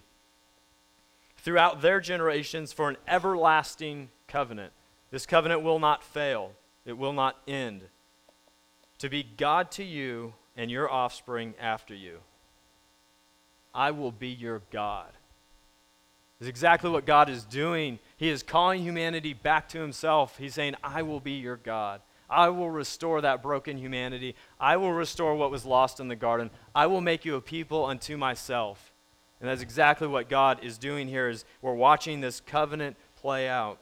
throughout 1.36 1.82
their 1.82 2.01
generations 2.01 2.72
for 2.72 2.88
an 2.88 2.97
everlasting 3.09 4.11
covenant. 4.28 4.72
This 5.11 5.26
covenant 5.26 5.62
will 5.62 5.80
not 5.80 6.05
fail, 6.05 6.53
it 6.86 6.97
will 6.97 7.12
not 7.12 7.38
end. 7.49 7.82
To 8.99 9.09
be 9.09 9.24
God 9.24 9.72
to 9.72 9.84
you 9.84 10.34
and 10.57 10.70
your 10.70 10.88
offspring 10.88 11.55
after 11.61 11.95
you. 11.95 12.18
I 13.74 13.90
will 13.90 14.12
be 14.12 14.28
your 14.28 14.62
God 14.70 15.12
is 16.42 16.48
exactly 16.48 16.90
what 16.90 17.06
God 17.06 17.28
is 17.28 17.44
doing. 17.44 18.00
He 18.16 18.28
is 18.28 18.42
calling 18.42 18.82
humanity 18.82 19.32
back 19.32 19.68
to 19.70 19.78
himself. 19.78 20.36
He's 20.38 20.54
saying, 20.54 20.74
I 20.82 21.02
will 21.02 21.20
be 21.20 21.32
your 21.32 21.56
God. 21.56 22.00
I 22.28 22.48
will 22.48 22.70
restore 22.70 23.20
that 23.20 23.42
broken 23.42 23.78
humanity. 23.78 24.34
I 24.58 24.76
will 24.76 24.92
restore 24.92 25.36
what 25.36 25.52
was 25.52 25.64
lost 25.64 26.00
in 26.00 26.08
the 26.08 26.16
garden. 26.16 26.50
I 26.74 26.86
will 26.86 27.00
make 27.00 27.24
you 27.24 27.36
a 27.36 27.40
people 27.40 27.84
unto 27.84 28.16
myself. 28.16 28.92
And 29.40 29.48
that's 29.48 29.62
exactly 29.62 30.08
what 30.08 30.28
God 30.28 30.64
is 30.64 30.78
doing 30.78 31.06
here 31.06 31.28
is 31.28 31.44
we're 31.60 31.74
watching 31.74 32.20
this 32.20 32.40
covenant 32.40 32.96
play 33.14 33.48
out. 33.48 33.78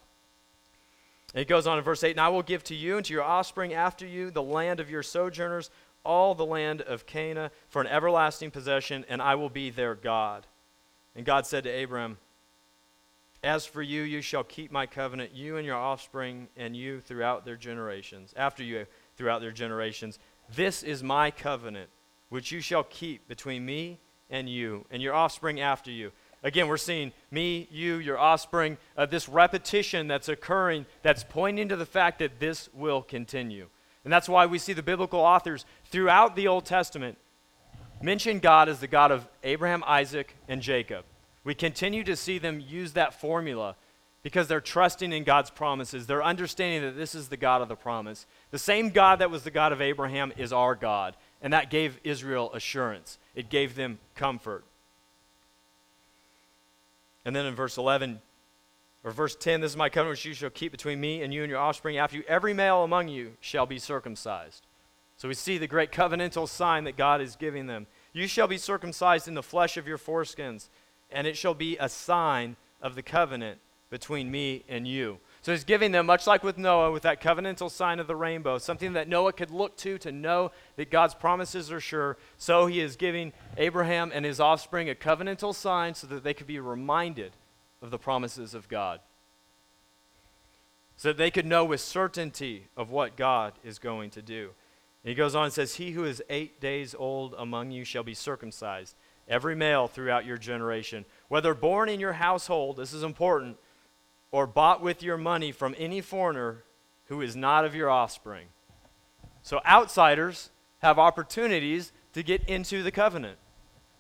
And 1.32 1.40
it 1.40 1.48
goes 1.48 1.66
on 1.66 1.78
in 1.78 1.84
verse 1.84 2.04
8, 2.04 2.10
And 2.10 2.20
I 2.20 2.28
will 2.28 2.42
give 2.42 2.62
to 2.64 2.74
you 2.74 2.98
and 2.98 3.06
to 3.06 3.14
your 3.14 3.22
offspring 3.22 3.72
after 3.72 4.06
you 4.06 4.30
the 4.30 4.42
land 4.42 4.80
of 4.80 4.90
your 4.90 5.02
sojourners, 5.02 5.70
all 6.04 6.34
the 6.34 6.46
land 6.46 6.80
of 6.82 7.06
Canaan, 7.06 7.50
for 7.68 7.80
an 7.80 7.88
everlasting 7.88 8.50
possession, 8.50 9.04
and 9.08 9.20
I 9.20 9.34
will 9.34 9.50
be 9.50 9.70
their 9.70 9.94
God. 9.94 10.46
And 11.14 11.26
God 11.26 11.46
said 11.46 11.64
to 11.64 11.82
Abram, 11.82 12.18
as 13.42 13.64
for 13.64 13.82
you, 13.82 14.02
you 14.02 14.20
shall 14.20 14.44
keep 14.44 14.70
my 14.70 14.86
covenant, 14.86 15.32
you 15.34 15.56
and 15.56 15.64
your 15.64 15.76
offspring, 15.76 16.48
and 16.56 16.76
you 16.76 17.00
throughout 17.00 17.44
their 17.44 17.56
generations, 17.56 18.34
after 18.36 18.62
you 18.62 18.86
throughout 19.16 19.40
their 19.40 19.50
generations. 19.50 20.18
This 20.54 20.82
is 20.82 21.02
my 21.02 21.30
covenant, 21.30 21.88
which 22.28 22.52
you 22.52 22.60
shall 22.60 22.84
keep 22.84 23.26
between 23.28 23.64
me 23.64 23.98
and 24.28 24.48
you, 24.48 24.84
and 24.90 25.02
your 25.02 25.14
offspring 25.14 25.60
after 25.60 25.90
you. 25.90 26.12
Again, 26.42 26.68
we're 26.68 26.76
seeing 26.76 27.12
me, 27.30 27.68
you, 27.70 27.96
your 27.96 28.18
offspring, 28.18 28.78
uh, 28.96 29.06
this 29.06 29.28
repetition 29.28 30.06
that's 30.06 30.28
occurring 30.28 30.86
that's 31.02 31.24
pointing 31.24 31.68
to 31.68 31.76
the 31.76 31.86
fact 31.86 32.18
that 32.20 32.40
this 32.40 32.68
will 32.72 33.02
continue. 33.02 33.68
And 34.04 34.12
that's 34.12 34.28
why 34.28 34.46
we 34.46 34.58
see 34.58 34.72
the 34.72 34.82
biblical 34.82 35.20
authors 35.20 35.64
throughout 35.86 36.36
the 36.36 36.48
Old 36.48 36.64
Testament 36.64 37.18
mention 38.02 38.38
God 38.38 38.68
as 38.68 38.80
the 38.80 38.86
God 38.86 39.10
of 39.10 39.28
Abraham, 39.44 39.84
Isaac, 39.86 40.34
and 40.48 40.62
Jacob. 40.62 41.04
We 41.44 41.54
continue 41.54 42.04
to 42.04 42.16
see 42.16 42.38
them 42.38 42.60
use 42.60 42.92
that 42.92 43.20
formula 43.20 43.76
because 44.22 44.48
they're 44.48 44.60
trusting 44.60 45.12
in 45.12 45.24
God's 45.24 45.50
promises. 45.50 46.06
They're 46.06 46.22
understanding 46.22 46.82
that 46.82 46.96
this 46.96 47.14
is 47.14 47.28
the 47.28 47.36
God 47.36 47.62
of 47.62 47.68
the 47.68 47.76
promise. 47.76 48.26
The 48.50 48.58
same 48.58 48.90
God 48.90 49.18
that 49.20 49.30
was 49.30 49.44
the 49.44 49.50
God 49.50 49.72
of 49.72 49.80
Abraham 49.80 50.32
is 50.36 50.52
our 50.52 50.74
God, 50.74 51.16
and 51.40 51.52
that 51.52 51.70
gave 51.70 51.98
Israel 52.04 52.50
assurance, 52.52 53.18
it 53.34 53.48
gave 53.48 53.74
them 53.74 53.98
comfort. 54.14 54.64
And 57.24 57.36
then 57.36 57.46
in 57.46 57.54
verse 57.54 57.76
11, 57.76 58.20
or 59.02 59.10
verse 59.10 59.34
10, 59.34 59.60
this 59.60 59.72
is 59.72 59.76
my 59.76 59.88
covenant 59.88 60.12
which 60.18 60.24
you 60.24 60.34
shall 60.34 60.50
keep 60.50 60.72
between 60.72 61.00
me 61.00 61.22
and 61.22 61.32
you 61.32 61.42
and 61.42 61.50
your 61.50 61.58
offspring 61.58 61.96
after 61.96 62.16
you. 62.16 62.24
Every 62.28 62.52
male 62.52 62.84
among 62.84 63.08
you 63.08 63.32
shall 63.40 63.66
be 63.66 63.78
circumcised. 63.78 64.66
So 65.16 65.28
we 65.28 65.34
see 65.34 65.58
the 65.58 65.66
great 65.66 65.92
covenantal 65.92 66.48
sign 66.48 66.84
that 66.84 66.96
God 66.96 67.20
is 67.20 67.36
giving 67.36 67.66
them. 67.66 67.86
You 68.12 68.26
shall 68.26 68.48
be 68.48 68.58
circumcised 68.58 69.28
in 69.28 69.34
the 69.34 69.42
flesh 69.42 69.76
of 69.76 69.86
your 69.86 69.98
foreskins 69.98 70.68
and 71.10 71.26
it 71.26 71.36
shall 71.36 71.54
be 71.54 71.76
a 71.78 71.88
sign 71.88 72.56
of 72.80 72.94
the 72.94 73.02
covenant 73.02 73.60
between 73.90 74.30
me 74.30 74.64
and 74.68 74.86
you. 74.86 75.18
So 75.42 75.52
he's 75.52 75.64
giving 75.64 75.90
them, 75.90 76.06
much 76.06 76.26
like 76.26 76.44
with 76.44 76.58
Noah, 76.58 76.92
with 76.92 77.02
that 77.02 77.20
covenantal 77.20 77.70
sign 77.70 77.98
of 77.98 78.06
the 78.06 78.14
rainbow, 78.14 78.58
something 78.58 78.92
that 78.92 79.08
Noah 79.08 79.32
could 79.32 79.50
look 79.50 79.76
to 79.78 79.98
to 79.98 80.12
know 80.12 80.52
that 80.76 80.90
God's 80.90 81.14
promises 81.14 81.72
are 81.72 81.80
sure. 81.80 82.16
So 82.36 82.66
he 82.66 82.80
is 82.80 82.94
giving 82.96 83.32
Abraham 83.56 84.12
and 84.14 84.24
his 84.24 84.38
offspring 84.38 84.88
a 84.88 84.94
covenantal 84.94 85.54
sign 85.54 85.94
so 85.94 86.06
that 86.06 86.22
they 86.22 86.34
could 86.34 86.46
be 86.46 86.60
reminded 86.60 87.32
of 87.82 87.90
the 87.90 87.98
promises 87.98 88.54
of 88.54 88.68
God. 88.68 89.00
So 90.96 91.08
that 91.08 91.16
they 91.16 91.30
could 91.30 91.46
know 91.46 91.64
with 91.64 91.80
certainty 91.80 92.68
of 92.76 92.90
what 92.90 93.16
God 93.16 93.54
is 93.64 93.78
going 93.78 94.10
to 94.10 94.22
do. 94.22 94.50
And 95.02 95.08
he 95.08 95.14
goes 95.14 95.34
on 95.34 95.44
and 95.44 95.52
says, 95.52 95.76
He 95.76 95.92
who 95.92 96.04
is 96.04 96.22
eight 96.28 96.60
days 96.60 96.94
old 96.98 97.34
among 97.38 97.70
you 97.70 97.84
shall 97.84 98.02
be 98.02 98.14
circumcised 98.14 98.94
every 99.30 99.54
male 99.54 99.86
throughout 99.86 100.26
your 100.26 100.36
generation, 100.36 101.04
whether 101.28 101.54
born 101.54 101.88
in 101.88 102.00
your 102.00 102.14
household, 102.14 102.76
this 102.76 102.92
is 102.92 103.04
important, 103.04 103.56
or 104.32 104.46
bought 104.46 104.82
with 104.82 105.02
your 105.02 105.16
money 105.16 105.52
from 105.52 105.74
any 105.78 106.00
foreigner 106.00 106.64
who 107.06 107.20
is 107.22 107.36
not 107.36 107.64
of 107.64 107.74
your 107.74 107.88
offspring. 107.88 108.46
So 109.42 109.60
outsiders 109.64 110.50
have 110.80 110.98
opportunities 110.98 111.92
to 112.12 112.22
get 112.22 112.44
into 112.44 112.82
the 112.82 112.90
covenant. 112.90 113.38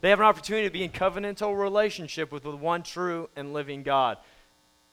They 0.00 0.10
have 0.10 0.20
an 0.20 0.26
opportunity 0.26 0.66
to 0.66 0.72
be 0.72 0.84
in 0.84 0.90
covenantal 0.90 1.58
relationship 1.58 2.32
with 2.32 2.44
the 2.44 2.56
one 2.56 2.82
true 2.82 3.28
and 3.36 3.52
living 3.52 3.82
God. 3.82 4.18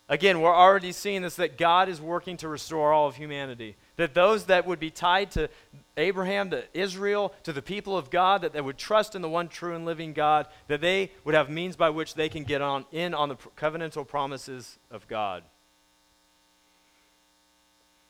Again, 0.09 0.39
we're 0.39 0.55
already 0.55 0.93
seeing 0.93 1.21
this 1.21 1.35
that 1.35 1.57
God 1.57 1.89
is 1.89 1.99
working 1.99 2.37
to 2.37 2.47
restore 2.47 2.93
all 2.93 3.07
of 3.07 3.17
humanity. 3.17 3.75
That 3.97 4.13
those 4.13 4.45
that 4.45 4.65
would 4.65 4.79
be 4.79 4.89
tied 4.89 5.31
to 5.31 5.49
Abraham, 5.97 6.49
to 6.51 6.63
Israel, 6.73 7.33
to 7.43 7.51
the 7.51 7.61
people 7.61 7.97
of 7.97 8.09
God, 8.09 8.41
that 8.41 8.53
they 8.53 8.61
would 8.61 8.77
trust 8.77 9.15
in 9.15 9.21
the 9.21 9.27
one 9.27 9.49
true 9.49 9.75
and 9.75 9.85
living 9.85 10.13
God, 10.13 10.47
that 10.67 10.79
they 10.79 11.11
would 11.25 11.35
have 11.35 11.49
means 11.49 11.75
by 11.75 11.89
which 11.89 12.13
they 12.13 12.29
can 12.29 12.43
get 12.43 12.61
on 12.61 12.85
in 12.93 13.13
on 13.13 13.27
the 13.27 13.35
covenantal 13.57 14.07
promises 14.07 14.79
of 14.89 15.07
God. 15.09 15.43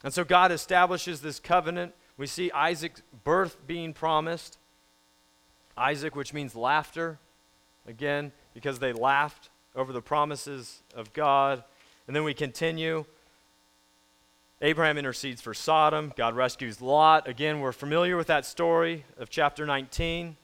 And 0.04 0.14
so 0.14 0.24
God 0.24 0.52
establishes 0.52 1.22
this 1.22 1.40
covenant. 1.40 1.96
We 2.16 2.28
see 2.28 2.52
Isaac's 2.52 3.02
birth 3.24 3.58
being 3.66 3.94
promised. 3.94 4.60
Isaac, 5.78 6.16
which 6.16 6.34
means 6.34 6.56
laughter, 6.56 7.20
again, 7.88 8.32
because 8.54 8.80
they 8.80 8.94
laughed 8.94 9.50
over 9.76 9.94
the 9.94 10.02
promises 10.02 10.82
of 10.96 11.14
God. 11.14 11.64
And 12.08 12.16
then 12.16 12.24
we 12.24 12.34
continue. 12.34 13.06
Abraham 14.62 14.98
intercedes 14.98 15.42
for 15.42 15.54
Sodom. 15.54 16.12
God 16.16 16.36
rescues 16.36 16.82
Lot. 16.82 17.28
Again, 17.28 17.60
we're 17.60 17.72
familiar 17.72 18.18
with 18.18 18.28
that 18.28 18.46
story 18.46 19.06
of 19.20 19.30
chapter 19.30 19.66
19. 19.66 20.36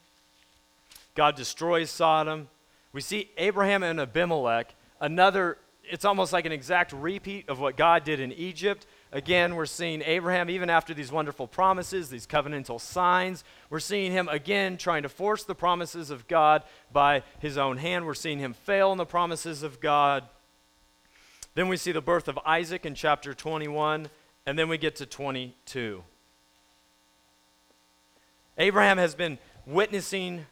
God 1.16 1.36
destroys 1.36 1.90
Sodom. 1.90 2.48
We 2.92 3.02
see 3.02 3.32
Abraham 3.38 3.82
and 3.82 4.00
Abimelech, 4.00 4.76
another, 5.02 5.58
it's 5.84 6.06
almost 6.06 6.32
like 6.32 6.46
an 6.46 6.52
exact 6.52 6.94
repeat 6.94 7.50
of 7.50 7.60
what 7.60 7.76
God 7.76 8.04
did 8.04 8.20
in 8.20 8.32
Egypt. 8.32 8.86
Again, 9.14 9.56
we're 9.56 9.68
seeing 9.68 10.02
Abraham, 10.02 10.50
even 10.50 10.72
after 10.72 10.92
these 10.96 11.12
wonderful 11.12 11.46
promises, 11.46 12.10
these 12.10 12.26
covenantal 12.26 12.82
signs, 12.82 13.44
we're 13.70 13.80
seeing 13.80 14.12
him 14.12 14.28
again 14.28 14.76
trying 14.76 15.04
to 15.04 15.10
force 15.10 15.44
the 15.44 15.54
promises 15.54 16.10
of 16.10 16.28
God 16.28 16.64
by 16.92 17.22
his 17.38 17.56
own 17.56 17.78
hand. 17.78 18.08
We're 18.08 18.16
seeing 18.16 18.40
him 18.40 18.54
fail 18.54 18.92
in 18.92 18.98
the 18.98 19.06
promises 19.06 19.62
of 19.62 19.80
God. 19.80 20.24
Then 21.54 21.68
we 21.68 21.78
see 21.78 21.92
the 21.92 22.02
birth 22.02 22.28
of 22.28 22.40
Isaac 22.44 22.88
in 22.88 22.96
chapter 22.96 23.36
21, 23.36 24.10
and 24.48 24.58
then 24.58 24.68
we 24.68 24.80
get 24.80 24.96
to 24.96 25.06
22. 25.06 26.04
Abraham 28.58 28.98
has 28.98 29.14
been 29.14 29.38
witnessing 29.68 30.48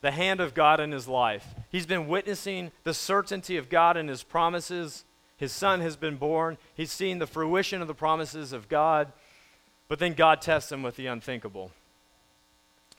the 0.00 0.12
hand 0.12 0.40
of 0.40 0.54
God 0.54 0.78
in 0.78 0.92
his 0.92 1.08
life. 1.08 1.56
He's 1.70 1.86
been 1.86 2.06
witnessing 2.06 2.70
the 2.84 2.94
certainty 2.94 3.56
of 3.56 3.68
God 3.68 3.96
and 3.96 4.08
his 4.08 4.22
promises. 4.22 5.04
His 5.36 5.52
son 5.52 5.80
has 5.80 5.96
been 5.96 6.16
born. 6.16 6.56
He's 6.74 6.92
seen 6.92 7.18
the 7.18 7.26
fruition 7.26 7.82
of 7.82 7.88
the 7.88 7.94
promises 7.94 8.52
of 8.52 8.68
God. 8.68 9.12
But 9.88 9.98
then 9.98 10.14
God 10.14 10.40
tests 10.40 10.72
him 10.72 10.82
with 10.82 10.96
the 10.96 11.06
unthinkable. 11.06 11.72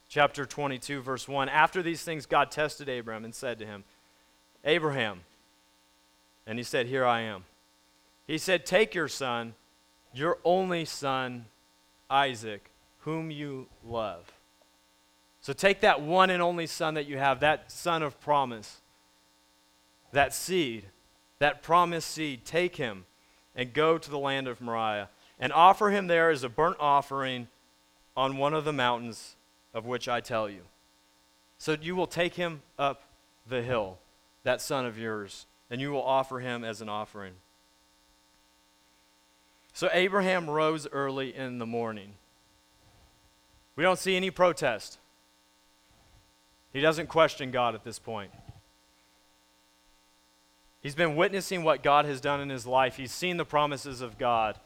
Chapter 0.10 0.46
22, 0.46 1.02
verse 1.02 1.28
1 1.28 1.50
After 1.50 1.82
these 1.84 2.04
things, 2.04 2.26
God 2.26 2.52
tested 2.52 2.88
Abraham 2.88 3.26
and 3.26 3.36
said 3.36 3.60
to 3.60 3.66
him, 3.66 3.84
Abraham, 4.64 5.22
and 6.46 6.58
he 6.58 6.64
said, 6.64 6.88
Here 6.88 7.06
I 7.06 7.22
am. 7.22 7.44
He 8.26 8.38
said, 8.38 8.66
Take 8.66 8.96
your 8.96 9.08
son, 9.08 9.56
your 10.14 10.38
only 10.46 10.86
son, 10.86 11.46
Isaac, 12.10 12.70
whom 13.00 13.32
you 13.32 13.68
love. 13.86 14.32
So 15.42 15.54
take 15.54 15.82
that 15.82 16.02
one 16.02 16.30
and 16.30 16.42
only 16.42 16.68
son 16.68 16.94
that 16.96 17.06
you 17.06 17.18
have, 17.18 17.40
that 17.42 17.72
son 17.72 18.04
of 18.04 18.20
promise, 18.20 18.82
that 20.12 20.34
seed, 20.34 20.86
that 21.40 21.62
promised 21.62 22.10
seed, 22.10 22.46
take 22.46 22.78
him 22.78 23.06
and 23.56 23.74
go 23.74 23.98
to 23.98 24.10
the 24.10 24.20
land 24.20 24.48
of 24.48 24.62
Moriah 24.62 25.10
and 25.40 25.54
offer 25.54 25.90
him 25.90 26.08
there 26.08 26.30
as 26.30 26.44
a 26.44 26.50
burnt 26.50 26.78
offering 26.80 27.48
on 28.16 28.38
one 28.38 28.54
of 28.54 28.66
the 28.66 28.74
mountains 28.74 29.36
of 29.74 29.86
which 29.86 30.08
I 30.08 30.22
tell 30.22 30.50
you. 30.50 30.62
So 31.58 31.78
you 31.80 31.96
will 31.96 32.08
take 32.08 32.36
him 32.36 32.62
up 32.78 33.04
the 33.48 33.62
hill, 33.62 34.00
that 34.44 34.62
son 34.62 34.86
of 34.86 34.98
yours, 34.98 35.46
and 35.70 35.82
you 35.82 35.92
will 35.92 36.04
offer 36.04 36.40
him 36.40 36.64
as 36.64 36.82
an 36.82 36.90
offering. 36.90 37.34
So 39.74 39.90
Abraham 39.94 40.50
rose 40.50 40.88
early 40.92 41.36
in 41.36 41.60
the 41.60 41.66
morning. 41.66 42.14
We 43.76 43.84
don't 43.84 44.00
see 44.00 44.16
any 44.16 44.32
protest. 44.32 44.98
He 46.74 46.82
doesn't 46.82 47.08
question 47.08 47.52
God 47.52 47.76
at 47.76 47.84
this 47.84 48.00
point. 48.00 48.32
He's 50.82 50.96
been 50.96 51.16
witnessing 51.16 51.64
what 51.64 51.84
God 51.84 52.06
has 52.06 52.22
done 52.22 52.40
in 52.40 52.50
his 52.50 52.66
life. 52.66 52.98
He's 52.98 53.12
seen 53.12 53.38
the 53.38 53.46
promises 53.46 54.02
of 54.02 54.18
God. 54.18 54.60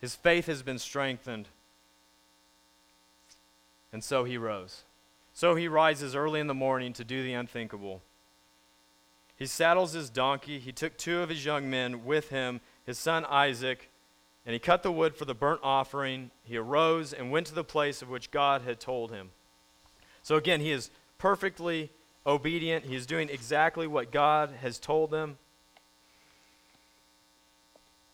His 0.00 0.14
faith 0.14 0.46
has 0.46 0.62
been 0.62 0.78
strengthened. 0.78 1.48
And 3.92 4.04
so 4.04 4.24
he 4.24 4.38
rose. 4.38 4.82
So 5.32 5.54
he 5.54 5.68
rises 5.68 6.14
early 6.14 6.40
in 6.40 6.46
the 6.46 6.54
morning 6.54 6.92
to 6.94 7.04
do 7.04 7.22
the 7.22 7.32
unthinkable. 7.32 8.02
He 9.36 9.46
saddles 9.46 9.92
his 9.92 10.10
donkey. 10.10 10.58
He 10.58 10.72
took 10.72 10.96
two 10.96 11.20
of 11.20 11.30
his 11.30 11.44
young 11.44 11.70
men 11.70 12.04
with 12.04 12.28
him, 12.28 12.60
his 12.84 12.98
son 12.98 13.24
Isaac, 13.24 13.90
and 14.44 14.52
he 14.52 14.58
cut 14.58 14.82
the 14.82 14.92
wood 14.92 15.16
for 15.16 15.24
the 15.24 15.34
burnt 15.34 15.60
offering. 15.62 16.30
He 16.44 16.56
arose 16.56 17.12
and 17.12 17.30
went 17.30 17.46
to 17.46 17.54
the 17.54 17.64
place 17.64 18.02
of 18.02 18.10
which 18.10 18.30
God 18.30 18.62
had 18.62 18.80
told 18.80 19.10
him. 19.10 19.30
So 20.22 20.36
again, 20.36 20.60
he 20.60 20.70
is 20.70 20.90
perfectly 21.18 21.90
obedient. 22.26 22.84
He 22.84 22.94
is 22.94 23.06
doing 23.06 23.28
exactly 23.28 23.86
what 23.86 24.10
God 24.10 24.50
has 24.60 24.78
told 24.78 25.10
them. 25.10 25.38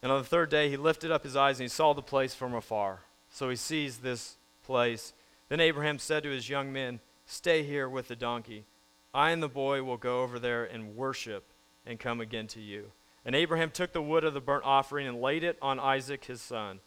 And 0.02 0.12
on 0.12 0.18
the 0.18 0.28
third 0.28 0.50
day, 0.50 0.68
he 0.68 0.76
lifted 0.76 1.10
up 1.10 1.24
his 1.24 1.36
eyes 1.36 1.58
and 1.58 1.64
he 1.64 1.68
saw 1.68 1.92
the 1.92 2.02
place 2.02 2.34
from 2.34 2.54
afar. 2.54 3.00
So 3.30 3.50
he 3.50 3.56
sees 3.56 3.98
this 3.98 4.36
place. 4.64 5.12
Then 5.48 5.60
Abraham 5.60 5.98
said 5.98 6.22
to 6.22 6.30
his 6.30 6.48
young 6.48 6.72
men, 6.72 7.00
Stay 7.26 7.64
here 7.64 7.88
with 7.88 8.08
the 8.08 8.16
donkey. 8.16 8.64
I 9.12 9.30
and 9.30 9.42
the 9.42 9.48
boy 9.48 9.82
will 9.82 9.96
go 9.96 10.22
over 10.22 10.38
there 10.38 10.64
and 10.64 10.94
worship 10.96 11.44
and 11.84 11.98
come 11.98 12.20
again 12.20 12.46
to 12.48 12.60
you. 12.60 12.92
And 13.24 13.34
Abraham 13.34 13.70
took 13.70 13.92
the 13.92 14.02
wood 14.02 14.24
of 14.24 14.34
the 14.34 14.40
burnt 14.40 14.64
offering 14.64 15.08
and 15.08 15.20
laid 15.20 15.42
it 15.42 15.58
on 15.60 15.80
Isaac 15.80 16.26
his 16.26 16.40
son. 16.40 16.80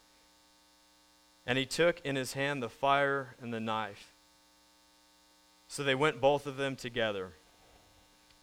And 1.45 1.57
he 1.57 1.65
took 1.65 1.99
in 2.05 2.15
his 2.15 2.33
hand 2.33 2.63
the 2.63 2.69
fire 2.69 3.35
and 3.41 3.53
the 3.53 3.59
knife. 3.59 4.13
So 5.69 5.83
they 5.83 5.95
went 5.95 6.19
both 6.19 6.47
of 6.47 6.57
them 6.57 6.75
together. 6.75 7.29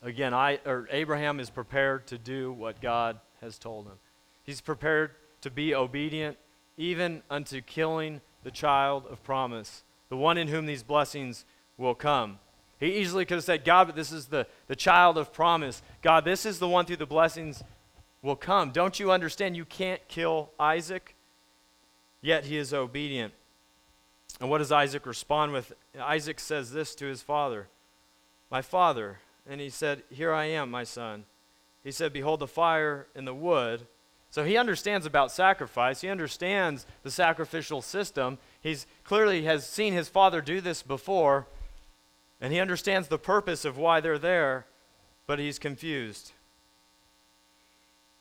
Again, 0.00 0.32
I, 0.32 0.60
or 0.64 0.88
Abraham 0.92 1.40
is 1.40 1.50
prepared 1.50 2.06
to 2.06 2.18
do 2.18 2.52
what 2.52 2.80
God 2.80 3.18
has 3.40 3.58
told 3.58 3.86
him. 3.86 3.98
He's 4.44 4.60
prepared 4.60 5.10
to 5.40 5.50
be 5.50 5.74
obedient, 5.74 6.36
even 6.76 7.22
unto 7.28 7.60
killing 7.60 8.20
the 8.44 8.52
child 8.52 9.06
of 9.10 9.24
promise, 9.24 9.82
the 10.08 10.16
one 10.16 10.38
in 10.38 10.46
whom 10.46 10.66
these 10.66 10.84
blessings 10.84 11.44
will 11.76 11.96
come. 11.96 12.38
He 12.78 12.98
easily 12.98 13.24
could 13.24 13.38
have 13.38 13.44
said, 13.44 13.64
God, 13.64 13.88
but 13.88 13.96
this 13.96 14.12
is 14.12 14.26
the, 14.26 14.46
the 14.68 14.76
child 14.76 15.18
of 15.18 15.32
promise. 15.32 15.82
God, 16.02 16.24
this 16.24 16.46
is 16.46 16.60
the 16.60 16.68
one 16.68 16.86
through 16.86 16.96
the 16.96 17.06
blessings 17.06 17.64
will 18.22 18.36
come. 18.36 18.70
Don't 18.70 19.00
you 19.00 19.10
understand? 19.10 19.56
You 19.56 19.64
can't 19.64 20.06
kill 20.06 20.50
Isaac. 20.60 21.16
Yet 22.20 22.44
he 22.44 22.56
is 22.56 22.72
obedient. 22.72 23.34
And 24.40 24.50
what 24.50 24.58
does 24.58 24.72
Isaac 24.72 25.06
respond 25.06 25.52
with? 25.52 25.72
Isaac 25.98 26.40
says 26.40 26.72
this 26.72 26.94
to 26.96 27.06
his 27.06 27.22
father 27.22 27.68
My 28.50 28.62
father. 28.62 29.18
And 29.48 29.60
he 29.60 29.70
said, 29.70 30.02
Here 30.10 30.32
I 30.32 30.46
am, 30.46 30.70
my 30.70 30.84
son. 30.84 31.24
He 31.84 31.92
said, 31.92 32.12
Behold 32.12 32.40
the 32.40 32.48
fire 32.48 33.06
and 33.14 33.26
the 33.26 33.34
wood. 33.34 33.86
So 34.30 34.44
he 34.44 34.56
understands 34.56 35.06
about 35.06 35.30
sacrifice. 35.30 36.00
He 36.00 36.08
understands 36.08 36.84
the 37.04 37.10
sacrificial 37.10 37.80
system. 37.80 38.38
He's 38.60 38.86
clearly 39.04 39.44
has 39.44 39.66
seen 39.66 39.92
his 39.92 40.08
father 40.08 40.40
do 40.40 40.60
this 40.60 40.82
before. 40.82 41.46
And 42.40 42.52
he 42.52 42.60
understands 42.60 43.08
the 43.08 43.18
purpose 43.18 43.64
of 43.64 43.78
why 43.78 44.00
they're 44.00 44.18
there, 44.18 44.66
but 45.26 45.38
he's 45.38 45.58
confused. 45.58 46.32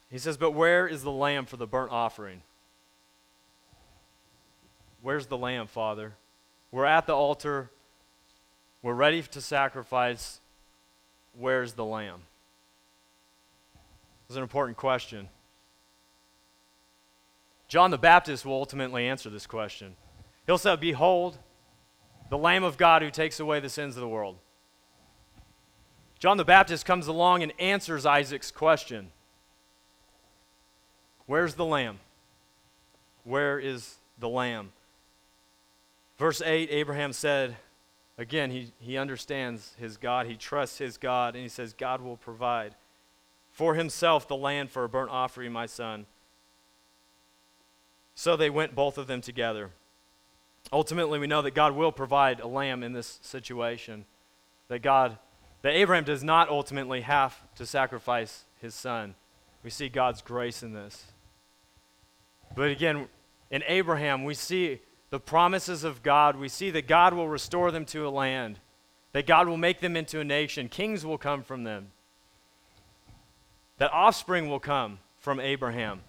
He 0.10 0.18
says, 0.18 0.38
But 0.38 0.52
where 0.52 0.88
is 0.88 1.04
the 1.04 1.12
lamb 1.12 1.46
for 1.46 1.58
the 1.58 1.68
burnt 1.68 1.92
offering? 1.92 2.44
Where's 5.06 5.28
the 5.28 5.38
lamb, 5.38 5.68
Father? 5.68 6.16
We're 6.72 6.86
at 6.86 7.06
the 7.06 7.14
altar. 7.14 7.70
We're 8.82 8.96
ready 8.96 9.22
to 9.22 9.40
sacrifice. 9.40 10.40
Where's 11.38 11.74
the 11.74 11.86
lamb? 11.86 12.22
It's 14.28 14.36
an 14.36 14.42
important 14.42 14.78
question. 14.78 15.30
John 17.68 17.92
the 17.92 18.00
Baptist 18.00 18.48
will 18.48 18.56
ultimately 18.56 19.08
answer 19.08 19.30
this 19.30 19.46
question. 19.46 19.96
He'll 20.48 20.58
say, 20.58 20.76
Behold, 20.76 21.38
the 22.32 22.38
Lamb 22.40 22.64
of 22.64 22.76
God 22.76 23.04
who 23.04 23.12
takes 23.12 23.40
away 23.40 23.60
the 23.60 23.70
sins 23.70 23.96
of 23.96 24.02
the 24.02 24.08
world. 24.08 24.38
John 26.18 26.38
the 26.38 26.44
Baptist 26.44 26.84
comes 26.84 27.06
along 27.06 27.44
and 27.44 27.54
answers 27.60 28.08
Isaac's 28.08 28.50
question 28.50 29.12
Where's 31.28 31.54
the 31.54 31.66
Lamb? 31.66 32.00
Where 33.24 33.60
is 33.60 33.98
the 34.18 34.30
Lamb? 34.30 34.72
Verse 36.18 36.42
8 36.42 36.70
Abraham 36.72 37.14
said, 37.14 37.58
again, 38.18 38.52
he, 38.52 38.72
he 38.80 38.98
understands 38.98 39.74
his 39.78 39.98
God, 39.98 40.28
he 40.28 40.36
trusts 40.36 40.78
his 40.78 40.98
God, 40.98 41.36
and 41.36 41.44
he 41.44 41.50
says, 41.50 41.74
God 41.74 42.02
will 42.02 42.18
provide 42.18 42.76
for 43.52 43.76
himself 43.76 44.28
the 44.28 44.36
land 44.36 44.70
for 44.70 44.84
a 44.84 44.90
burnt 44.90 45.12
offering, 45.12 45.52
my 45.52 45.66
son. 45.66 46.06
So 48.14 48.36
they 48.36 48.50
went, 48.50 48.76
both 48.76 48.98
of 48.98 49.08
them 49.08 49.22
together. 49.22 49.72
Ultimately, 50.74 51.20
we 51.20 51.28
know 51.28 51.42
that 51.42 51.54
God 51.54 51.74
will 51.74 51.92
provide 51.92 52.40
a 52.40 52.48
lamb 52.48 52.84
in 52.84 52.94
this 52.94 53.20
situation. 53.22 54.06
That 54.68 54.82
God, 54.82 55.18
that 55.62 55.74
Abraham 55.74 56.04
does 56.04 56.24
not 56.24 56.50
ultimately 56.50 57.02
have 57.02 57.38
to 57.56 57.66
sacrifice 57.66 58.44
his 58.62 58.74
son. 58.74 59.16
We 59.64 59.70
see 59.70 59.90
God's 59.90 60.22
grace 60.22 60.64
in 60.64 60.74
this. 60.74 61.06
But 62.56 62.72
again, 62.72 63.08
in 63.52 63.64
Abraham, 63.68 64.24
we 64.24 64.34
see 64.34 64.82
the 65.16 65.20
promises 65.22 65.86
of 65.86 66.04
God. 66.04 66.36
We 66.36 66.50
see 66.50 66.72
that 66.72 66.90
God 66.90 67.14
will 67.14 67.30
restore 67.30 67.72
them 67.72 67.86
to 67.86 68.06
a 68.06 68.10
land, 68.10 68.60
that 69.14 69.26
God 69.26 69.48
will 69.48 69.56
make 69.56 69.80
them 69.80 69.96
into 69.96 70.20
a 70.20 70.26
nation. 70.26 70.68
Kings 70.68 71.06
will 71.06 71.18
come 71.18 71.42
from 71.42 71.64
them, 71.64 71.92
that 73.78 73.94
offspring 73.94 74.50
will 74.50 74.60
come 74.60 75.00
from 75.18 75.40
Abraham. 75.40 76.02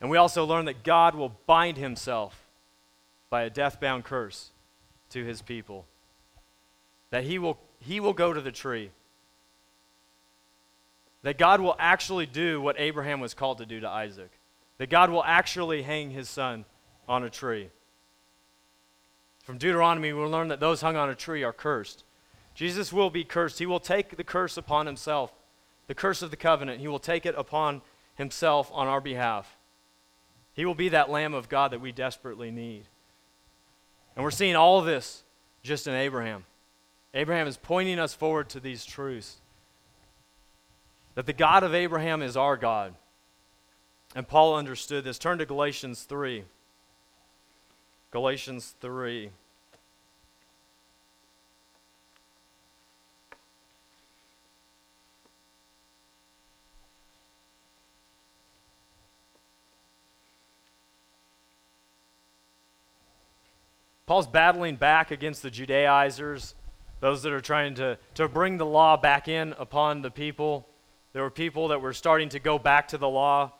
And 0.00 0.08
we 0.08 0.18
also 0.18 0.44
learn 0.44 0.66
that 0.66 0.84
God 0.84 1.16
will 1.16 1.36
bind 1.46 1.78
himself 1.78 2.46
by 3.28 3.42
a 3.42 3.50
death 3.50 3.80
bound 3.80 4.04
curse 4.04 4.50
to 5.08 5.24
his 5.24 5.42
people. 5.42 5.86
That 7.10 7.24
he 7.24 7.40
will, 7.40 7.58
he 7.80 7.98
will 7.98 8.12
go 8.12 8.32
to 8.32 8.40
the 8.40 8.52
tree. 8.52 8.92
That 11.22 11.38
God 11.38 11.60
will 11.60 11.74
actually 11.80 12.26
do 12.26 12.60
what 12.60 12.76
Abraham 12.78 13.18
was 13.18 13.34
called 13.34 13.58
to 13.58 13.66
do 13.66 13.80
to 13.80 13.88
Isaac. 13.88 14.30
That 14.78 14.90
God 14.90 15.10
will 15.10 15.24
actually 15.24 15.82
hang 15.82 16.12
his 16.12 16.28
son 16.28 16.64
on 17.10 17.24
a 17.24 17.28
tree. 17.28 17.68
From 19.42 19.58
Deuteronomy, 19.58 20.12
we'll 20.12 20.30
learn 20.30 20.46
that 20.48 20.60
those 20.60 20.80
hung 20.80 20.94
on 20.94 21.10
a 21.10 21.14
tree 21.14 21.42
are 21.42 21.52
cursed. 21.52 22.04
Jesus 22.54 22.92
will 22.92 23.10
be 23.10 23.24
cursed. 23.24 23.58
He 23.58 23.66
will 23.66 23.80
take 23.80 24.16
the 24.16 24.22
curse 24.22 24.56
upon 24.56 24.86
himself, 24.86 25.32
the 25.88 25.94
curse 25.94 26.22
of 26.22 26.30
the 26.30 26.36
covenant. 26.36 26.80
He 26.80 26.86
will 26.86 27.00
take 27.00 27.26
it 27.26 27.34
upon 27.36 27.82
himself 28.14 28.70
on 28.72 28.86
our 28.86 29.00
behalf. 29.00 29.56
He 30.52 30.64
will 30.64 30.76
be 30.76 30.88
that 30.90 31.10
Lamb 31.10 31.34
of 31.34 31.48
God 31.48 31.72
that 31.72 31.80
we 31.80 31.90
desperately 31.90 32.52
need. 32.52 32.84
And 34.14 34.22
we're 34.22 34.30
seeing 34.30 34.54
all 34.54 34.80
this 34.80 35.24
just 35.64 35.88
in 35.88 35.94
Abraham. 35.94 36.44
Abraham 37.12 37.48
is 37.48 37.56
pointing 37.56 37.98
us 37.98 38.14
forward 38.14 38.48
to 38.50 38.60
these 38.60 38.84
truths 38.84 39.38
that 41.16 41.26
the 41.26 41.32
God 41.32 41.64
of 41.64 41.74
Abraham 41.74 42.22
is 42.22 42.36
our 42.36 42.56
God. 42.56 42.94
And 44.14 44.28
Paul 44.28 44.54
understood 44.54 45.02
this. 45.02 45.18
Turn 45.18 45.38
to 45.38 45.46
Galatians 45.46 46.04
3. 46.04 46.44
Galatians 48.10 48.74
3. 48.80 49.30
Paul's 64.06 64.26
battling 64.26 64.74
back 64.74 65.12
against 65.12 65.40
the 65.44 65.52
Judaizers, 65.52 66.56
those 66.98 67.22
that 67.22 67.32
are 67.32 67.40
trying 67.40 67.76
to, 67.76 67.96
to 68.14 68.26
bring 68.26 68.56
the 68.56 68.66
law 68.66 68.96
back 68.96 69.28
in 69.28 69.54
upon 69.56 70.02
the 70.02 70.10
people. 70.10 70.66
There 71.12 71.22
were 71.22 71.30
people 71.30 71.68
that 71.68 71.80
were 71.80 71.92
starting 71.92 72.28
to 72.30 72.40
go 72.40 72.58
back 72.58 72.88
to 72.88 72.98
the 72.98 73.08
law. 73.08 73.52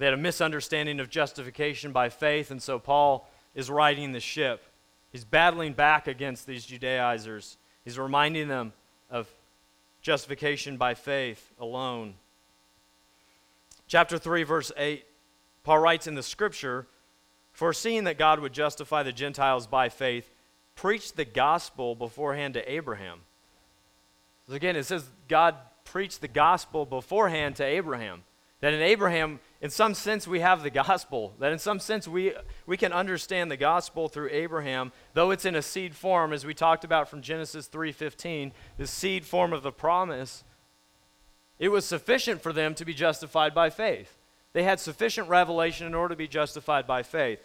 They 0.00 0.06
had 0.06 0.14
a 0.14 0.16
misunderstanding 0.16 0.98
of 0.98 1.10
justification 1.10 1.92
by 1.92 2.08
faith, 2.08 2.50
and 2.50 2.62
so 2.62 2.78
Paul 2.78 3.28
is 3.54 3.68
riding 3.68 4.12
the 4.12 4.20
ship. 4.20 4.64
He's 5.12 5.26
battling 5.26 5.74
back 5.74 6.06
against 6.06 6.46
these 6.46 6.64
Judaizers. 6.64 7.58
He's 7.84 7.98
reminding 7.98 8.48
them 8.48 8.72
of 9.10 9.28
justification 10.00 10.78
by 10.78 10.94
faith 10.94 11.52
alone. 11.60 12.14
Chapter 13.88 14.16
3, 14.16 14.42
verse 14.42 14.72
8, 14.74 15.04
Paul 15.64 15.80
writes 15.80 16.06
in 16.06 16.14
the 16.14 16.22
scripture, 16.22 16.86
Foreseeing 17.52 18.04
that 18.04 18.16
God 18.16 18.40
would 18.40 18.54
justify 18.54 19.02
the 19.02 19.12
Gentiles 19.12 19.66
by 19.66 19.90
faith, 19.90 20.30
preached 20.76 21.16
the 21.16 21.26
gospel 21.26 21.94
beforehand 21.94 22.54
to 22.54 22.72
Abraham. 22.72 23.18
So 24.48 24.54
again, 24.54 24.76
it 24.76 24.84
says 24.84 25.10
God 25.28 25.56
preached 25.84 26.22
the 26.22 26.28
gospel 26.28 26.86
beforehand 26.86 27.56
to 27.56 27.64
Abraham. 27.64 28.22
That 28.60 28.72
in 28.72 28.80
Abraham, 28.80 29.40
in 29.60 29.68
some 29.68 29.92
sense, 29.92 30.26
we 30.26 30.40
have 30.40 30.62
the 30.62 30.70
gospel. 30.70 31.34
That 31.38 31.52
in 31.52 31.58
some 31.58 31.80
sense, 31.80 32.08
we, 32.08 32.32
we 32.66 32.78
can 32.78 32.92
understand 32.92 33.50
the 33.50 33.58
gospel 33.58 34.08
through 34.08 34.30
Abraham, 34.32 34.90
though 35.12 35.30
it's 35.30 35.44
in 35.44 35.54
a 35.54 35.62
seed 35.62 35.94
form, 35.94 36.32
as 36.32 36.46
we 36.46 36.54
talked 36.54 36.82
about 36.82 37.10
from 37.10 37.20
Genesis 37.20 37.68
3.15, 37.68 38.52
the 38.78 38.86
seed 38.86 39.26
form 39.26 39.52
of 39.52 39.62
the 39.62 39.72
promise. 39.72 40.44
It 41.58 41.68
was 41.68 41.84
sufficient 41.84 42.40
for 42.40 42.54
them 42.54 42.74
to 42.74 42.86
be 42.86 42.94
justified 42.94 43.54
by 43.54 43.68
faith. 43.68 44.16
They 44.54 44.62
had 44.62 44.80
sufficient 44.80 45.28
revelation 45.28 45.86
in 45.86 45.94
order 45.94 46.14
to 46.14 46.18
be 46.18 46.26
justified 46.26 46.86
by 46.86 47.02
faith. 47.02 47.40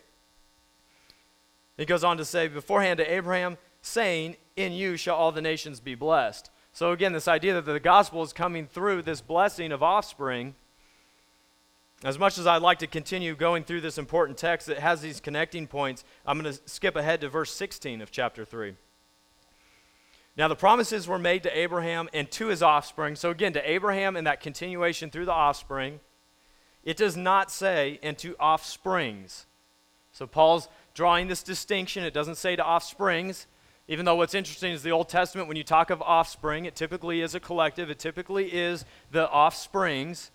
He 1.77 1.85
goes 1.85 2.05
on 2.05 2.15
to 2.17 2.25
say, 2.25 2.47
beforehand 2.47 2.99
to 2.99 3.13
Abraham, 3.13 3.57
saying, 3.81 4.37
In 4.55 4.71
you 4.71 4.95
shall 4.95 5.17
all 5.17 5.33
the 5.33 5.41
nations 5.41 5.81
be 5.81 5.95
blessed. 5.95 6.49
So 6.71 6.93
again, 6.93 7.11
this 7.11 7.27
idea 7.27 7.53
that 7.53 7.65
the 7.65 7.79
gospel 7.81 8.23
is 8.23 8.31
coming 8.31 8.67
through 8.67 9.01
this 9.01 9.19
blessing 9.19 9.73
of 9.73 9.83
offspring 9.83 10.55
as 12.05 12.19
much 12.19 12.37
as 12.37 12.45
I'd 12.45 12.61
like 12.61 12.79
to 12.79 12.87
continue 12.87 13.35
going 13.35 13.63
through 13.63 13.81
this 13.81 13.97
important 13.97 14.37
text 14.37 14.67
that 14.67 14.77
has 14.77 15.01
these 15.01 15.19
connecting 15.19 15.65
points, 15.65 16.03
I'm 16.25 16.39
going 16.39 16.53
to 16.53 16.61
skip 16.69 16.95
ahead 16.95 17.21
to 17.21 17.29
verse 17.29 17.51
16 17.51 17.99
of 17.99 18.11
chapter 18.11 18.45
3. 18.45 18.75
Now, 20.37 20.47
the 20.47 20.55
promises 20.55 21.07
were 21.07 21.17
made 21.17 21.41
to 21.43 21.57
Abraham 21.57 22.07
and 22.13 22.29
to 22.31 22.47
his 22.47 22.61
offspring. 22.61 23.15
So, 23.15 23.31
again, 23.31 23.53
to 23.53 23.69
Abraham 23.69 24.15
and 24.15 24.27
that 24.27 24.39
continuation 24.39 25.09
through 25.09 25.25
the 25.25 25.33
offspring. 25.33 25.99
It 26.83 26.95
does 26.95 27.17
not 27.17 27.49
say, 27.49 27.99
and 28.03 28.15
to 28.19 28.35
offsprings. 28.35 29.47
So, 30.11 30.27
Paul's 30.27 30.67
drawing 30.93 31.27
this 31.27 31.41
distinction. 31.41 32.03
It 32.03 32.13
doesn't 32.13 32.35
say 32.35 32.55
to 32.55 32.63
offsprings, 32.63 33.47
even 33.87 34.05
though 34.05 34.15
what's 34.15 34.35
interesting 34.35 34.73
is 34.73 34.83
the 34.83 34.91
Old 34.91 35.09
Testament, 35.09 35.47
when 35.47 35.57
you 35.57 35.63
talk 35.63 35.89
of 35.89 36.03
offspring, 36.03 36.65
it 36.65 36.75
typically 36.75 37.21
is 37.21 37.33
a 37.33 37.39
collective, 37.39 37.89
it 37.89 37.97
typically 37.97 38.53
is 38.53 38.85
the 39.11 39.27
offsprings. 39.31 40.29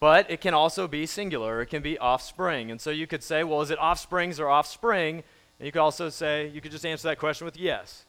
But 0.00 0.30
it 0.30 0.40
can 0.40 0.54
also 0.54 0.86
be 0.86 1.06
singular, 1.06 1.62
it 1.62 1.66
can 1.66 1.82
be 1.82 1.98
offspring. 1.98 2.70
And 2.70 2.80
so 2.80 2.90
you 2.90 3.06
could 3.06 3.22
say, 3.22 3.44
well, 3.44 3.62
is 3.62 3.70
it 3.70 3.78
offsprings 3.78 4.38
or 4.40 4.48
offspring? 4.48 5.22
And 5.58 5.66
you 5.66 5.72
could 5.72 5.80
also 5.80 6.08
say, 6.08 6.48
you 6.48 6.60
could 6.60 6.72
just 6.72 6.84
answer 6.84 7.08
that 7.08 7.18
question 7.18 7.44
with 7.44 7.56
yes. 7.56 8.04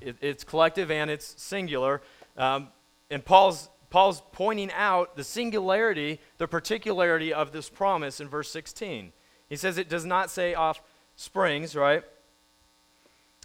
It, 0.00 0.16
it's 0.20 0.44
collective 0.44 0.90
and 0.90 1.10
it's 1.10 1.40
singular. 1.42 2.00
Um, 2.36 2.68
and 3.10 3.24
Paul's, 3.24 3.68
Paul's 3.90 4.22
pointing 4.32 4.70
out 4.72 5.16
the 5.16 5.24
singularity, 5.24 6.20
the 6.38 6.46
particularity 6.46 7.32
of 7.32 7.52
this 7.52 7.68
promise 7.68 8.20
in 8.20 8.28
verse 8.28 8.50
16. 8.50 9.12
He 9.48 9.56
says 9.56 9.78
it 9.78 9.88
does 9.88 10.04
not 10.04 10.30
say 10.30 10.54
offsprings, 10.54 11.74
right? 11.74 12.04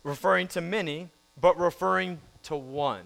Referring 0.04 0.48
to 0.50 0.62
many, 0.62 1.10
but 1.40 1.58
referring 1.60 2.20
to 2.44 2.56
one. 2.56 3.06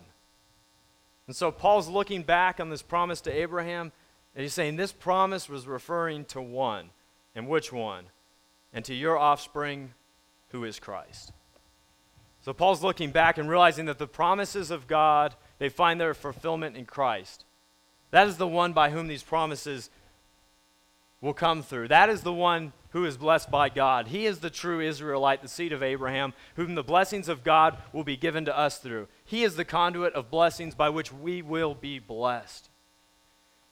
And 1.28 1.36
so 1.36 1.52
Paul's 1.52 1.88
looking 1.88 2.24
back 2.24 2.60
on 2.60 2.70
this 2.70 2.82
promise 2.82 3.22
to 3.22 3.32
Abraham 3.32 3.92
and 4.36 4.44
he's 4.44 4.54
saying 4.54 4.76
this 4.76 4.92
promise 4.92 5.50
was 5.50 5.68
referring 5.68 6.26
to 6.26 6.42
one. 6.42 6.90
And 7.36 7.48
which 7.48 7.72
one? 7.72 8.06
And 8.74 8.84
to 8.86 8.94
your 8.94 9.18
offspring, 9.18 9.94
who 10.50 10.64
is 10.64 10.80
Christ. 10.80 11.32
So 12.42 12.54
Paul's 12.54 12.84
looking 12.84 13.12
back 13.12 13.38
and 13.38 13.50
realizing 13.50 13.86
that 13.86 14.00
the 14.00 14.08
promises 14.08 14.72
of 14.72 14.88
God, 14.88 15.36
they 15.60 15.70
find 15.70 16.00
their 16.00 16.14
fulfillment 16.14 16.76
in 16.76 16.86
Christ. 16.86 17.46
That 18.12 18.28
is 18.28 18.38
the 18.38 18.48
one 18.48 18.74
by 18.74 18.90
whom 18.90 19.08
these 19.08 19.24
promises 19.24 19.90
will 21.22 21.34
come 21.34 21.62
through. 21.62 21.88
That 21.88 22.10
is 22.10 22.22
the 22.22 22.34
one 22.34 22.74
who 22.90 23.06
is 23.06 23.16
blessed 23.16 23.52
by 23.52 23.70
God. 23.70 24.08
He 24.08 24.26
is 24.26 24.40
the 24.40 24.50
true 24.50 24.82
Israelite, 24.82 25.42
the 25.42 25.48
seed 25.48 25.72
of 25.72 25.84
Abraham, 25.84 26.34
whom 26.56 26.76
the 26.76 26.84
blessings 26.84 27.30
of 27.30 27.44
God 27.44 27.78
will 27.94 28.04
be 28.04 28.18
given 28.18 28.44
to 28.46 28.58
us 28.58 28.80
through. 28.80 29.08
He 29.24 29.44
is 29.44 29.56
the 29.56 29.64
conduit 29.64 30.14
of 30.14 30.32
blessings 30.32 30.76
by 30.76 30.90
which 30.90 31.14
we 31.14 31.42
will 31.42 31.76
be 31.76 32.00
blessed. 32.00 32.71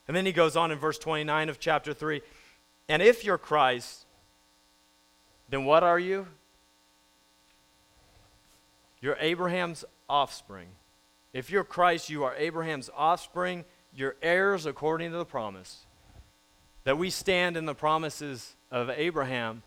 And 0.10 0.16
then 0.16 0.26
he 0.26 0.32
goes 0.32 0.56
on 0.56 0.72
in 0.72 0.80
verse 0.80 0.98
29 0.98 1.50
of 1.50 1.60
chapter 1.60 1.94
3 1.94 2.24
And 2.90 3.00
if 3.04 3.24
you're 3.24 3.38
Christ, 3.38 4.08
then 5.52 5.66
what 5.66 5.84
are 5.84 6.00
you? 6.00 6.26
You're 9.02 9.18
Abraham's 9.20 9.86
offspring. 10.10 10.70
If 11.32 11.52
you're 11.52 11.64
Christ, 11.64 12.10
you 12.10 12.24
are 12.24 12.36
Abraham's 12.38 12.90
offspring. 12.98 13.66
You're 13.96 14.16
heirs 14.24 14.66
according 14.66 15.12
to 15.12 15.18
the 15.18 15.26
promise. 15.26 15.86
That 16.86 16.98
we 16.98 17.12
stand 17.12 17.56
in 17.56 17.68
the 17.68 17.76
promises 17.76 18.56
of 18.72 18.90
Abraham 18.90 19.62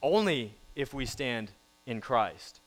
only 0.00 0.54
if 0.74 0.94
we 0.94 1.04
stand 1.04 1.50
in 1.84 2.00
Christ. 2.00 2.62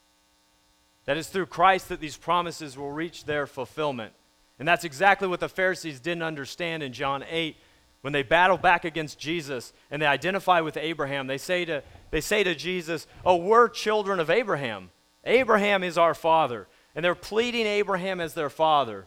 That 1.06 1.18
is 1.18 1.30
through 1.30 1.48
Christ 1.48 1.90
that 1.90 2.00
these 2.00 2.16
promises 2.16 2.78
will 2.78 2.92
reach 2.92 3.26
their 3.26 3.48
fulfillment. 3.48 4.14
And 4.60 4.68
that's 4.68 4.84
exactly 4.84 5.28
what 5.28 5.40
the 5.40 5.50
Pharisees 5.50 6.00
didn't 6.00 6.24
understand 6.24 6.84
in 6.84 6.92
John 6.92 7.24
8 7.30 7.56
when 8.02 8.14
they 8.14 8.24
battle 8.24 8.58
back 8.58 8.86
against 8.86 9.18
Jesus 9.18 9.74
and 9.90 10.02
they 10.02 10.06
identify 10.06 10.60
with 10.62 10.78
Abraham. 10.78 11.28
They 11.28 11.38
say 11.38 11.66
to, 11.66 11.82
they 12.12 12.22
say 12.22 12.44
to 12.44 12.54
Jesus, 12.54 13.08
Oh, 13.26 13.38
we're 13.38 13.70
children 13.70 14.20
of 14.20 14.30
Abraham. 14.30 14.92
Abraham 15.24 15.84
is 15.84 15.98
our 15.98 16.14
father. 16.14 16.68
And 16.94 17.06
they're 17.06 17.16
pleading 17.16 17.66
Abraham 17.66 18.20
as 18.20 18.34
their 18.34 18.50
father. 18.50 19.06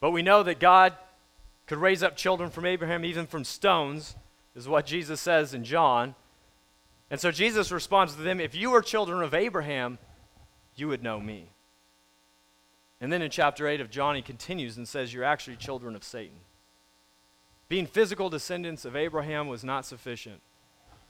But 0.00 0.10
we 0.10 0.22
know 0.22 0.42
that 0.42 0.60
God 0.60 0.94
could 1.66 1.78
raise 1.78 2.02
up 2.02 2.16
children 2.16 2.50
from 2.50 2.66
Abraham 2.66 3.04
even 3.04 3.26
from 3.26 3.44
stones, 3.44 4.14
is 4.54 4.68
what 4.68 4.86
Jesus 4.86 5.20
says 5.20 5.54
in 5.54 5.64
John. 5.64 6.14
And 7.10 7.20
so 7.20 7.30
Jesus 7.30 7.72
responds 7.72 8.14
to 8.14 8.22
them 8.22 8.40
If 8.40 8.54
you 8.54 8.70
were 8.70 8.82
children 8.82 9.22
of 9.22 9.32
Abraham, 9.32 9.98
you 10.74 10.88
would 10.88 11.02
know 11.02 11.20
me. 11.20 11.50
And 13.00 13.12
then 13.12 13.22
in 13.22 13.30
chapter 13.30 13.68
8 13.68 13.80
of 13.80 13.90
John, 13.90 14.16
he 14.16 14.22
continues 14.22 14.76
and 14.76 14.88
says, 14.88 15.12
You're 15.12 15.24
actually 15.24 15.56
children 15.56 15.94
of 15.94 16.04
Satan. 16.04 16.38
Being 17.68 17.86
physical 17.86 18.30
descendants 18.30 18.84
of 18.84 18.96
Abraham 18.96 19.48
was 19.48 19.64
not 19.64 19.84
sufficient. 19.84 20.40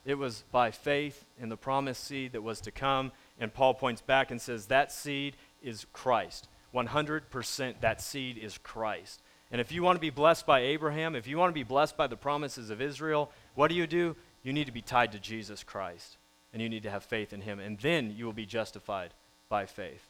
It 0.05 0.17
was 0.17 0.43
by 0.51 0.71
faith 0.71 1.25
in 1.39 1.49
the 1.49 1.57
promised 1.57 2.03
seed 2.03 2.31
that 2.31 2.41
was 2.41 2.61
to 2.61 2.71
come. 2.71 3.11
And 3.39 3.53
Paul 3.53 3.73
points 3.73 4.01
back 4.01 4.31
and 4.31 4.41
says, 4.41 4.67
That 4.67 4.91
seed 4.91 5.37
is 5.61 5.85
Christ. 5.93 6.47
100% 6.73 7.81
that 7.81 8.01
seed 8.01 8.37
is 8.37 8.57
Christ. 8.57 9.21
And 9.51 9.61
if 9.61 9.71
you 9.71 9.81
want 9.81 9.95
to 9.95 10.01
be 10.01 10.09
blessed 10.09 10.45
by 10.45 10.59
Abraham, 10.59 11.15
if 11.15 11.27
you 11.27 11.37
want 11.37 11.49
to 11.49 11.53
be 11.53 11.63
blessed 11.63 11.95
by 11.95 12.07
the 12.07 12.17
promises 12.17 12.69
of 12.69 12.81
Israel, 12.81 13.31
what 13.55 13.69
do 13.69 13.75
you 13.75 13.87
do? 13.87 14.15
You 14.43 14.53
need 14.53 14.65
to 14.65 14.73
be 14.73 14.81
tied 14.81 15.11
to 15.13 15.19
Jesus 15.19 15.63
Christ. 15.63 16.17
And 16.53 16.61
you 16.61 16.69
need 16.69 16.83
to 16.83 16.91
have 16.91 17.03
faith 17.03 17.33
in 17.33 17.41
him. 17.41 17.59
And 17.59 17.77
then 17.79 18.13
you 18.17 18.25
will 18.25 18.33
be 18.33 18.45
justified 18.45 19.13
by 19.49 19.65
faith, 19.65 20.03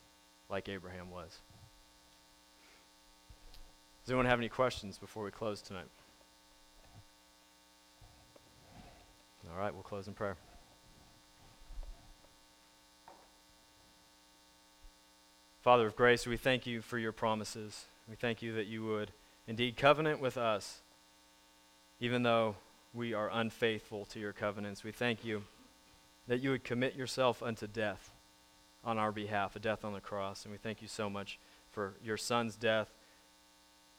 like 0.49 0.69
Abraham 0.69 1.11
was. 1.11 1.39
Does 4.07 4.13
anyone 4.13 4.27
have 4.27 4.39
any 4.39 4.47
questions 4.47 4.97
before 4.97 5.25
we 5.25 5.31
close 5.31 5.61
tonight? 5.61 5.89
All 9.51 9.59
right, 9.59 9.73
we'll 9.73 9.83
close 9.83 10.07
in 10.07 10.13
prayer. 10.13 10.37
Father 15.61 15.85
of 15.87 15.97
grace, 15.97 16.25
we 16.25 16.37
thank 16.37 16.65
you 16.65 16.81
for 16.81 16.97
your 16.97 17.11
promises. 17.11 17.83
We 18.09 18.15
thank 18.15 18.41
you 18.41 18.53
that 18.53 18.67
you 18.67 18.85
would 18.85 19.11
indeed 19.45 19.75
covenant 19.75 20.21
with 20.21 20.37
us, 20.37 20.79
even 21.99 22.23
though 22.23 22.55
we 22.93 23.13
are 23.13 23.29
unfaithful 23.29 24.05
to 24.05 24.21
your 24.21 24.31
covenants. 24.31 24.85
We 24.85 24.93
thank 24.93 25.25
you 25.25 25.43
that 26.29 26.39
you 26.39 26.51
would 26.51 26.63
commit 26.63 26.95
yourself 26.95 27.43
unto 27.43 27.67
death 27.67 28.13
on 28.85 28.97
our 28.97 29.11
behalf, 29.11 29.57
a 29.57 29.59
death 29.59 29.83
on 29.83 29.91
the 29.91 29.99
cross. 29.99 30.45
And 30.45 30.53
we 30.53 30.57
thank 30.57 30.81
you 30.81 30.87
so 30.87 31.09
much 31.09 31.39
for 31.69 31.95
your 32.01 32.15
son's 32.15 32.55
death 32.55 32.93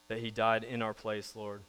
that 0.09 0.19
he 0.19 0.31
died 0.31 0.65
in 0.65 0.83
our 0.83 0.95
place, 0.95 1.37
Lord. 1.37 1.63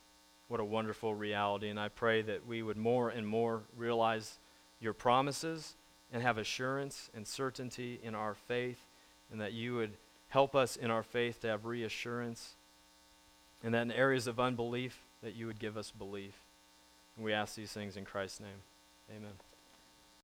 What 0.47 0.59
a 0.59 0.65
wonderful 0.65 1.13
reality. 1.13 1.69
And 1.69 1.79
I 1.79 1.89
pray 1.89 2.21
that 2.23 2.47
we 2.47 2.63
would 2.63 2.77
more 2.77 3.09
and 3.09 3.27
more 3.27 3.61
realize 3.77 4.39
your 4.79 4.93
promises 4.93 5.75
and 6.11 6.23
have 6.23 6.37
assurance 6.37 7.09
and 7.13 7.27
certainty 7.27 7.99
in 8.01 8.15
our 8.15 8.33
faith, 8.33 8.79
and 9.31 9.39
that 9.39 9.53
you 9.53 9.75
would 9.75 9.91
help 10.29 10.55
us 10.55 10.75
in 10.75 10.89
our 10.89 11.03
faith 11.03 11.41
to 11.41 11.47
have 11.47 11.65
reassurance, 11.65 12.55
and 13.63 13.73
that 13.73 13.83
in 13.83 13.91
areas 13.91 14.25
of 14.25 14.39
unbelief, 14.39 15.03
that 15.21 15.35
you 15.35 15.45
would 15.45 15.59
give 15.59 15.77
us 15.77 15.91
belief. 15.91 16.33
And 17.15 17.25
we 17.25 17.33
ask 17.33 17.55
these 17.55 17.71
things 17.71 17.97
in 17.97 18.05
Christ's 18.05 18.39
name. 18.39 18.63
Amen. 19.15 19.33